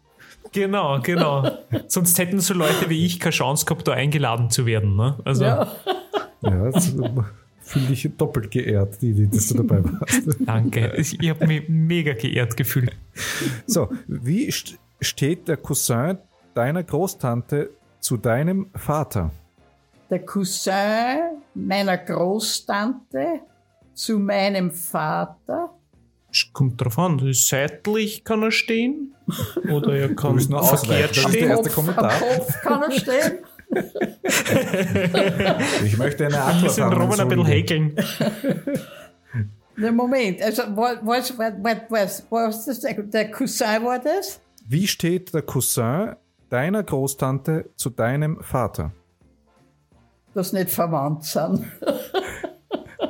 Genau, 0.53 1.01
genau. 1.01 1.49
Sonst 1.87 2.19
hätten 2.19 2.41
so 2.41 2.55
Leute 2.55 2.89
wie 2.91 3.07
ich 3.07 3.21
keine 3.21 3.31
Chance 3.31 3.65
gehabt, 3.67 3.87
da 3.87 3.93
eingeladen 3.93 4.51
zu 4.51 4.67
werden. 4.67 4.97
Ne? 4.97 5.17
Also, 5.25 5.45
Ja. 5.45 5.73
ja, 6.43 6.71
fühle 7.71 7.87
dich 7.87 8.11
doppelt 8.17 8.51
geehrt, 8.51 9.01
die, 9.01 9.29
dass 9.29 9.49
du 9.49 9.63
dabei 9.63 9.83
warst. 10.01 10.37
danke. 10.41 10.93
Ich, 10.97 11.21
ich 11.21 11.31
habe 11.31 11.47
mich 11.47 11.69
mega 11.69 12.15
geehrt 12.15 12.57
gefühlt. 12.57 12.91
So, 13.67 13.89
wie 14.07 14.51
st 14.51 14.79
steht 15.01 15.49
der 15.49 15.57
Cousin 15.57 16.19
deiner 16.55 16.83
Großtante 16.83 17.71
zu 18.01 18.17
deinem 18.17 18.67
Vater? 18.75 19.31
Der 20.11 20.19
Cousin 20.27 21.41
meiner 21.55 21.97
Großtante 21.97 23.41
zu 23.95 24.19
meinem 24.19 24.73
Vater. 24.73 25.71
Es 26.33 26.53
kommt 26.53 26.81
drauf 26.81 26.99
an. 26.99 27.21
Seitlich 27.33 28.25
kann 28.25 28.43
er 28.43 28.51
stehen. 28.51 29.15
Oder 29.71 29.95
er 29.97 30.15
kann 30.15 30.39
verkehrt 30.41 31.17
stehen. 31.17 31.63
Kommentar. 31.73 32.13
Am 32.13 32.39
Kopf 32.39 32.61
kann 32.63 32.83
er 32.83 32.91
stehen. 32.93 33.39
Ich 35.85 35.97
möchte 35.97 36.27
eine 36.27 36.35
Wir 36.35 36.45
Antwort 36.45 36.63
müssen 36.63 36.85
haben. 36.85 37.01
Roman 37.01 37.21
ein 37.21 37.29
bisschen 37.29 37.47
häkeln. 37.47 37.97
Ne, 39.77 39.93
Moment, 39.93 40.43
also 40.43 40.63
was, 40.77 41.39
was, 41.39 42.25
was, 42.31 42.65
das, 42.67 42.81
der, 42.81 43.31
Cousin 43.31 43.85
war 43.85 43.99
das? 43.99 44.41
Wie 44.67 44.87
steht 44.87 45.33
der 45.33 45.43
Cousin 45.43 46.17
deiner 46.51 46.83
Großtante 46.83 47.71
zu 47.77 47.91
deinem 47.91 48.43
Vater? 48.43 48.93
Das 50.35 50.53
nicht 50.53 50.71
verwandt 50.71 51.25
sind. 51.25 51.65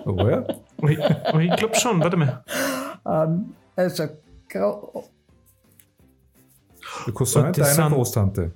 Oh 0.07 0.29
ja? 0.29 0.45
Oh, 0.81 0.89
ich, 0.89 0.99
oh, 1.33 1.39
ich 1.39 1.55
glaube 1.57 1.75
schon, 1.75 2.01
warte 2.01 2.17
mal. 2.17 2.43
Ähm, 3.07 3.55
also, 3.77 4.09
Der 7.07 7.13
Cousin 7.13 7.53
deiner 7.53 7.91
Großtante 7.91 8.53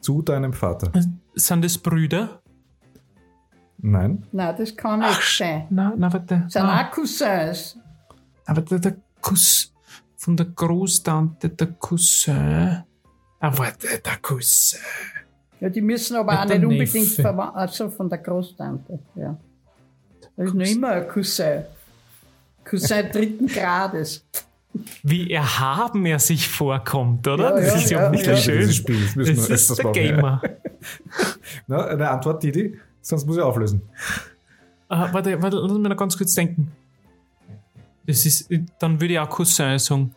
zu 0.00 0.22
deinem 0.22 0.52
Vater. 0.52 0.90
Sind 1.34 1.64
das 1.64 1.78
Brüder? 1.78 2.40
Nein? 3.78 4.24
nein, 4.32 4.54
das 4.56 4.76
kann 4.76 5.00
nicht 5.00 5.22
sein. 5.38 5.66
Nein, 5.70 5.92
nein, 5.96 6.12
warte. 6.12 6.40
Das 6.44 6.52
sind 6.52 6.62
Ah, 6.62 6.86
auch 6.86 6.90
Cousins. 6.92 7.76
aber 8.46 8.60
der, 8.62 8.78
der 8.78 8.96
Kuss 9.20 9.72
von 10.16 10.36
der 10.36 10.46
Großtante, 10.46 11.48
der 11.48 11.66
Cousin. 11.80 12.84
Ah, 13.40 13.58
warte, 13.58 13.88
der 14.04 14.16
Cousin. 14.22 14.78
Ja, 15.60 15.68
die 15.68 15.80
müssen 15.80 16.16
aber 16.16 16.40
auch 16.40 16.44
nicht 16.44 16.64
unbedingt 16.64 17.08
verwandt, 17.08 17.56
also 17.56 17.88
von 17.90 18.08
der 18.08 18.18
Großtante, 18.18 18.98
ja. 19.16 19.36
Das 20.36 20.46
ist 20.48 20.54
noch 20.54 20.66
immer 20.66 20.88
ein 20.90 21.08
Cousin. 21.08 21.64
Cousin 22.64 23.10
dritten 23.10 23.46
Grades. 23.48 24.24
Wie 25.02 25.30
erhaben 25.30 26.06
er 26.06 26.18
sich 26.18 26.48
vorkommt, 26.48 27.26
oder? 27.28 27.50
Ja, 27.50 27.56
das 27.56 27.66
ja, 27.66 27.74
ist 27.74 27.90
ja, 27.90 28.02
ja, 28.02 28.12
wirklich 28.12 28.26
ja. 28.26 28.36
schön. 28.36 28.58
Dieses 28.60 28.76
Spiel, 28.76 29.04
das 29.04 29.16
müssen 29.16 29.36
Das 29.36 29.48
wir 29.48 29.54
ist 29.54 29.78
der 29.78 29.84
machen, 29.86 30.02
ja. 30.02 30.10
Gamer. 30.14 30.42
Na, 31.66 31.86
eine 31.86 32.10
Antwort, 32.10 32.42
Didi? 32.42 32.78
Sonst 33.00 33.26
muss 33.26 33.36
ich 33.36 33.42
auflösen. 33.42 33.82
Ah, 34.88 35.12
warte, 35.12 35.40
warte, 35.42 35.56
lass 35.56 35.72
mich 35.72 35.88
noch 35.88 35.96
ganz 35.96 36.16
kurz 36.16 36.34
denken. 36.34 36.72
Das 38.06 38.24
ist, 38.26 38.48
dann 38.78 39.00
würde 39.00 39.14
ich 39.14 39.20
auch 39.20 39.28
Cousin 39.28 39.78
sagen. 39.78 40.14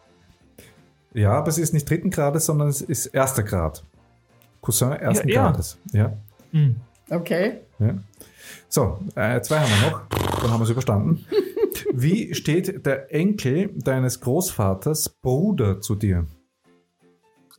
Ja, 1.14 1.32
aber 1.32 1.48
es 1.48 1.58
ist 1.58 1.74
nicht 1.74 1.90
dritten 1.90 2.10
Grades, 2.10 2.46
sondern 2.46 2.68
es 2.68 2.82
ist 2.82 3.08
erster 3.08 3.44
Grad. 3.44 3.84
Cousin 4.62 4.92
ersten 4.94 5.28
Ja, 5.30 5.36
ja. 5.36 5.44
Grades. 5.44 5.78
Ja. 5.94 6.14
Hm. 6.52 6.76
Okay. 7.10 7.60
ja. 7.80 7.96
So, 8.70 9.00
äh, 9.16 9.40
zwei 9.42 9.60
haben 9.60 9.70
wir 9.70 9.92
noch. 9.92 10.02
Dann 10.42 10.52
haben 10.52 10.60
wir 10.60 10.66
es 10.66 10.70
überstanden. 10.70 11.26
Wie 11.94 12.34
steht 12.34 12.86
der 12.86 13.14
Enkel 13.14 13.74
deines 13.78 14.20
Großvaters 14.20 15.10
Bruder 15.22 15.82
zu 15.82 15.96
dir? 15.96 16.26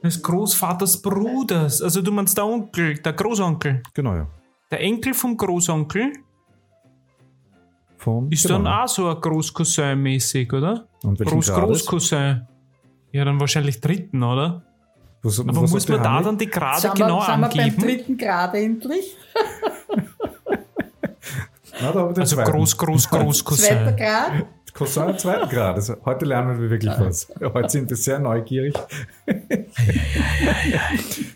Des 0.03 0.23
Großvaters 0.23 1.03
Bruders. 1.03 1.83
Also 1.83 2.03
du 2.03 2.13
meinst 2.13 2.37
der 2.37 2.47
Onkel, 2.47 2.95
der 2.99 3.13
Großonkel. 3.13 3.83
Genau, 3.95 4.15
ja. 4.15 4.29
Der 4.71 4.81
Enkel 4.81 5.15
vom 5.15 5.37
Großonkel 5.37 6.13
Von, 7.97 8.31
ist 8.31 8.47
genau. 8.47 8.59
dann 8.59 8.67
auch 8.67 8.89
so 8.89 9.09
ein 9.09 9.21
Großcousin 9.21 10.01
mäßig, 10.01 10.53
oder? 10.53 10.87
Und 11.03 11.19
welchen 11.19 11.41
Grades? 11.41 11.87
Groß-Großcousin. 11.87 12.47
Ja, 13.13 13.25
dann 13.25 13.41
wahrscheinlich 13.41 13.81
dritten, 13.81 14.23
oder? 14.23 14.63
Was, 15.23 15.41
Aber 15.41 15.63
was 15.63 15.71
muss 15.73 15.89
man 15.89 16.03
da 16.03 16.23
dann 16.23 16.39
die 16.39 16.47
Grade 16.47 16.83
Sind, 16.83 16.95
genau 16.95 17.19
wir, 17.19 17.25
sind 17.25 17.41
wir 17.41 17.49
beim 17.49 17.59
angeben? 17.59 17.83
dritten 17.83 18.17
Grad 18.17 18.55
endlich? 18.55 19.17
Na, 21.81 21.91
Also 21.91 22.37
zweiten. 22.37 22.51
groß, 22.53 22.77
groß, 22.77 23.09
groß 23.11 23.45
Zweiter 23.45 23.93
Cousin. 23.93 23.97
Grad? 23.97 24.47
Cousin 24.77 25.19
zweiten 25.19 25.49
Grades. 25.49 25.91
Heute 26.05 26.27
lernen 26.27 26.61
wir 26.61 26.69
wirklich 26.69 26.93
was. 26.99 27.29
Heute 27.41 27.69
sind 27.71 27.89
wir 27.89 27.97
sehr 27.97 28.19
neugierig. 28.19 28.75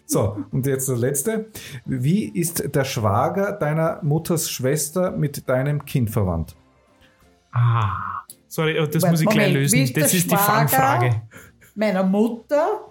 so, 0.07 0.44
und 0.50 0.66
jetzt 0.66 0.88
das 0.90 0.98
letzte. 0.98 1.46
Wie 1.87 2.24
ist 2.29 2.74
der 2.74 2.85
Schwager 2.85 3.53
deiner 3.53 3.98
Mutters 4.03 4.50
Schwester 4.50 5.11
mit 5.11 5.48
deinem 5.48 5.87
Kind 5.87 6.11
verwandt? 6.11 6.55
Ah. 7.53 8.24
Sorry, 8.46 8.74
das 8.74 8.94
Moment, 8.96 9.11
muss 9.12 9.20
ich 9.22 9.29
gleich 9.29 9.55
lösen. 9.55 9.79
ist 9.81 9.96
Das 9.96 10.12
ist 10.12 10.31
die? 10.31 10.37
Fangfrage. 10.37 11.22
Meiner 11.74 12.03
Mutter? 12.03 12.88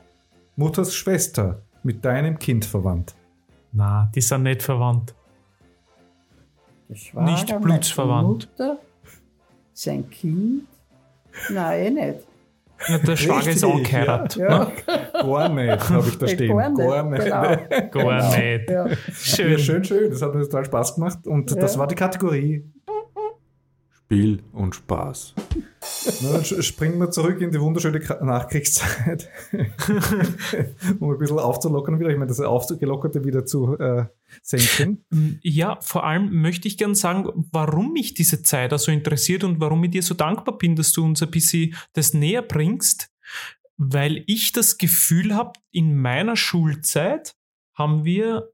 Mutters 0.55 0.95
Schwester 0.95 1.61
mit 1.83 2.03
deinem 2.03 2.39
Kind 2.39 2.65
verwandt. 2.65 3.13
Na, 3.71 4.09
die 4.15 4.21
sind 4.21 4.43
nicht 4.43 4.63
verwandt. 4.63 5.13
Schwager, 6.93 7.31
Nicht 7.31 7.61
blutsverwandt. 7.61 8.49
Mutter, 8.57 8.77
sein 9.73 10.09
Kind? 10.09 10.63
Nein, 11.49 11.79
eh 11.85 11.89
nicht. 11.91 12.19
Ja, 12.87 12.97
der 12.97 13.15
Schwager 13.17 13.39
ist 13.51 13.63
Richtig, 13.63 13.73
angeheiratet. 13.75 14.35
Ja, 14.37 14.71
Gar 15.13 15.49
nicht, 15.49 15.89
habe 15.89 16.07
ich 16.07 16.17
da 16.17 16.27
stehen. 16.27 16.57
gar 16.57 16.69
nicht. 16.69 16.79
Gar 16.79 17.03
nicht. 17.03 17.91
Genau. 17.91 18.07
Gar 18.07 18.19
Genau. 18.21 18.37
nicht. 18.37 18.69
Ja. 18.69 18.87
Ja, 18.87 18.95
Schön. 19.13 19.59
schön, 19.59 19.83
schön. 19.83 20.09
Das 20.11 20.21
hat 20.21 20.33
mir 20.33 20.41
total 20.43 20.65
Spaß 20.65 20.95
gemacht. 20.95 21.27
Und 21.27 21.51
das 21.61 21.73
Ja. 21.73 21.79
war 21.79 21.87
die 21.87 21.95
Kategorie. 21.95 22.63
Spiel 24.09 24.41
und 24.53 24.73
Spaß. 24.73 25.35
Na, 26.23 26.31
dann 26.31 26.43
springen 26.43 26.97
wir 26.97 27.11
zurück 27.11 27.41
in 27.41 27.51
die 27.51 27.61
wunderschöne 27.61 27.99
Nachkriegszeit, 27.99 29.29
um 30.99 31.11
ein 31.11 31.17
bisschen 31.19 31.37
aufzulockern 31.37 31.99
wieder. 31.99 32.09
Ich 32.09 32.17
meine, 32.17 32.29
das 32.29 32.39
Aufgelockerte 32.39 33.23
wieder 33.23 33.45
zu 33.45 33.77
äh, 33.77 34.05
senken. 34.41 35.05
Ja, 35.43 35.77
vor 35.81 36.07
allem 36.07 36.41
möchte 36.41 36.67
ich 36.67 36.79
gern 36.79 36.95
sagen, 36.95 37.45
warum 37.51 37.93
mich 37.93 38.15
diese 38.15 38.41
Zeit 38.41 38.73
auch 38.73 38.79
so 38.79 38.91
interessiert 38.91 39.43
und 39.43 39.59
warum 39.59 39.83
ich 39.83 39.91
dir 39.91 40.01
so 40.01 40.15
dankbar 40.15 40.57
bin, 40.57 40.75
dass 40.75 40.91
du 40.91 41.05
uns 41.05 41.21
ein 41.21 41.29
bisschen 41.29 41.75
das 41.93 42.15
näher 42.15 42.41
bringst, 42.41 43.11
weil 43.77 44.23
ich 44.25 44.53
das 44.53 44.79
Gefühl 44.79 45.35
habe, 45.35 45.53
in 45.69 45.95
meiner 45.95 46.35
Schulzeit 46.35 47.35
haben 47.75 48.05
wir 48.05 48.49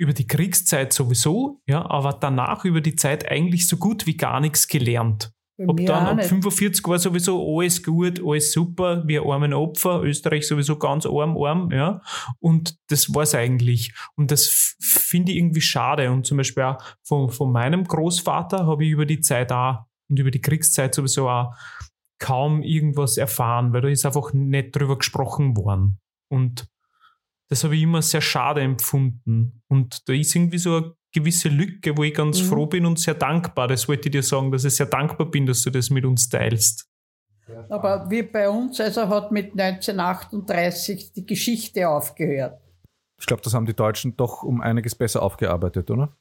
über 0.00 0.14
die 0.14 0.26
Kriegszeit 0.26 0.94
sowieso, 0.94 1.60
ja, 1.66 1.88
aber 1.88 2.14
danach 2.14 2.64
über 2.64 2.80
die 2.80 2.96
Zeit 2.96 3.30
eigentlich 3.30 3.68
so 3.68 3.76
gut 3.76 4.06
wie 4.06 4.16
gar 4.16 4.40
nichts 4.40 4.66
gelernt. 4.66 5.30
Ob 5.66 5.78
mir 5.78 5.88
dann 5.88 6.06
ab 6.06 6.16
nicht. 6.16 6.28
45 6.30 6.88
war 6.88 6.98
sowieso 6.98 7.58
alles 7.58 7.82
gut, 7.82 8.18
alles 8.24 8.50
super, 8.50 9.06
wir 9.06 9.26
armen 9.26 9.52
Opfer, 9.52 10.02
Österreich 10.02 10.48
sowieso 10.48 10.78
ganz 10.78 11.04
arm, 11.04 11.36
arm, 11.36 11.70
ja. 11.70 12.00
Und 12.38 12.78
das 12.88 13.14
war's 13.14 13.34
eigentlich. 13.34 13.92
Und 14.16 14.30
das 14.30 14.74
finde 14.80 15.32
ich 15.32 15.38
irgendwie 15.38 15.60
schade. 15.60 16.10
Und 16.10 16.26
zum 16.26 16.38
Beispiel 16.38 16.62
auch 16.62 16.82
von, 17.02 17.28
von 17.28 17.52
meinem 17.52 17.84
Großvater 17.84 18.66
habe 18.66 18.86
ich 18.86 18.92
über 18.92 19.04
die 19.04 19.20
Zeit 19.20 19.52
auch 19.52 19.80
und 20.08 20.18
über 20.18 20.30
die 20.30 20.40
Kriegszeit 20.40 20.94
sowieso 20.94 21.28
auch 21.28 21.54
kaum 22.18 22.62
irgendwas 22.62 23.18
erfahren, 23.18 23.74
weil 23.74 23.82
da 23.82 23.88
ist 23.88 24.06
einfach 24.06 24.32
nicht 24.32 24.74
drüber 24.74 24.96
gesprochen 24.96 25.58
worden. 25.58 25.98
Und 26.30 26.70
das 27.50 27.64
habe 27.64 27.76
ich 27.76 27.82
immer 27.82 28.00
sehr 28.00 28.20
schade 28.20 28.60
empfunden. 28.60 29.62
Und 29.68 30.08
da 30.08 30.12
ist 30.12 30.34
irgendwie 30.34 30.58
so 30.58 30.76
ein 30.76 30.92
gewisse 31.12 31.48
Lücke, 31.48 31.96
wo 31.96 32.04
ich 32.04 32.14
ganz 32.14 32.40
Mhm. 32.40 32.46
froh 32.46 32.66
bin 32.66 32.86
und 32.86 32.98
sehr 32.98 33.14
dankbar. 33.14 33.66
Das 33.66 33.88
wollte 33.88 34.08
ich 34.08 34.12
dir 34.12 34.22
sagen, 34.22 34.52
dass 34.52 34.64
ich 34.64 34.76
sehr 34.76 34.86
dankbar 34.86 35.28
bin, 35.30 35.46
dass 35.46 35.62
du 35.62 35.70
das 35.70 35.90
mit 35.90 36.04
uns 36.04 36.28
teilst. 36.28 36.88
Aber 37.68 38.08
wie 38.08 38.22
bei 38.22 38.48
uns, 38.48 38.80
also 38.80 39.08
hat 39.08 39.32
mit 39.32 39.56
1938 39.56 41.12
die 41.12 41.26
Geschichte 41.26 41.88
aufgehört. 41.88 42.60
Ich 43.18 43.26
glaube, 43.26 43.42
das 43.42 43.52
haben 43.54 43.66
die 43.66 43.74
Deutschen 43.74 44.16
doch 44.16 44.44
um 44.44 44.60
einiges 44.60 44.94
besser 44.94 45.20
aufgearbeitet, 45.22 45.90
oder? 45.90 46.16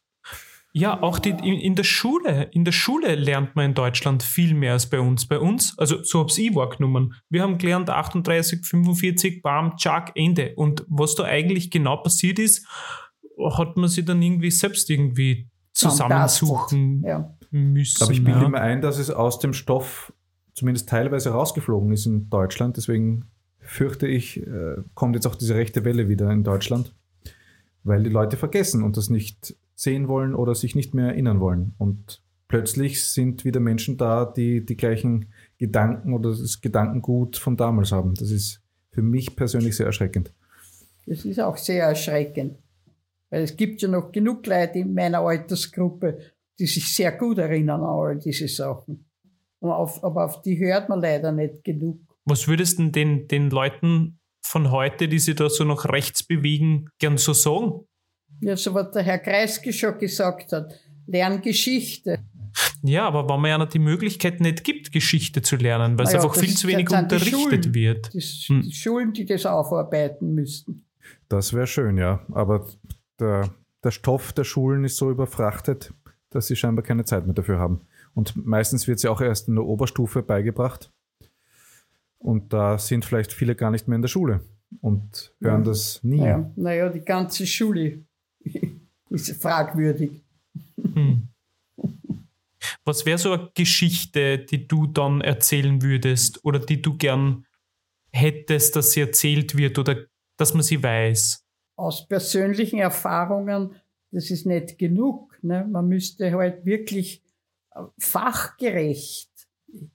Ja, 0.79 1.03
auch 1.03 1.19
die, 1.19 1.31
in, 1.31 1.59
in 1.59 1.75
der 1.75 1.83
Schule, 1.83 2.49
in 2.53 2.63
der 2.63 2.71
Schule 2.71 3.15
lernt 3.15 3.55
man 3.55 3.65
in 3.65 3.73
Deutschland 3.73 4.23
viel 4.23 4.53
mehr 4.53 4.73
als 4.73 4.89
bei 4.89 4.99
uns. 4.99 5.27
Bei 5.27 5.37
uns, 5.37 5.77
also 5.77 6.01
so 6.03 6.21
hab's 6.21 6.37
ich 6.37 6.55
wahrgenommen. 6.55 7.15
Wir 7.29 7.41
haben 7.41 7.57
gelernt 7.57 7.89
38, 7.89 8.65
45, 8.65 9.41
bam, 9.41 9.75
tschak, 9.75 10.13
Ende. 10.15 10.53
Und 10.55 10.85
was 10.87 11.15
da 11.15 11.25
eigentlich 11.25 11.69
genau 11.69 11.97
passiert 11.97 12.39
ist, 12.39 12.65
hat 13.57 13.75
man 13.75 13.89
sich 13.89 14.05
dann 14.05 14.21
irgendwie 14.21 14.51
selbst 14.51 14.89
irgendwie 14.89 15.49
zusammensuchen 15.73 17.03
Ja. 17.05 17.35
müssen. 17.51 18.01
Aber 18.01 18.13
ich 18.13 18.23
bilde 18.23 18.43
ja. 18.43 18.49
mir 18.49 18.61
ein, 18.61 18.81
dass 18.81 18.99
es 18.99 19.09
aus 19.09 19.39
dem 19.39 19.51
Stoff 19.51 20.13
zumindest 20.53 20.87
teilweise 20.87 21.31
rausgeflogen 21.31 21.91
ist 21.91 22.05
in 22.05 22.29
Deutschland. 22.29 22.77
Deswegen 22.77 23.25
fürchte 23.59 24.07
ich, 24.07 24.41
äh, 24.41 24.77
kommt 24.93 25.15
jetzt 25.15 25.27
auch 25.27 25.35
diese 25.35 25.55
rechte 25.55 25.83
Welle 25.83 26.07
wieder 26.07 26.31
in 26.31 26.45
Deutschland, 26.45 26.93
weil 27.83 28.03
die 28.03 28.09
Leute 28.09 28.37
vergessen 28.37 28.81
und 28.83 28.95
das 28.95 29.09
nicht 29.09 29.55
sehen 29.79 30.09
wollen 30.09 30.35
oder 30.35 30.55
sich 30.55 30.75
nicht 30.75 30.93
mehr 30.93 31.07
erinnern 31.07 31.39
wollen. 31.39 31.73
Und 31.77 32.21
plötzlich 32.49 33.07
sind 33.07 33.45
wieder 33.45 33.61
Menschen 33.61 33.95
da, 33.95 34.25
die 34.25 34.65
die 34.65 34.75
gleichen 34.75 35.31
Gedanken 35.57 36.13
oder 36.13 36.31
das 36.31 36.59
Gedankengut 36.59 37.37
von 37.37 37.55
damals 37.55 37.93
haben. 37.93 38.13
Das 38.15 38.29
ist 38.29 38.61
für 38.91 39.01
mich 39.01 39.37
persönlich 39.37 39.77
sehr 39.77 39.85
erschreckend. 39.85 40.33
Das 41.05 41.23
ist 41.23 41.39
auch 41.39 41.55
sehr 41.55 41.85
erschreckend. 41.85 42.57
Weil 43.29 43.43
es 43.43 43.55
gibt 43.55 43.81
ja 43.81 43.87
noch 43.87 44.11
genug 44.11 44.45
Leute 44.47 44.79
in 44.79 44.93
meiner 44.93 45.19
Altersgruppe, 45.19 46.19
die 46.59 46.65
sich 46.65 46.93
sehr 46.93 47.13
gut 47.13 47.37
erinnern 47.37 47.79
an 47.79 47.87
all 47.87 48.19
diese 48.19 48.49
Sachen. 48.49 49.05
Auf, 49.61 50.03
aber 50.03 50.25
auf 50.25 50.41
die 50.41 50.59
hört 50.59 50.89
man 50.89 50.99
leider 50.99 51.31
nicht 51.31 51.63
genug. 51.63 52.01
Was 52.25 52.49
würdest 52.49 52.79
du 52.79 52.83
denn 52.83 52.91
den, 52.91 53.27
den 53.29 53.49
Leuten 53.49 54.19
von 54.41 54.71
heute, 54.71 55.07
die 55.07 55.19
sich 55.19 55.35
da 55.35 55.49
so 55.49 55.63
nach 55.63 55.85
rechts 55.85 56.23
bewegen, 56.23 56.89
gern 56.99 57.17
so 57.17 57.31
sagen? 57.31 57.85
Ja, 58.41 58.55
so 58.55 58.73
was 58.73 58.91
der 58.91 59.03
Herr 59.03 59.19
Kreisky 59.19 59.73
schon 59.73 59.97
gesagt 59.97 60.51
hat. 60.53 60.79
Lern 61.07 61.41
Geschichte. 61.41 62.19
Ja, 62.83 63.07
aber 63.07 63.27
wenn 63.27 63.41
man 63.41 63.49
ja 63.49 63.57
noch 63.57 63.69
die 63.69 63.79
Möglichkeit 63.79 64.39
nicht 64.41 64.63
gibt, 64.63 64.91
Geschichte 64.91 65.41
zu 65.41 65.55
lernen, 65.57 65.97
weil 65.97 66.05
es 66.05 66.13
ja, 66.13 66.21
einfach 66.21 66.35
viel 66.35 66.55
zu 66.55 66.67
wenig 66.67 66.87
die 66.87 66.95
unterrichtet 66.95 67.31
Schulen. 67.65 67.73
wird. 67.73 68.15
Das, 68.15 68.45
Hm. 68.47 68.61
Die 68.61 68.71
Schulen, 68.73 69.13
die 69.13 69.25
das 69.25 69.45
aufarbeiten 69.45 70.33
müssten. 70.33 70.85
Das 71.27 71.53
wäre 71.53 71.67
schön, 71.67 71.97
ja. 71.97 72.25
Aber 72.31 72.67
der, 73.19 73.49
der 73.83 73.91
Stoff 73.91 74.33
der 74.33 74.43
Schulen 74.45 74.83
ist 74.83 74.97
so 74.97 75.09
überfrachtet, 75.11 75.93
dass 76.29 76.47
sie 76.47 76.55
scheinbar 76.55 76.83
keine 76.83 77.05
Zeit 77.05 77.25
mehr 77.25 77.35
dafür 77.35 77.59
haben. 77.59 77.81
Und 78.13 78.35
meistens 78.35 78.87
wird 78.87 78.99
sie 78.99 79.07
auch 79.09 79.21
erst 79.21 79.47
in 79.47 79.55
der 79.55 79.65
Oberstufe 79.65 80.23
beigebracht. 80.23 80.91
Und 82.17 82.51
da 82.53 82.77
sind 82.77 83.05
vielleicht 83.05 83.31
viele 83.33 83.55
gar 83.55 83.71
nicht 83.71 83.87
mehr 83.87 83.95
in 83.95 84.01
der 84.01 84.09
Schule 84.09 84.41
und 84.81 85.33
hören 85.41 85.61
Ja. 85.63 85.67
das 85.69 86.03
nie. 86.03 86.17
Ja, 86.21 86.51
naja, 86.55 86.89
die 86.89 86.99
ganze 87.01 87.45
Schule 87.47 88.03
ist 89.09 89.41
fragwürdig. 89.41 90.21
Hm. 90.93 91.27
Was 92.83 93.05
wäre 93.05 93.17
so 93.17 93.31
eine 93.31 93.51
Geschichte, 93.53 94.39
die 94.39 94.67
du 94.67 94.87
dann 94.87 95.21
erzählen 95.21 95.81
würdest 95.81 96.43
oder 96.43 96.59
die 96.59 96.81
du 96.81 96.97
gern 96.97 97.45
hättest, 98.11 98.75
dass 98.75 98.91
sie 98.91 99.01
erzählt 99.01 99.55
wird 99.55 99.77
oder 99.77 100.05
dass 100.37 100.53
man 100.53 100.63
sie 100.63 100.81
weiß? 100.81 101.45
Aus 101.75 102.07
persönlichen 102.07 102.79
Erfahrungen, 102.79 103.75
das 104.11 104.31
ist 104.31 104.45
nicht 104.45 104.77
genug. 104.77 105.37
Ne? 105.41 105.67
Man 105.69 105.87
müsste 105.87 106.31
halt 106.33 106.65
wirklich 106.65 107.23
äh, 107.71 107.81
fachgerecht. 107.97 109.29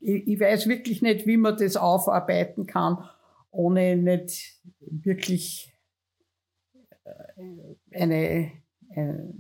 Ich, 0.01 0.29
ich 0.29 0.41
weiß 0.41 0.69
wirklich 0.69 1.03
nicht, 1.03 1.27
wie 1.27 1.37
man 1.37 1.57
das 1.57 1.77
aufarbeiten 1.77 2.67
kann, 2.67 3.05
ohne 3.51 3.97
nicht 3.97 4.61
wirklich 4.81 5.74
eine, 7.93 8.53
eine 8.91 9.35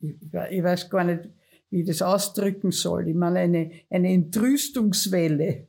ich, 0.00 0.14
ich 0.50 0.62
weiß 0.62 0.90
gar 0.90 1.04
nicht, 1.04 1.28
wie 1.70 1.80
ich 1.80 1.86
das 1.86 2.02
ausdrücken 2.02 2.70
soll. 2.70 3.08
Ich 3.08 3.14
meine, 3.14 3.40
eine, 3.40 3.70
eine 3.90 4.12
Entrüstungswelle. 4.12 5.68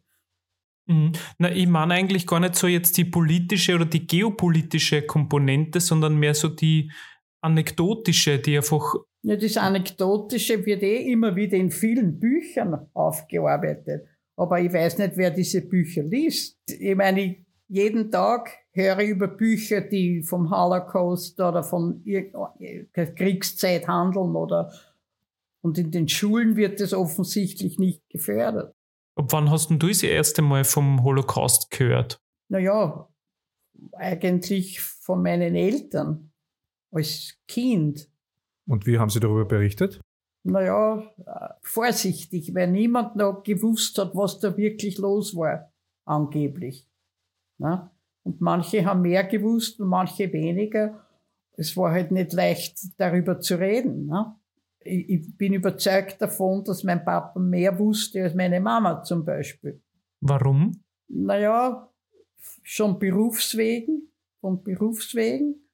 Mhm. 0.87 1.11
Na, 1.37 1.51
ich 1.51 1.67
meine 1.67 1.93
eigentlich 1.93 2.25
gar 2.25 2.39
nicht 2.39 2.55
so 2.55 2.67
jetzt 2.67 2.97
die 2.97 3.05
politische 3.05 3.75
oder 3.75 3.85
die 3.85 4.07
geopolitische 4.07 5.03
Komponente, 5.03 5.79
sondern 5.79 6.17
mehr 6.17 6.33
so 6.33 6.47
die 6.49 6.91
anekdotische, 7.41 8.39
die 8.39 8.57
einfach 8.57 8.95
Ja, 9.23 9.35
das 9.35 9.57
Anekdotische 9.57 10.65
wird 10.65 10.83
eh 10.83 11.11
immer 11.11 11.35
wieder 11.35 11.57
in 11.57 11.71
vielen 11.71 12.19
Büchern 12.19 12.87
aufgearbeitet. 12.93 14.07
Aber 14.35 14.59
ich 14.59 14.71
weiß 14.71 14.97
nicht, 14.99 15.17
wer 15.17 15.31
diese 15.31 15.61
Bücher 15.61 16.03
liest. 16.03 16.57
Ich 16.67 16.95
meine, 16.95 17.35
jeden 17.67 18.09
Tag 18.09 18.49
höre 18.71 19.01
über 19.03 19.27
Bücher, 19.27 19.81
die 19.81 20.21
vom 20.23 20.49
Holocaust 20.49 21.39
oder 21.39 21.63
von 21.63 22.01
irgendeiner 22.05 23.11
Kriegszeit 23.11 23.87
handeln 23.87 24.35
oder 24.35 24.71
und 25.61 25.77
in 25.77 25.91
den 25.91 26.07
Schulen 26.07 26.55
wird 26.55 26.79
das 26.79 26.93
offensichtlich 26.93 27.79
nicht 27.79 28.07
gefördert. 28.09 28.73
Ab 29.15 29.27
wann 29.31 29.51
hast 29.51 29.69
denn 29.69 29.79
du 29.79 29.89
das 29.89 30.03
erste 30.03 30.41
Mal 30.41 30.63
vom 30.63 31.03
Holocaust 31.03 31.69
gehört? 31.69 32.21
Naja, 32.47 33.09
eigentlich 33.91 34.79
von 34.79 35.21
meinen 35.21 35.55
Eltern 35.55 36.31
als 36.91 37.37
Kind. 37.47 38.09
Und 38.65 38.85
wie 38.85 38.99
haben 38.99 39.09
sie 39.09 39.19
darüber 39.19 39.45
berichtet? 39.45 39.99
naja, 40.43 41.03
äh, 41.25 41.49
vorsichtig, 41.61 42.53
weil 42.55 42.71
niemand 42.71 43.15
noch 43.15 43.43
gewusst 43.43 43.97
hat, 43.97 44.15
was 44.15 44.39
da 44.39 44.55
wirklich 44.57 44.97
los 44.97 45.35
war, 45.35 45.71
angeblich. 46.05 46.87
Ne? 47.57 47.89
Und 48.29 48.41
manche 48.41 48.85
haben 48.85 49.01
mehr 49.01 49.23
gewusst 49.23 49.79
und 49.79 49.87
manche 49.87 50.31
weniger. 50.31 51.03
Es 51.53 51.75
war 51.75 51.91
halt 51.91 52.11
nicht 52.11 52.31
leicht, 52.31 52.77
darüber 52.99 53.39
zu 53.39 53.55
reden. 53.55 54.05
Ne? 54.05 54.35
Ich, 54.81 55.09
ich 55.09 55.35
bin 55.35 55.53
überzeugt 55.53 56.21
davon, 56.21 56.63
dass 56.63 56.83
mein 56.83 57.03
Papa 57.03 57.39
mehr 57.39 57.79
wusste 57.79 58.21
als 58.21 58.35
meine 58.35 58.61
Mama 58.61 59.01
zum 59.01 59.25
Beispiel. 59.25 59.81
Warum? 60.21 60.83
Naja, 61.07 61.91
schon 62.61 62.99
Berufswegen, 62.99 64.11
von 64.41 64.61
Berufswegen. 64.63 65.67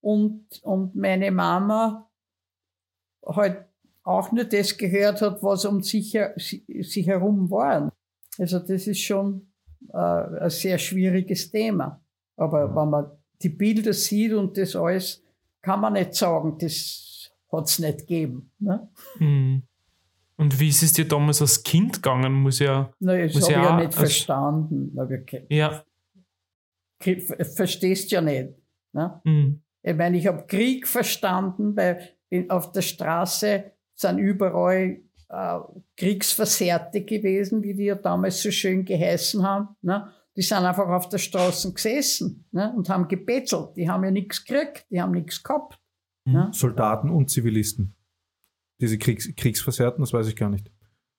Und, 0.00 0.60
und 0.64 0.96
meine 0.96 1.30
Mama 1.30 2.10
halt 3.24 3.66
auch 4.02 4.32
nur 4.32 4.46
das 4.46 4.76
gehört 4.76 5.22
hat, 5.22 5.44
was 5.44 5.64
um 5.64 5.80
sich, 5.80 6.18
sich 6.36 7.06
herum 7.06 7.48
war. 7.52 7.92
Also 8.36 8.58
das 8.58 8.88
ist 8.88 9.00
schon 9.00 9.52
äh, 9.92 9.96
ein 9.96 10.50
sehr 10.50 10.78
schwieriges 10.78 11.50
Thema. 11.50 12.00
Aber 12.36 12.74
wenn 12.74 12.90
man 12.90 13.10
die 13.42 13.48
Bilder 13.48 13.92
sieht 13.92 14.32
und 14.32 14.56
das 14.56 14.76
alles, 14.76 15.22
kann 15.62 15.80
man 15.80 15.94
nicht 15.94 16.14
sagen, 16.14 16.56
das 16.58 17.30
hat's 17.50 17.78
nicht 17.78 18.00
gegeben. 18.00 18.50
Ne? 18.58 18.88
Mhm. 19.18 19.62
Und 20.36 20.60
wie 20.60 20.68
ist 20.68 20.82
es 20.82 20.92
dir 20.92 21.06
damals 21.06 21.40
als 21.40 21.62
Kind 21.62 21.94
gegangen? 21.94 22.32
Muss 22.32 22.60
ja, 22.60 22.92
Na, 23.00 23.16
das 23.16 23.34
habe 23.34 23.44
ich 23.44 23.48
ja 23.50 23.76
nicht 23.76 23.94
verstanden. 23.94 24.96
Ja, 25.48 25.84
verstehst 27.56 28.10
ja 28.12 28.20
nicht. 28.20 28.50
Ne? 28.92 29.20
mhm. 29.24 29.62
Ich 29.82 29.96
meine, 29.96 30.18
ich 30.18 30.26
habe 30.26 30.44
Krieg 30.46 30.86
verstanden, 30.86 31.76
weil 31.76 32.14
auf 32.48 32.72
der 32.72 32.82
Straße 32.82 33.72
sind 33.94 34.18
überall 34.18 35.00
äh, 35.28 35.58
Kriegsversehrte 35.96 37.04
gewesen, 37.04 37.62
wie 37.62 37.74
die 37.74 37.84
ja 37.84 37.94
damals 37.94 38.42
so 38.42 38.50
schön 38.50 38.84
geheißen 38.84 39.42
haben. 39.46 39.68
Ne? 39.82 40.12
Die 40.36 40.42
sind 40.42 40.58
einfach 40.58 40.88
auf 40.88 41.08
der 41.08 41.18
Straße 41.18 41.72
gesessen 41.72 42.46
ne? 42.52 42.72
und 42.76 42.88
haben 42.88 43.08
gebettelt. 43.08 43.76
Die 43.76 43.88
haben 43.88 44.04
ja 44.04 44.10
nichts 44.10 44.44
gekriegt, 44.44 44.86
die 44.90 45.00
haben 45.00 45.12
nichts 45.12 45.42
gehabt. 45.42 45.80
Ne? 46.24 46.50
Soldaten 46.52 47.10
und 47.10 47.30
Zivilisten. 47.30 47.94
Diese 48.80 48.98
Kriegs 48.98 49.34
Kriegsversehrten, 49.34 50.02
das 50.02 50.12
weiß 50.12 50.28
ich 50.28 50.36
gar 50.36 50.50
nicht. 50.50 50.70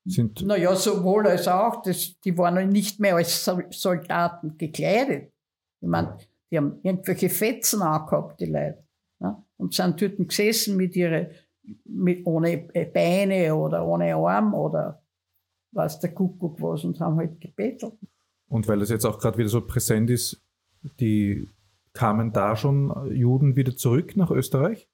Sind 0.05 0.41
Naja, 0.45 0.75
sowohl 0.75 1.27
als 1.27 1.47
auch, 1.47 1.81
das, 1.81 2.19
die 2.21 2.37
waren 2.37 2.69
nicht 2.69 2.99
mehr 2.99 3.15
als 3.15 3.43
Sol- 3.43 3.67
Soldaten 3.71 4.57
gekleidet. 4.57 5.33
Ich 5.81 5.87
meine, 5.89 6.17
die 6.51 6.57
haben 6.57 6.79
irgendwelche 6.83 7.29
Fetzen 7.29 7.81
angehabt, 7.81 8.39
die 8.39 8.45
Leute. 8.45 8.83
Ne? 9.19 9.43
Und 9.57 9.73
sind 9.73 10.01
dort 10.01 10.17
gesessen 10.17 10.77
mit 10.77 10.95
ihre, 10.95 11.31
mit, 11.85 12.25
ohne 12.25 12.57
Beine 12.93 13.55
oder 13.55 13.85
ohne 13.85 14.15
Arm 14.15 14.53
oder 14.53 15.01
was 15.71 15.99
der 15.99 16.13
Kuckuck 16.13 16.61
was 16.61 16.83
und 16.83 16.99
haben 16.99 17.17
halt 17.17 17.39
gebettelt. 17.39 17.93
Und 18.47 18.67
weil 18.67 18.79
das 18.79 18.89
jetzt 18.89 19.05
auch 19.05 19.19
gerade 19.19 19.37
wieder 19.37 19.49
so 19.49 19.61
präsent 19.61 20.09
ist, 20.09 20.41
die 20.99 21.47
kamen 21.93 22.31
da 22.33 22.55
schon 22.55 23.13
Juden 23.13 23.55
wieder 23.55 23.75
zurück 23.75 24.15
nach 24.15 24.31
Österreich? 24.31 24.89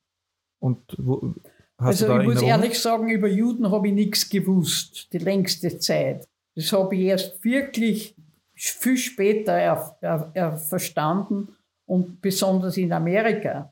Und 0.60 0.80
wo, 0.98 1.34
hast 1.78 2.02
also 2.02 2.08
du 2.08 2.14
da 2.14 2.22
ich 2.22 2.28
muss 2.28 2.42
ehrlich 2.42 2.80
sagen, 2.80 3.10
über 3.10 3.28
Juden 3.28 3.72
habe 3.72 3.88
ich 3.88 3.94
nichts 3.94 4.30
gewusst, 4.30 5.14
die 5.14 5.20
längste 5.20 5.78
Zeit. 5.80 6.28
Das 6.56 6.72
habe 6.72 6.96
ich 6.96 7.02
erst 7.02 7.44
wirklich 7.44 8.16
viel 8.56 8.98
später 8.98 9.54
er, 9.54 9.98
er, 10.02 10.32
er 10.34 10.58
verstanden 10.58 11.50
und 11.86 12.22
besonders 12.22 12.78
in 12.78 12.92
Amerika. 12.92 13.72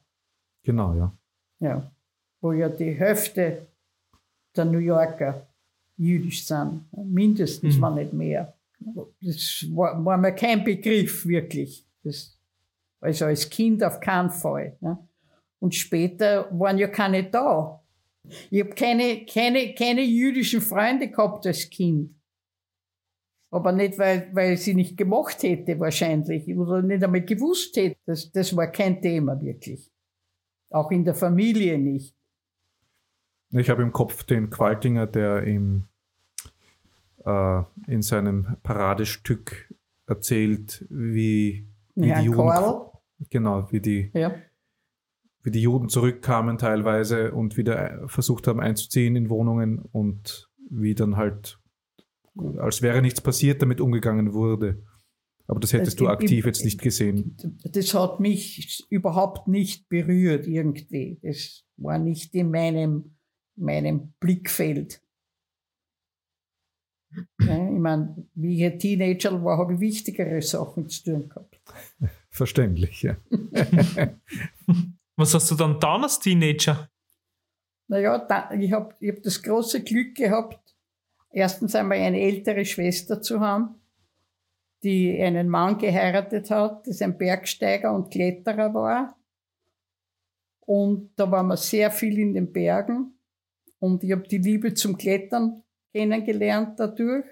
Genau, 0.63 0.93
ja. 0.93 1.17
Ja. 1.59 1.91
Wo 2.43 2.51
ja 2.51 2.67
die 2.67 2.91
Hälfte 2.91 3.67
der 4.55 4.65
New 4.65 4.79
Yorker 4.79 5.47
jüdisch 5.97 6.45
sind, 6.45 6.85
mindestens, 6.91 7.77
mhm. 7.77 7.81
wenn 7.81 7.93
nicht 7.95 8.13
mehr. 8.13 8.53
Das 9.21 9.65
war, 9.69 10.03
war 10.03 10.17
mir 10.17 10.33
kein 10.33 10.63
Begriff 10.63 11.25
wirklich. 11.25 11.87
Das, 12.03 12.37
also 12.99 13.25
als 13.25 13.49
Kind 13.49 13.81
auf 13.81 13.99
keinen 14.01 14.29
Fall. 14.29 14.75
Ne? 14.81 14.97
Und 15.59 15.73
später 15.73 16.49
waren 16.51 16.77
ja 16.77 16.87
keine 16.87 17.23
da. 17.23 17.81
Ich 18.51 18.61
habe 18.61 18.71
keine, 18.71 19.25
keine, 19.25 19.73
keine 19.73 20.01
jüdischen 20.01 20.61
Freunde 20.61 21.09
gehabt 21.09 21.47
als 21.47 21.69
Kind. 21.69 22.13
Aber 23.51 23.71
nicht, 23.71 23.97
weil, 23.97 24.29
weil 24.33 24.53
ich 24.53 24.61
sie 24.61 24.73
nicht 24.73 24.97
gemacht 24.97 25.43
hätte, 25.43 25.79
wahrscheinlich. 25.79 26.53
Oder 26.53 26.81
nicht 26.81 27.03
einmal 27.03 27.23
gewusst 27.23 27.77
hätte. 27.77 27.97
Das, 28.05 28.29
das 28.31 28.53
war 28.55 28.67
kein 28.67 29.01
Thema, 29.01 29.39
wirklich. 29.39 29.89
Auch 30.71 30.91
in 30.91 31.05
der 31.05 31.15
Familie 31.15 31.77
nicht. 31.77 32.13
Ich 33.55 33.69
habe 33.69 33.83
im 33.83 33.91
Kopf 33.91 34.23
den 34.23 34.49
Qualtinger, 34.49 35.05
der 35.07 35.43
im, 35.43 35.85
äh, 37.25 37.61
in 37.87 38.01
seinem 38.01 38.57
Paradestück 38.63 39.73
erzählt, 40.07 40.85
wie, 40.89 41.67
wie 41.95 42.07
ja, 42.07 42.19
die 42.19 42.25
Juden. 42.25 42.37
Karl. 42.37 42.89
Genau, 43.29 43.71
wie 43.71 43.79
die, 43.79 44.11
Ja. 44.13 44.33
wie 45.43 45.51
die 45.51 45.61
Juden 45.61 45.87
zurückkamen 45.87 46.57
teilweise 46.57 47.31
und 47.31 47.55
wieder 47.55 48.07
versucht 48.07 48.47
haben 48.47 48.59
einzuziehen 48.59 49.15
in 49.15 49.29
Wohnungen 49.29 49.79
und 49.79 50.49
wie 50.69 50.95
dann 50.95 51.15
halt, 51.15 51.59
als 52.57 52.81
wäre 52.81 53.01
nichts 53.01 53.21
passiert, 53.21 53.61
damit 53.61 53.79
umgegangen 53.79 54.33
wurde. 54.33 54.83
Aber 55.45 55.59
das 55.59 55.73
hättest 55.73 55.89
Es 55.89 55.95
du 55.97 56.07
aktiv 56.07 56.45
jetzt 56.45 56.63
nicht 56.65 56.81
gesehen. 56.81 57.37
Das 57.63 57.93
hat 57.93 58.19
mich 58.19 58.85
überhaupt 58.89 59.47
nicht 59.47 59.89
berührt 59.89 60.47
irgendwie. 60.47 61.19
Das 61.21 61.65
war 61.77 61.99
nicht 61.99 62.33
in 62.33 62.49
meinem, 62.49 63.17
meinem 63.55 64.13
Blickfeld. 64.19 65.01
Ja, 67.39 67.69
ich 67.69 67.79
meine, 67.79 68.27
wie 68.33 68.57
ich 68.57 68.71
ein 68.71 68.79
Teenager 68.79 69.43
war, 69.43 69.57
habe 69.57 69.75
ich 69.75 69.79
wichtigere 69.79 70.41
Sachen 70.41 70.89
zu 70.89 71.03
tun 71.03 71.29
gehabt. 71.29 71.59
Verständlich, 72.29 73.03
ja. 73.03 73.15
Was 75.15 75.33
hast 75.35 75.51
du 75.51 75.55
dann 75.55 75.73
getan 75.73 76.03
als 76.03 76.19
Teenager? 76.19 76.89
Naja, 77.87 78.17
da, 78.17 78.51
ich 78.53 78.71
habe 78.71 78.95
ich 78.99 79.11
hab 79.11 79.21
das 79.21 79.43
große 79.43 79.83
Glück 79.83 80.15
gehabt, 80.15 80.75
erstens 81.29 81.75
einmal 81.75 81.99
eine 81.99 82.19
ältere 82.19 82.65
Schwester 82.65 83.21
zu 83.21 83.39
haben, 83.39 83.75
die 84.81 85.21
einen 85.21 85.49
Mann 85.49 85.77
geheiratet 85.77 86.49
hat, 86.49 86.87
das 86.87 87.01
ein 87.01 87.17
Bergsteiger 87.17 87.93
und 87.93 88.09
Kletterer 88.09 88.73
war. 88.73 89.15
Und 90.61 91.11
da 91.17 91.29
waren 91.29 91.47
wir 91.47 91.57
sehr 91.57 91.91
viel 91.91 92.17
in 92.17 92.33
den 92.33 92.51
Bergen. 92.51 93.13
Und 93.83 94.01
ich 94.01 94.13
habe 94.13 94.23
die 94.23 94.37
Liebe 94.37 94.73
zum 94.73 94.95
Klettern 94.95 95.61
kennengelernt 95.93 96.79
dadurch. 96.79 97.25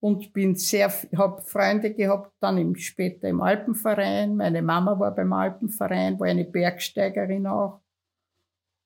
Und 0.00 0.32
bin 0.32 0.56
sehr, 0.56 0.90
habe 1.14 1.42
Freunde 1.42 1.92
gehabt, 1.92 2.32
dann 2.40 2.56
im, 2.56 2.74
später 2.74 3.28
im 3.28 3.42
Alpenverein. 3.42 4.34
Meine 4.34 4.62
Mama 4.62 4.98
war 4.98 5.14
beim 5.14 5.30
Alpenverein, 5.30 6.18
war 6.18 6.26
eine 6.26 6.46
Bergsteigerin 6.46 7.46
auch. 7.46 7.82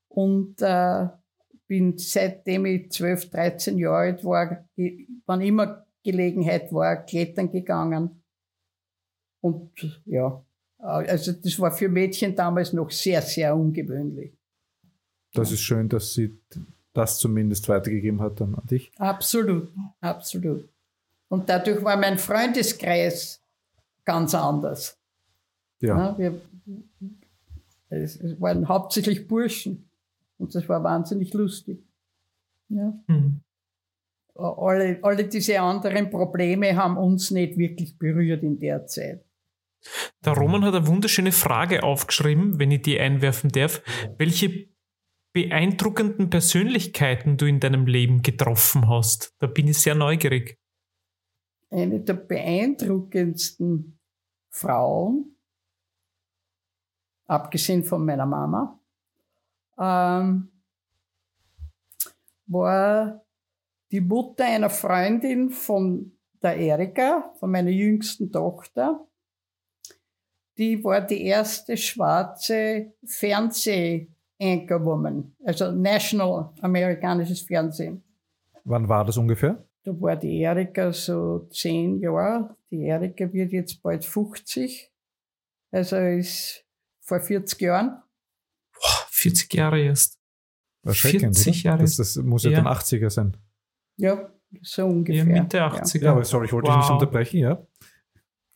Und 0.09 0.61
äh, 0.61 1.07
bin 1.69 1.97
seitdem 1.99 2.67
ich 2.67 2.91
12, 2.91 3.31
13 3.31 3.79
Jahre 3.79 3.99
alt 3.99 4.25
war, 4.25 4.69
wann 5.25 5.41
immer 5.43 5.87
Gelegenheit 6.03 6.73
war, 6.73 6.97
klettern 7.05 7.49
gegangen. 7.49 8.25
Und 9.41 10.03
ja, 10.05 10.45
also 10.79 11.31
das 11.31 11.61
war 11.61 11.71
für 11.71 11.89
Mädchen 11.89 12.35
damals 12.35 12.73
noch 12.73 12.91
sehr, 12.91 13.23
sehr 13.23 13.57
ungewöhnlich. 13.57 14.36
Das 15.39 15.53
ist 15.53 15.61
schön, 15.61 15.89
dass 15.89 16.15
sie 16.15 16.39
das 16.93 17.19
zumindest 17.19 17.69
weitergegeben 17.69 18.21
hat 18.21 18.41
dann 18.41 18.55
an 18.55 18.67
dich. 18.67 18.91
Absolut, 18.99 19.69
absolut. 20.01 20.69
Und 21.29 21.49
dadurch 21.49 21.83
war 21.83 21.97
mein 21.97 22.19
Freundeskreis 22.19 23.43
ganz 24.05 24.35
anders. 24.35 24.99
Ja, 25.81 25.99
Ja, 25.99 26.19
wir, 26.19 26.41
es, 27.91 28.17
es 28.17 28.41
waren 28.41 28.67
hauptsächlich 28.69 29.29
Burschen. 29.29 29.89
Und 30.39 30.55
das 30.55 30.69
war 30.69 30.83
wahnsinnig 30.83 31.33
lustig. 31.35 31.83
Ja. 32.69 32.93
Hm. 33.07 33.41
alle, 34.35 34.99
alle 35.03 35.25
diese 35.25 35.61
anderen 35.61 36.11
Probleme 36.11 36.75
haben 36.77 36.97
uns 36.97 37.31
nicht 37.31 37.57
wirklich 37.57 37.97
berührt 37.97 38.43
in 38.43 38.59
der 38.59 38.87
Zeit. 38.87 39.25
Der 40.25 40.33
Roman 40.33 40.65
hat 40.65 40.75
eine 40.75 40.87
wunderschöne 40.87 41.31
Frage 41.31 41.85
aufgeschrieben, 41.85 42.59
wenn 42.59 42.73
ich 42.73 42.83
die 42.83 42.99
einwerfen 42.99 43.51
darf. 43.51 43.83
Welche 44.19 44.67
beeindruckenden 45.37 46.31
Persönlichkeiten 46.31 47.37
du 47.37 47.45
in 47.45 47.61
deinem 47.61 47.87
Leben 47.87 48.23
getroffen 48.23 48.89
hast? 48.89 49.35
Da 49.39 49.47
bin 49.47 49.69
ich 49.69 49.79
sehr 49.79 49.95
neugierig. 49.95 50.59
Eine 51.69 52.01
der 52.01 52.15
beeindruckendsten 52.15 53.99
Frauen, 54.49 55.37
abgesehen 57.27 57.85
von 57.85 58.07
meiner 58.07 58.25
Mama, 58.25 58.81
ähm, 59.79 60.51
war 62.47 63.23
die 63.93 64.01
Mutter 64.01 64.47
einer 64.47 64.71
Freundin 64.71 65.51
von 65.51 66.13
der 66.43 66.57
Erika, 66.57 67.35
von 67.39 67.51
meiner 67.51 67.69
jüngsten 67.69 68.33
Tochter. 68.33 69.07
Die 70.57 70.83
war 70.83 71.03
die 71.03 71.25
erste 71.25 71.77
schwarze 71.77 72.95
Fernseh-Anchorwoman, 74.39 75.33
also 75.45 75.73
National 75.73 76.51
amerikanisches 76.61 77.41
Fernsehen. 77.43 78.03
wann 78.65 78.89
war 78.89 79.05
das 79.05 79.17
ungefähr? 79.17 79.65
Da 79.85 79.93
war 80.01 80.17
die 80.17 80.41
Erika 80.41 80.93
so 80.93 81.47
zehn 81.51 82.01
Jahre. 82.01 82.57
Die 82.71 82.83
Erika 82.87 83.33
wird 83.33 83.53
jetzt 83.53 83.81
bald 83.83 84.05
50. 84.05 84.91
Also 85.71 85.97
ist 85.97 86.65
vor 87.01 87.21
40 87.21 87.61
Jahren. 87.61 88.03
Boah, 88.73 89.07
40 89.11 89.55
Jahre 89.55 89.81
erst. 89.81 90.19
Erschreckend, 90.85 91.37
40 91.39 91.61
oder? 91.65 91.71
Jahre. 91.71 91.83
Das, 91.83 91.97
das 91.97 92.17
muss 92.17 92.43
ja, 92.45 92.51
Ja. 92.51 92.63
dann 92.63 92.67
80er 92.73 93.11
sein. 93.11 93.37
Ja, 93.97 94.29
so 94.63 94.87
ungefähr. 94.87 95.25
Ja, 95.25 95.43
Mitte 95.43 95.61
80er. 95.63 96.03
Ja, 96.05 96.13
aber 96.13 96.25
sorry, 96.25 96.47
ich 96.47 96.53
wollte 96.53 96.69
dich 96.71 96.77
nicht 96.77 96.89
Wow. 96.89 97.01
unterbrechen, 97.01 97.39
ja. 97.39 97.67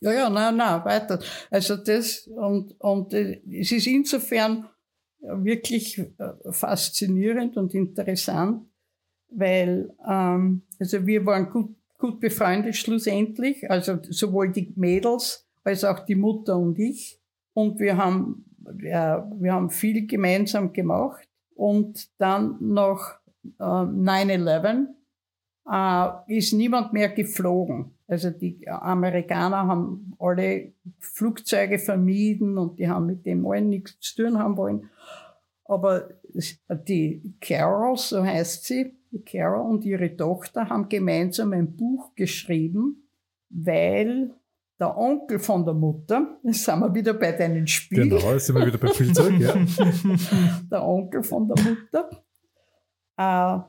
Ja, 0.01 0.13
ja, 0.13 0.29
nein, 0.29 0.57
nein, 0.57 0.83
weiter. 0.83 1.19
Also 1.49 1.77
das, 1.77 2.27
und, 2.27 2.73
und 2.79 3.13
äh, 3.13 3.41
es 3.49 3.71
ist 3.71 3.87
insofern 3.87 4.67
wirklich 5.21 5.99
äh, 5.99 6.51
faszinierend 6.51 7.57
und 7.57 7.73
interessant, 7.73 8.65
weil, 9.29 9.93
ähm, 10.07 10.63
also 10.79 11.05
wir 11.05 11.25
waren 11.25 11.49
gut, 11.49 11.75
gut 11.97 12.19
befreundet 12.19 12.75
schlussendlich, 12.75 13.69
also 13.69 13.99
sowohl 14.09 14.51
die 14.51 14.73
Mädels 14.75 15.47
als 15.63 15.83
auch 15.83 15.99
die 15.99 16.15
Mutter 16.15 16.57
und 16.57 16.79
ich. 16.79 17.19
Und 17.53 17.79
wir 17.79 17.97
haben, 17.97 18.45
ja, 18.81 19.29
wir 19.39 19.53
haben 19.53 19.69
viel 19.69 20.07
gemeinsam 20.07 20.73
gemacht. 20.73 21.27
Und 21.55 22.09
dann 22.19 22.57
nach 22.59 23.19
äh, 23.59 23.63
9-11 23.63 24.87
äh, 25.69 26.37
ist 26.37 26.53
niemand 26.53 26.93
mehr 26.93 27.09
geflogen. 27.09 27.91
Also 28.11 28.29
die 28.29 28.67
Amerikaner 28.67 29.67
haben 29.67 30.17
alle 30.19 30.73
Flugzeuge 30.99 31.79
vermieden 31.79 32.57
und 32.57 32.77
die 32.77 32.89
haben 32.89 33.05
mit 33.05 33.25
dem 33.25 33.47
allen 33.47 33.69
nichts 33.69 34.01
zu 34.01 34.23
tun 34.23 34.37
haben 34.37 34.57
wollen. 34.57 34.89
Aber 35.63 36.09
die 36.69 37.33
Carol, 37.39 37.95
so 37.95 38.21
heißt 38.21 38.65
sie, 38.65 38.97
die 39.11 39.23
Carol 39.23 39.61
und 39.61 39.85
ihre 39.85 40.13
Tochter 40.13 40.67
haben 40.67 40.89
gemeinsam 40.89 41.53
ein 41.53 41.77
Buch 41.77 42.13
geschrieben, 42.15 43.07
weil 43.49 44.35
der 44.77 44.97
Onkel 44.97 45.39
von 45.39 45.63
der 45.63 45.73
Mutter, 45.73 46.37
jetzt 46.43 46.65
sind 46.65 46.81
wir 46.81 46.93
wieder 46.93 47.13
bei 47.13 47.31
deinen 47.31 47.65
Spielen, 47.65 48.09
Genau, 48.09 48.33
jetzt 48.33 48.47
sind 48.47 48.57
wir 48.57 48.67
wieder 48.67 48.77
bei 48.77 48.89
Spielzeug, 48.89 49.39
ja. 49.39 49.53
der 50.69 50.85
Onkel 50.85 51.23
von 51.23 51.47
der 51.47 51.63
Mutter, 51.63 52.25
äh, 53.15 53.59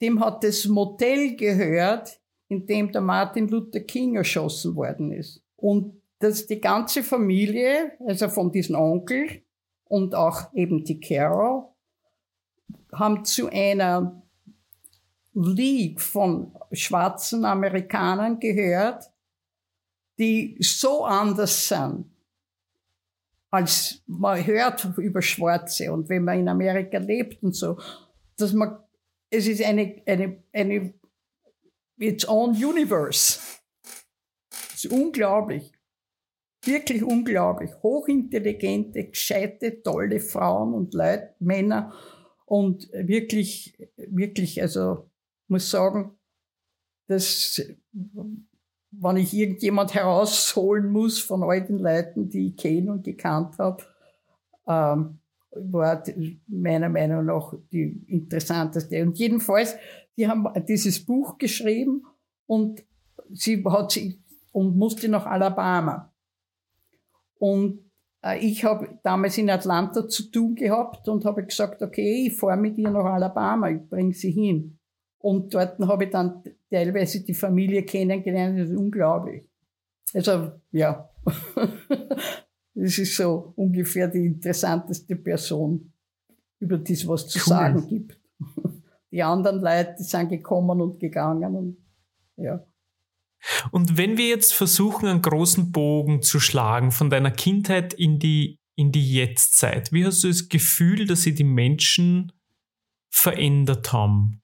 dem 0.00 0.24
hat 0.24 0.42
das 0.42 0.64
Motel 0.64 1.36
gehört, 1.36 2.18
in 2.48 2.66
dem 2.66 2.92
der 2.92 3.00
Martin 3.00 3.48
Luther 3.48 3.80
King 3.80 4.16
erschossen 4.16 4.74
worden 4.76 5.12
ist. 5.12 5.42
Und 5.56 6.00
dass 6.18 6.46
die 6.46 6.60
ganze 6.60 7.02
Familie, 7.02 7.92
also 8.06 8.28
von 8.28 8.50
diesem 8.50 8.76
Onkel 8.76 9.42
und 9.84 10.14
auch 10.14 10.52
eben 10.54 10.84
die 10.84 11.00
Carol, 11.00 11.64
haben 12.92 13.24
zu 13.24 13.48
einer 13.48 14.22
League 15.34 16.00
von 16.00 16.52
schwarzen 16.72 17.44
Amerikanern 17.44 18.40
gehört, 18.40 19.04
die 20.18 20.56
so 20.60 21.04
anders 21.04 21.68
sind, 21.68 22.06
als 23.50 24.02
man 24.06 24.44
hört 24.44 24.86
über 24.96 25.20
Schwarze 25.20 25.92
und 25.92 26.08
wenn 26.08 26.24
man 26.24 26.40
in 26.40 26.48
Amerika 26.48 26.98
lebt 26.98 27.42
und 27.42 27.54
so, 27.54 27.78
dass 28.36 28.52
man, 28.52 28.78
es 29.30 29.46
ist 29.46 29.62
eine, 29.62 30.02
eine, 30.06 30.42
eine, 30.52 30.94
its 31.98 32.28
own 32.28 32.50
universe. 32.50 33.40
Es 34.74 34.84
ist 34.84 34.92
unglaublich. 34.92 35.72
wirklich 36.66 37.02
unglaublich. 37.02 37.70
Hochintelligente, 37.82 39.04
gescheite, 39.04 39.82
tolle 39.82 40.20
Frauen 40.20 40.74
und 40.74 40.94
Leute, 40.94 41.34
Männer 41.38 41.92
und 42.44 42.90
wirklich, 42.92 43.78
wirklich, 43.96 44.60
also 44.60 45.10
muss 45.48 45.70
sagen, 45.70 46.18
dass 47.08 47.62
wenn 48.90 49.16
ich 49.16 49.34
irgendjemand 49.34 49.94
herausholen 49.94 50.90
muss 50.90 51.18
von 51.18 51.42
all 51.42 51.62
den 51.64 51.78
Leuten, 51.78 52.28
die 52.28 52.48
ich 52.48 52.56
kenne 52.56 52.92
und 52.92 53.04
gekannt 53.04 53.58
habe, 53.58 53.84
ähm, 54.66 55.18
war 55.70 56.02
meiner 56.46 56.88
Meinung 56.88 57.26
nach 57.26 57.54
die 57.72 58.04
interessanteste. 58.06 59.02
Und 59.02 59.18
jedenfalls, 59.18 59.76
die 60.16 60.28
haben 60.28 60.46
dieses 60.66 61.04
Buch 61.04 61.38
geschrieben 61.38 62.02
und 62.46 62.84
sie 63.32 63.64
hat 63.64 63.92
sie 63.92 64.22
und 64.52 64.76
musste 64.76 65.08
nach 65.08 65.26
Alabama. 65.26 66.12
Und 67.38 67.90
äh, 68.22 68.38
ich 68.38 68.64
habe 68.64 68.98
damals 69.02 69.38
in 69.38 69.50
Atlanta 69.50 70.08
zu 70.08 70.30
tun 70.30 70.54
gehabt 70.54 71.08
und 71.08 71.24
habe 71.24 71.44
gesagt, 71.44 71.82
okay, 71.82 72.26
ich 72.26 72.36
fahre 72.36 72.56
mit 72.56 72.78
ihr 72.78 72.90
nach 72.90 73.04
Alabama, 73.04 73.70
ich 73.70 73.88
bringe 73.88 74.14
sie 74.14 74.30
hin. 74.30 74.78
Und 75.18 75.54
dort 75.54 75.78
habe 75.80 76.04
ich 76.04 76.10
dann 76.10 76.42
teilweise 76.70 77.24
die 77.24 77.34
Familie 77.34 77.82
kennengelernt, 77.82 78.58
das 78.58 78.70
ist 78.70 78.76
unglaublich. 78.76 79.44
Also, 80.14 80.52
ja. 80.70 81.10
das 82.76 82.98
ist 82.98 83.16
so 83.16 83.54
ungefähr 83.56 84.06
die 84.06 84.26
interessanteste 84.26 85.16
Person, 85.16 85.92
über 86.60 86.76
die 86.76 86.92
es 86.92 87.08
was 87.08 87.26
zu 87.26 87.38
cool. 87.38 87.44
sagen 87.44 87.88
gibt. 87.88 88.20
Die 89.12 89.22
anderen 89.22 89.60
Leute 89.60 90.02
sind 90.02 90.28
gekommen 90.28 90.80
und 90.80 91.00
gegangen 91.00 91.54
und 91.56 91.76
ja. 92.36 92.66
Und 93.70 93.96
wenn 93.96 94.18
wir 94.18 94.28
jetzt 94.28 94.52
versuchen, 94.52 95.06
einen 95.06 95.22
großen 95.22 95.72
Bogen 95.72 96.20
zu 96.20 96.38
schlagen 96.38 96.90
von 96.90 97.08
deiner 97.08 97.30
Kindheit 97.30 97.94
in 97.94 98.18
die, 98.18 98.58
in 98.74 98.92
die 98.92 99.14
Jetztzeit, 99.14 99.90
wie 99.92 100.04
hast 100.04 100.22
du 100.22 100.28
das 100.28 100.48
Gefühl, 100.48 101.06
dass 101.06 101.22
sie 101.22 101.34
die 101.34 101.44
Menschen 101.44 102.32
verändert 103.08 103.92
haben? 103.92 104.42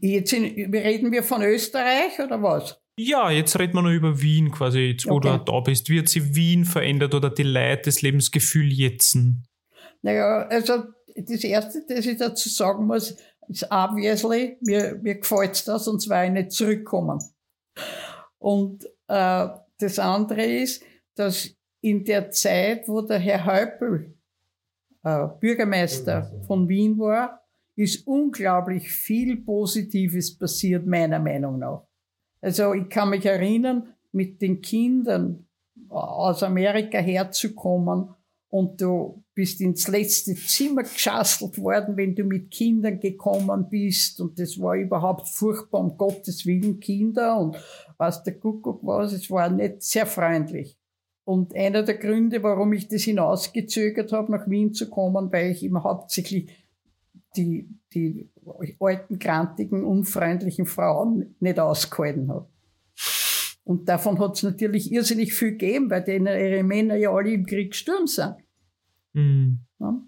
Jetzt 0.00 0.32
in, 0.32 0.74
reden 0.74 1.12
wir 1.12 1.22
von 1.22 1.42
Österreich 1.42 2.18
oder 2.18 2.42
was? 2.42 2.82
Ja, 2.96 3.30
jetzt 3.30 3.58
reden 3.58 3.74
wir 3.74 3.82
noch 3.82 3.90
über 3.90 4.20
Wien 4.20 4.52
quasi, 4.52 4.78
jetzt 4.92 5.06
wo 5.06 5.16
okay. 5.16 5.38
du 5.38 5.52
da 5.52 5.60
bist. 5.60 5.88
Wie 5.88 5.98
hat 5.98 6.08
sich 6.08 6.34
Wien 6.34 6.64
verändert 6.64 7.14
oder 7.14 7.30
die 7.30 7.42
Leute, 7.42 7.82
das 7.86 8.02
Lebensgefühl 8.02 8.72
jetzt? 8.72 9.18
Naja, 10.02 10.46
also 10.48 10.84
das 11.16 11.42
Erste, 11.42 11.84
das 11.88 12.06
ich 12.06 12.18
dazu 12.18 12.48
sagen 12.48 12.86
muss, 12.86 13.16
ist 13.48 13.66
obviously, 13.70 14.58
mir, 14.60 14.98
mir 15.02 15.16
gefällt 15.16 15.66
das, 15.66 15.84
sonst 15.84 16.08
war 16.08 16.24
ich 16.24 16.30
nicht 16.30 16.52
zurückkommen. 16.52 17.18
Und 18.38 18.84
äh, 19.08 19.48
das 19.78 19.98
andere 19.98 20.44
ist, 20.44 20.82
dass 21.14 21.50
in 21.80 22.04
der 22.04 22.30
Zeit, 22.30 22.88
wo 22.88 23.02
der 23.02 23.18
Herr 23.18 23.44
Häupl 23.44 24.14
äh, 25.02 25.26
Bürgermeister 25.40 26.32
von 26.46 26.68
Wien 26.68 26.98
war, 26.98 27.42
ist 27.76 28.06
unglaublich 28.06 28.90
viel 28.90 29.36
Positives 29.38 30.38
passiert, 30.38 30.86
meiner 30.86 31.18
Meinung 31.18 31.58
nach. 31.58 31.86
Also 32.44 32.74
ich 32.74 32.90
kann 32.90 33.08
mich 33.08 33.24
erinnern, 33.24 33.94
mit 34.12 34.42
den 34.42 34.60
Kindern 34.60 35.46
aus 35.88 36.42
Amerika 36.42 36.98
herzukommen 36.98 38.10
und 38.50 38.82
du 38.82 39.24
bist 39.32 39.62
ins 39.62 39.88
letzte 39.88 40.34
Zimmer 40.34 40.82
geschasselt 40.82 41.56
worden, 41.56 41.96
wenn 41.96 42.14
du 42.14 42.22
mit 42.24 42.50
Kindern 42.50 43.00
gekommen 43.00 43.70
bist 43.70 44.20
und 44.20 44.38
das 44.38 44.60
war 44.60 44.76
überhaupt 44.76 45.26
furchtbar, 45.26 45.80
um 45.80 45.96
Gottes 45.96 46.44
Willen 46.44 46.80
Kinder 46.80 47.38
und 47.38 47.56
was 47.96 48.22
der 48.22 48.38
Kuckuck 48.38 48.84
war, 48.84 49.04
es 49.04 49.30
war 49.30 49.48
nicht 49.48 49.82
sehr 49.82 50.04
freundlich. 50.04 50.76
Und 51.24 51.56
einer 51.56 51.82
der 51.82 51.96
Gründe, 51.96 52.42
warum 52.42 52.74
ich 52.74 52.88
das 52.88 53.04
hinausgezögert 53.04 54.12
habe, 54.12 54.30
nach 54.30 54.50
Wien 54.50 54.74
zu 54.74 54.90
kommen, 54.90 55.32
weil 55.32 55.52
ich 55.52 55.62
immer 55.64 55.82
hauptsächlich 55.82 56.50
die, 57.36 57.70
die 57.94 58.28
alten, 58.80 59.18
krantigen, 59.18 59.84
unfreundlichen 59.84 60.66
Frauen 60.66 61.34
nicht 61.40 61.58
ausgehalten 61.58 62.28
habe. 62.28 62.48
Und 63.64 63.88
davon 63.88 64.18
hat 64.18 64.36
es 64.36 64.42
natürlich 64.42 64.92
irrsinnig 64.92 65.32
viel 65.32 65.52
gegeben, 65.52 65.90
weil 65.90 66.04
denen 66.04 66.26
ihre 66.26 66.62
Männer 66.62 66.96
ja 66.96 67.10
alle 67.10 67.32
im 67.32 67.46
Krieg 67.46 67.70
gestorben 67.70 68.06
sind. 68.06 68.36
Mhm. 69.14 69.60
Ja? 69.78 70.02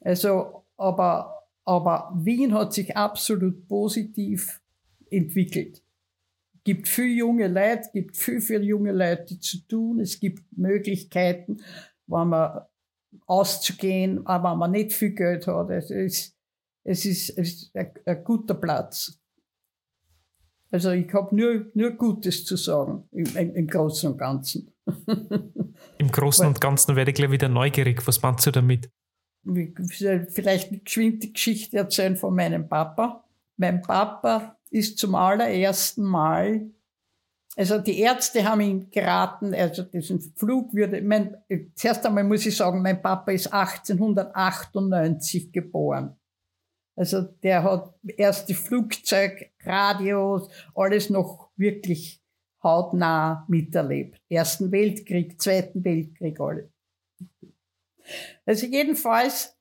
Also, 0.00 0.64
aber, 0.76 1.46
aber 1.64 2.12
Wien 2.16 2.54
hat 2.54 2.72
sich 2.72 2.96
absolut 2.96 3.68
positiv 3.68 4.60
entwickelt. 5.10 5.82
Es 6.54 6.64
gibt 6.64 6.88
viele 6.88 7.08
junge 7.08 7.48
Leute, 7.48 7.90
gibt 7.92 8.16
viel 8.16 8.40
für 8.40 8.60
junge 8.60 8.92
Leute 8.92 9.38
zu 9.38 9.58
tun. 9.68 10.00
Es 10.00 10.18
gibt 10.18 10.42
Möglichkeiten, 10.56 11.58
wenn 12.06 12.28
man 12.28 12.62
auszugehen, 13.26 14.26
aber 14.26 14.52
wenn 14.52 14.58
man 14.58 14.70
nicht 14.70 14.92
viel 14.92 15.10
Geld 15.10 15.46
hat. 15.46 15.70
Es 15.70 15.90
ist, 15.90 16.35
es 16.86 17.04
ist, 17.04 17.30
es 17.30 17.52
ist 17.52 17.76
ein, 17.76 17.90
ein 18.04 18.24
guter 18.24 18.54
Platz. 18.54 19.18
Also 20.70 20.90
ich 20.90 21.12
habe 21.12 21.34
nur, 21.34 21.66
nur 21.74 21.90
Gutes 21.92 22.44
zu 22.44 22.56
sagen 22.56 23.08
im, 23.12 23.36
im, 23.36 23.54
im 23.54 23.66
Großen 23.66 24.12
und 24.12 24.18
Ganzen. 24.18 24.72
Im 25.98 26.10
Großen 26.10 26.46
und 26.46 26.60
Ganzen 26.60 26.96
werde 26.96 27.10
ich 27.10 27.16
gleich 27.16 27.30
wieder 27.30 27.48
neugierig. 27.48 28.06
Was 28.06 28.22
meinst 28.22 28.46
du 28.46 28.50
damit? 28.50 28.90
Vielleicht 29.44 30.68
eine 30.68 30.78
geschwinde 30.78 31.28
Geschichte 31.28 31.78
erzählen 31.78 32.16
von 32.16 32.34
meinem 32.34 32.68
Papa. 32.68 33.24
Mein 33.56 33.82
Papa 33.82 34.56
ist 34.70 34.98
zum 34.98 35.14
allerersten 35.14 36.04
Mal 36.04 36.70
also 37.58 37.78
die 37.78 38.00
Ärzte 38.00 38.44
haben 38.44 38.60
ihn 38.60 38.90
geraten, 38.90 39.54
also 39.54 39.82
diesen 39.82 40.20
Flug 40.20 40.74
würde, 40.74 41.00
mein, 41.00 41.38
zuerst 41.74 42.04
einmal 42.04 42.24
muss 42.24 42.44
ich 42.44 42.54
sagen, 42.54 42.82
mein 42.82 43.00
Papa 43.00 43.32
ist 43.32 43.50
1898 43.50 45.52
geboren. 45.52 46.14
Also 46.96 47.22
der 47.42 47.62
hat 47.62 47.94
erste 48.16 48.54
Flugzeug, 48.54 49.52
Radios, 49.62 50.48
alles 50.74 51.10
noch 51.10 51.50
wirklich 51.56 52.22
hautnah 52.62 53.44
miterlebt. 53.48 54.18
Ersten 54.28 54.72
Weltkrieg, 54.72 55.40
Zweiten 55.40 55.84
Weltkrieg, 55.84 56.40
alles. 56.40 56.70
Also 58.46 58.66
jedenfalls, 58.66 59.56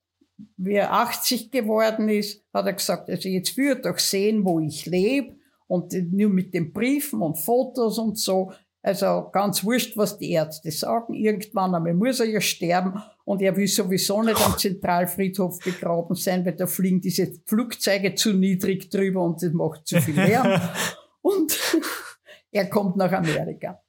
wie 0.58 0.76
er 0.76 0.94
80 0.94 1.52
geworden 1.52 2.10
ist, 2.10 2.44
hat 2.54 2.66
er 2.66 2.74
gesagt, 2.74 3.10
also 3.10 3.28
jetzt 3.28 3.58
er 3.58 3.76
doch 3.76 4.00
sehen, 4.00 4.46
wo 4.46 4.60
ich 4.60 4.86
lebe 4.86 5.36
und 5.68 5.94
nur 6.12 6.30
mit 6.30 6.54
den 6.54 6.72
Briefen 6.72 7.22
und 7.22 7.38
Fotos 7.38 7.98
und 7.98 8.18
so. 8.18 8.52
Also 8.86 9.30
ganz 9.32 9.64
wurscht, 9.64 9.98
was 9.98 10.20
die 10.20 10.34
Ärzte 10.34 10.70
sagen. 10.70 11.16
Irgendwann 11.16 11.74
einmal 11.74 11.96
muss 11.96 12.20
er 12.20 12.28
ja 12.28 12.40
sterben 12.40 13.02
und 13.24 13.42
er 13.42 13.58
will 13.58 13.68
sowieso 13.68 14.22
nicht 14.22 14.40
am 14.46 14.60
Zentralfriedhof 14.60 15.58
begraben 15.58 16.16
sein, 16.16 16.46
weil 16.46 16.54
da 16.54 16.68
fliegen 16.68 17.02
diese 17.02 17.32
Flugzeuge 17.48 18.14
zu 18.14 18.34
niedrig 18.34 18.92
drüber 18.92 19.24
und 19.24 19.42
das 19.42 19.54
macht 19.54 19.88
zu 19.88 20.00
viel 20.00 20.14
Lärm. 20.14 20.62
und 21.24 21.60
er 22.52 22.70
kommt 22.70 22.96
nach 22.96 23.12
Amerika. 23.12 23.82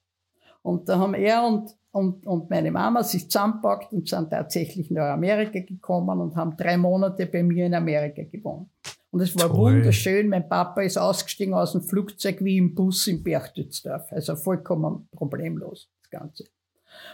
Und 0.63 0.89
da 0.89 0.97
haben 0.97 1.13
er 1.13 1.45
und, 1.45 1.77
und, 1.91 2.25
und 2.25 2.49
meine 2.49 2.71
Mama 2.71 3.03
sich 3.03 3.29
zusammengepackt 3.29 3.93
und 3.93 4.09
sind 4.09 4.31
tatsächlich 4.31 4.89
nach 4.89 5.13
Amerika 5.13 5.59
gekommen 5.59 6.19
und 6.19 6.35
haben 6.35 6.57
drei 6.57 6.75
Monate 6.75 7.27
bei 7.27 7.43
mir 7.43 7.67
in 7.67 7.75
Amerika 7.75 8.23
gewohnt. 8.23 8.71
Und 9.11 9.21
es 9.21 9.35
war 9.35 9.47
Toll. 9.47 9.75
wunderschön. 9.75 10.27
Mein 10.29 10.49
Papa 10.49 10.81
ist 10.81 10.97
ausgestiegen 10.97 11.53
aus 11.53 11.71
dem 11.71 11.81
Flugzeug 11.81 12.43
wie 12.43 12.57
im 12.57 12.75
Bus 12.75 13.07
in 13.07 13.23
Berchtesdorf. 13.23 14.11
Also 14.11 14.35
vollkommen 14.35 15.07
problemlos, 15.11 15.89
das 16.01 16.09
Ganze. 16.09 16.45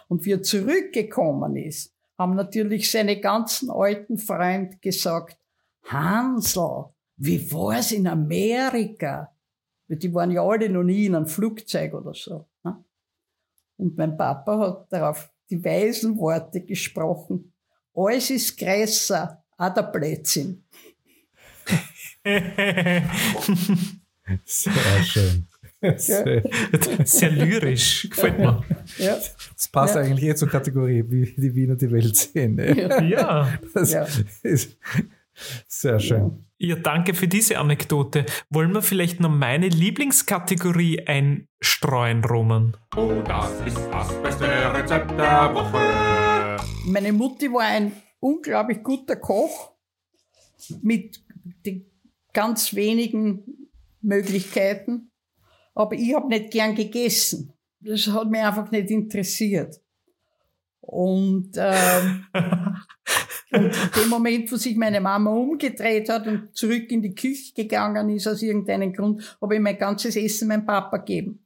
Und 0.08 0.26
wie 0.26 0.34
er 0.34 0.44
zurückgekommen 0.44 1.56
ist, 1.56 1.94
haben 2.18 2.36
natürlich 2.36 2.90
seine 2.90 3.20
ganzen 3.20 3.70
alten 3.70 4.18
Freunde 4.18 4.78
gesagt, 4.82 5.38
Hansel, 5.84 6.86
wie 7.18 7.52
war's 7.52 7.92
in 7.92 8.08
Amerika? 8.08 9.30
Die 9.88 10.14
waren 10.14 10.32
ja 10.32 10.44
alle 10.44 10.70
noch 10.70 10.84
nie 10.84 11.06
in 11.06 11.16
einem 11.16 11.28
Flugzeug 11.28 11.94
oder 11.94 12.14
so. 12.14 12.48
Ne? 12.64 12.84
Und 13.78 13.98
mein 13.98 14.18
Papa 14.18 14.58
hat 14.58 14.92
darauf 14.92 15.32
die 15.50 15.64
weisen 15.64 16.18
Worte 16.18 16.62
gesprochen. 16.62 17.54
Alles 17.94 18.30
ist 18.32 18.58
größer, 18.58 19.44
auch 19.58 19.74
der 19.74 19.84
Blödsinn. 19.84 20.64
Sehr 24.46 25.04
schön. 25.04 25.48
Sehr, 25.98 26.42
sehr 27.04 27.32
lyrisch, 27.32 28.10
gefällt 28.10 28.40
mir. 28.40 28.64
Ja. 28.98 29.18
Das 29.56 29.68
passt 29.68 29.96
ja. 29.96 30.02
eigentlich 30.02 30.24
eher 30.24 30.36
zur 30.38 30.48
Kategorie, 30.48 31.04
wie 31.08 31.26
die 31.36 31.54
Wiener 31.54 31.76
die 31.76 31.92
Welt 31.92 32.16
sehen. 32.16 32.56
Ne? 32.56 33.10
Ja. 33.10 33.60
Das 33.74 33.92
ja. 33.92 34.08
ist 34.44 34.78
sehr 35.68 36.00
schön. 36.00 36.46
Ja, 36.58 36.78
danke 36.78 37.14
für 37.14 37.28
diese 37.28 37.58
Anekdote. 37.58 38.26
Wollen 38.50 38.72
wir 38.72 38.82
vielleicht 38.82 39.20
noch 39.20 39.30
meine 39.30 39.68
Lieblingskategorie 39.68 41.06
einstreuen, 41.06 42.24
Roman? 42.24 42.78
Oh, 42.96 43.22
das 43.28 43.52
ist 43.66 43.78
das 43.92 44.22
beste 44.22 44.46
Rezept 44.74 45.12
der 45.12 45.54
Woche. 45.54 46.56
Meine 46.86 47.12
Mutti 47.12 47.52
war 47.52 47.64
ein 47.64 47.92
unglaublich 48.22 48.82
guter 48.82 49.18
Koch 49.18 49.74
mit 50.82 51.22
den 51.66 51.93
ganz 52.34 52.74
wenigen 52.74 53.70
Möglichkeiten. 54.02 55.12
Aber 55.76 55.96
ich 55.96 56.14
habe 56.14 56.28
nicht 56.28 56.52
gern 56.52 56.76
gegessen. 56.76 57.54
das 57.80 58.08
hat 58.08 58.30
mich 58.30 58.42
einfach 58.42 58.70
nicht 58.72 58.90
interessiert. 58.92 59.82
Und, 60.82 61.52
ähm, 61.56 62.26
und 63.52 63.66
in 63.66 64.02
dem 64.02 64.10
Moment, 64.10 64.52
wo 64.52 64.58
sich 64.58 64.76
meine 64.76 65.00
Mama 65.00 65.32
umgedreht 65.32 66.10
hat 66.10 66.28
und 66.28 66.56
zurück 66.56 66.92
in 66.92 67.02
die 67.02 67.16
Küche 67.16 67.54
gegangen 67.54 68.10
ist, 68.10 68.28
aus 68.28 68.42
irgendeinem 68.42 68.92
Grund, 68.92 69.38
habe 69.42 69.56
ich 69.56 69.62
mein 69.62 69.78
ganzes 69.78 70.16
Essen 70.16 70.50
meinem 70.50 70.66
Papa 70.66 70.98
gegeben. 70.98 71.40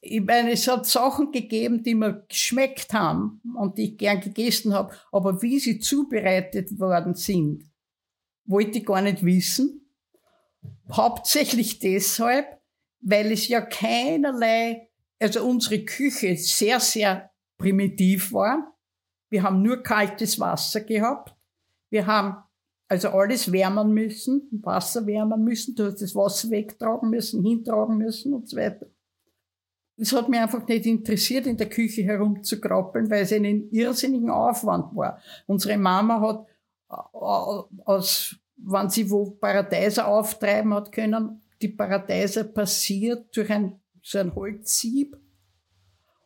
Ich 0.00 0.22
meine, 0.22 0.52
es 0.52 0.66
hat 0.66 0.86
Sachen 0.86 1.30
gegeben, 1.30 1.82
die 1.82 1.94
mir 1.94 2.24
geschmeckt 2.28 2.92
haben 2.92 3.40
und 3.56 3.78
die 3.78 3.92
ich 3.92 3.98
gern 3.98 4.20
gegessen 4.20 4.72
habe, 4.72 4.94
aber 5.12 5.40
wie 5.42 5.60
sie 5.60 5.78
zubereitet 5.78 6.78
worden 6.80 7.14
sind, 7.14 7.70
wollte 8.46 8.78
ich 8.78 8.86
gar 8.86 9.02
nicht 9.02 9.24
wissen. 9.24 9.89
Hauptsächlich 10.92 11.78
deshalb, 11.78 12.60
weil 13.00 13.32
es 13.32 13.48
ja 13.48 13.60
keinerlei, 13.60 14.88
also 15.18 15.44
unsere 15.44 15.84
Küche 15.84 16.36
sehr, 16.36 16.80
sehr 16.80 17.30
primitiv 17.58 18.32
war. 18.32 18.76
Wir 19.28 19.42
haben 19.42 19.62
nur 19.62 19.82
kaltes 19.82 20.40
Wasser 20.40 20.80
gehabt. 20.80 21.34
Wir 21.90 22.06
haben 22.06 22.42
also 22.88 23.10
alles 23.10 23.52
wärmen 23.52 23.92
müssen, 23.92 24.48
Wasser 24.50 25.06
wärmen 25.06 25.44
müssen, 25.44 25.76
du 25.76 25.84
hast 25.84 26.02
das 26.02 26.14
Wasser 26.16 26.50
wegtragen 26.50 27.08
müssen, 27.08 27.44
hintragen 27.44 27.96
müssen 27.96 28.34
und 28.34 28.48
so 28.48 28.56
weiter. 28.56 28.86
Es 29.96 30.12
hat 30.12 30.28
mich 30.28 30.40
einfach 30.40 30.66
nicht 30.66 30.86
interessiert, 30.86 31.46
in 31.46 31.56
der 31.56 31.68
Küche 31.68 32.02
herumzukrabbeln, 32.02 33.08
weil 33.10 33.22
es 33.22 33.32
einen 33.32 33.70
irrsinnigen 33.70 34.30
Aufwand 34.30 34.96
war. 34.96 35.20
Unsere 35.46 35.76
Mama 35.78 36.20
hat 36.20 36.46
äh, 36.90 37.84
aus, 37.84 38.34
wenn 38.64 38.88
sie 38.88 39.10
wo 39.10 39.30
Paradeiser 39.30 40.06
auftreiben 40.06 40.74
hat 40.74 40.92
können, 40.92 41.42
die 41.60 41.68
Paradeiser 41.68 42.44
passiert 42.44 43.34
durch 43.36 43.50
ein, 43.50 43.80
so 44.02 44.18
ein 44.18 44.34
Holzsieb 44.34 45.16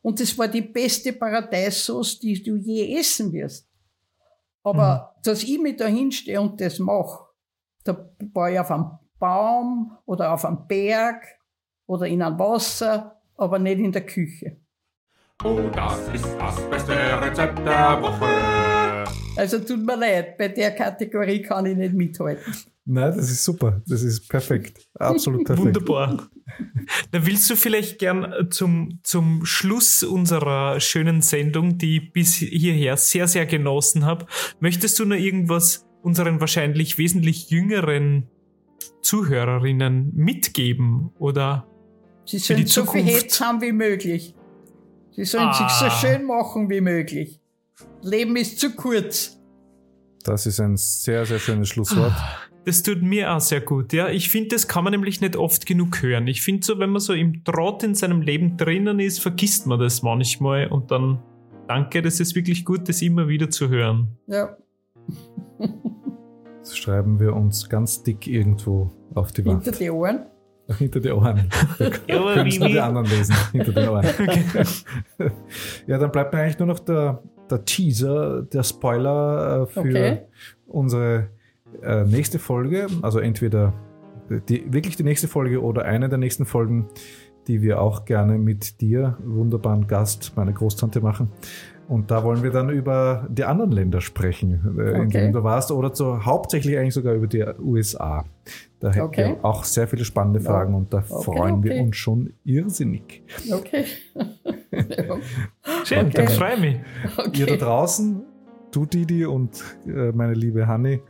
und 0.05 0.19
das 0.19 0.37
war 0.37 0.47
die 0.47 0.61
beste 0.61 1.13
Paradeissauce, 1.13 2.19
die 2.19 2.43
du 2.43 2.57
je 2.57 2.95
essen 2.95 3.33
wirst. 3.33 3.67
Aber 4.61 5.15
mhm. 5.17 5.21
dass 5.23 5.41
ich 5.41 5.57
mich 5.59 5.77
da 5.77 5.87
hinstehe 5.87 6.39
und 6.39 6.61
das 6.61 6.77
mache, 6.77 7.25
da 7.83 8.07
war 8.31 8.51
ich 8.51 8.59
auf 8.59 8.69
einem 8.69 8.99
Baum 9.17 9.97
oder 10.05 10.31
auf 10.31 10.45
einem 10.45 10.67
Berg 10.67 11.25
oder 11.87 12.05
in 12.05 12.21
einem 12.21 12.37
Wasser, 12.37 13.19
aber 13.35 13.57
nicht 13.57 13.79
in 13.79 13.91
der 13.91 14.05
Küche. 14.05 14.57
Oh, 15.43 15.59
das 15.73 16.07
ist 16.09 16.27
das 16.39 16.69
beste 16.69 16.93
Rezept 16.93 17.57
der 17.65 17.99
Woche. 17.99 18.64
Also 19.35 19.59
tut 19.59 19.85
mir 19.85 19.97
leid, 19.97 20.37
bei 20.37 20.47
der 20.47 20.71
Kategorie 20.71 21.41
kann 21.41 21.65
ich 21.65 21.77
nicht 21.77 21.93
mithalten. 21.93 22.53
Nein, 22.87 23.15
das 23.15 23.31
ist 23.31 23.43
super. 23.43 23.81
Das 23.87 24.03
ist 24.03 24.29
perfekt. 24.29 24.87
Absolut 24.93 25.45
perfekt. 25.45 25.65
Wunderbar. 25.65 26.29
Da 27.11 27.25
willst 27.25 27.49
du 27.49 27.55
vielleicht 27.55 27.97
gern 27.97 28.47
zum, 28.51 28.99
zum 29.01 29.43
Schluss 29.43 30.03
unserer 30.03 30.79
schönen 30.79 31.23
Sendung, 31.23 31.79
die 31.79 31.97
ich 31.97 32.13
bis 32.13 32.35
hierher 32.35 32.95
sehr, 32.97 33.27
sehr 33.27 33.47
genossen 33.47 34.05
habe, 34.05 34.27
möchtest 34.59 34.99
du 34.99 35.05
noch 35.05 35.15
irgendwas 35.15 35.87
unseren 36.03 36.39
wahrscheinlich 36.39 36.99
wesentlich 36.99 37.49
jüngeren 37.49 38.29
Zuhörerinnen 39.01 40.11
mitgeben 40.13 41.11
oder 41.17 41.67
Sie 42.25 42.39
sollen 42.39 42.67
so 42.67 42.85
viel 42.85 43.03
Hetz 43.03 43.39
haben 43.39 43.61
wie 43.61 43.71
möglich. 43.71 44.35
Sie 45.11 45.25
sollen 45.25 45.47
ah. 45.47 45.53
sich 45.53 45.69
so 45.69 45.89
schön 45.89 46.25
machen 46.25 46.69
wie 46.69 46.81
möglich. 46.81 47.39
Leben 48.05 48.35
ist 48.35 48.59
zu 48.59 48.75
kurz. 48.75 49.39
Das 50.23 50.45
ist 50.45 50.59
ein 50.59 50.77
sehr, 50.77 51.25
sehr 51.25 51.39
schönes 51.39 51.69
Schlusswort. 51.69 52.13
Ah. 52.15 52.37
Das 52.65 52.81
tut 52.81 53.01
mir 53.03 53.31
auch 53.31 53.39
sehr 53.39 53.61
gut, 53.61 53.93
ja. 53.93 54.09
Ich 54.09 54.29
finde, 54.29 54.49
das 54.49 54.67
kann 54.67 54.83
man 54.83 54.91
nämlich 54.91 55.21
nicht 55.21 55.35
oft 55.35 55.67
genug 55.67 56.01
hören. 56.01 56.27
Ich 56.27 56.41
finde 56.41 56.65
so, 56.65 56.79
wenn 56.79 56.89
man 56.89 56.99
so 56.99 57.13
im 57.13 57.43
Trott 57.43 57.83
in 57.83 57.93
seinem 57.93 58.21
Leben 58.21 58.57
drinnen 58.57 58.99
ist, 58.99 59.19
vergisst 59.19 59.67
man 59.67 59.79
das 59.79 60.01
manchmal 60.01 60.67
und 60.67 60.89
dann 60.89 61.19
danke, 61.67 62.01
das 62.01 62.19
ist 62.19 62.35
wirklich 62.35 62.65
gut, 62.65 62.89
das 62.89 63.03
immer 63.03 63.27
wieder 63.27 63.51
zu 63.51 63.69
hören. 63.69 64.17
Ja. 64.25 64.57
Das 66.59 66.75
schreiben 66.75 67.19
wir 67.19 67.35
uns 67.35 67.69
ganz 67.69 68.01
dick 68.01 68.25
irgendwo 68.25 68.91
auf 69.13 69.31
die 69.31 69.45
Wand. 69.45 69.63
Hinter 69.63 69.79
die 69.79 69.91
Ohren? 69.91 70.25
Hinter 70.79 70.99
die 70.99 71.11
Ohren. 71.11 71.49
ja, 71.79 71.89
können 72.33 72.47
es 72.47 72.59
die 72.59 72.79
anderen 72.79 73.07
lesen. 73.07 73.35
Hinter 73.51 73.73
den 73.73 73.89
Ohren. 73.89 74.05
Okay. 75.17 75.31
ja, 75.85 75.99
dann 75.99 76.11
bleibt 76.11 76.33
mir 76.33 76.39
eigentlich 76.39 76.57
nur 76.57 76.67
noch 76.67 76.79
der, 76.79 77.21
der 77.49 77.65
Teaser, 77.65 78.43
der 78.43 78.63
Spoiler 78.63 79.63
äh, 79.63 79.65
für 79.67 79.79
okay. 79.79 80.21
unsere 80.67 81.29
äh, 81.81 82.03
nächste 82.03 82.39
Folge, 82.39 82.87
also 83.01 83.19
entweder 83.19 83.73
die, 84.49 84.71
wirklich 84.73 84.95
die 84.95 85.03
nächste 85.03 85.27
Folge 85.27 85.61
oder 85.61 85.85
eine 85.85 86.09
der 86.09 86.17
nächsten 86.17 86.45
Folgen, 86.45 86.87
die 87.47 87.61
wir 87.61 87.81
auch 87.81 88.05
gerne 88.05 88.37
mit 88.37 88.81
dir, 88.81 89.17
wunderbaren 89.23 89.87
Gast, 89.87 90.33
meine 90.35 90.53
Großtante, 90.53 91.01
machen. 91.01 91.31
Und 91.87 92.09
da 92.09 92.23
wollen 92.23 92.41
wir 92.41 92.51
dann 92.51 92.69
über 92.69 93.27
die 93.29 93.43
anderen 93.43 93.71
Länder 93.71 94.01
sprechen, 94.01 94.77
äh, 94.77 94.89
okay. 94.89 95.01
in 95.01 95.09
denen 95.09 95.33
du 95.33 95.43
warst, 95.43 95.71
oder 95.71 95.93
zu, 95.93 96.25
hauptsächlich 96.25 96.77
eigentlich 96.77 96.93
sogar 96.93 97.13
über 97.13 97.27
die 97.27 97.45
USA. 97.59 98.25
Da 98.79 98.89
hätten 98.89 99.01
okay. 99.01 99.35
wir 99.35 99.45
auch 99.45 99.63
sehr 99.63 99.87
viele 99.87 100.03
spannende 100.03 100.39
Fragen 100.39 100.73
und 100.73 100.93
da 100.93 101.03
okay, 101.07 101.23
freuen 101.23 101.63
wir 101.63 101.79
uns 101.81 101.95
schon 101.95 102.33
irrsinnig. 102.43 103.23
Okay. 103.51 103.85
Schön, 105.85 106.07
okay. 106.07 106.23
ich 106.23 106.29
freue 106.31 106.59
mich. 106.59 106.77
Ihr 107.33 107.45
da 107.45 107.55
draußen, 107.55 108.23
du 108.71 108.85
Didi 108.85 109.25
und 109.25 109.63
äh, 109.85 110.11
meine 110.11 110.33
liebe 110.33 110.67
Hanni, 110.67 111.01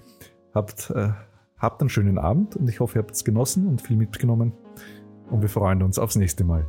Habt, 0.56 0.90
äh, 0.92 1.10
habt 1.58 1.82
einen 1.82 1.90
schönen 1.90 2.18
Abend 2.18 2.56
und 2.56 2.70
ich 2.70 2.80
hoffe, 2.80 2.98
ihr 2.98 3.02
habt 3.02 3.12
es 3.12 3.26
genossen 3.26 3.68
und 3.68 3.82
viel 3.82 3.98
mitgenommen. 3.98 4.54
Und 5.30 5.42
wir 5.42 5.50
freuen 5.50 5.84
uns 5.84 6.00
aufs 6.00 6.16
nächste 6.16 6.46
Mal. 6.46 6.66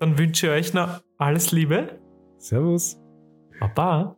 Dann 0.00 0.18
wünsche 0.18 0.46
ich 0.46 0.52
euch 0.52 0.74
noch 0.74 1.02
alles 1.18 1.52
Liebe. 1.52 1.98
Servus. 2.38 3.01
Papa. 3.62 4.16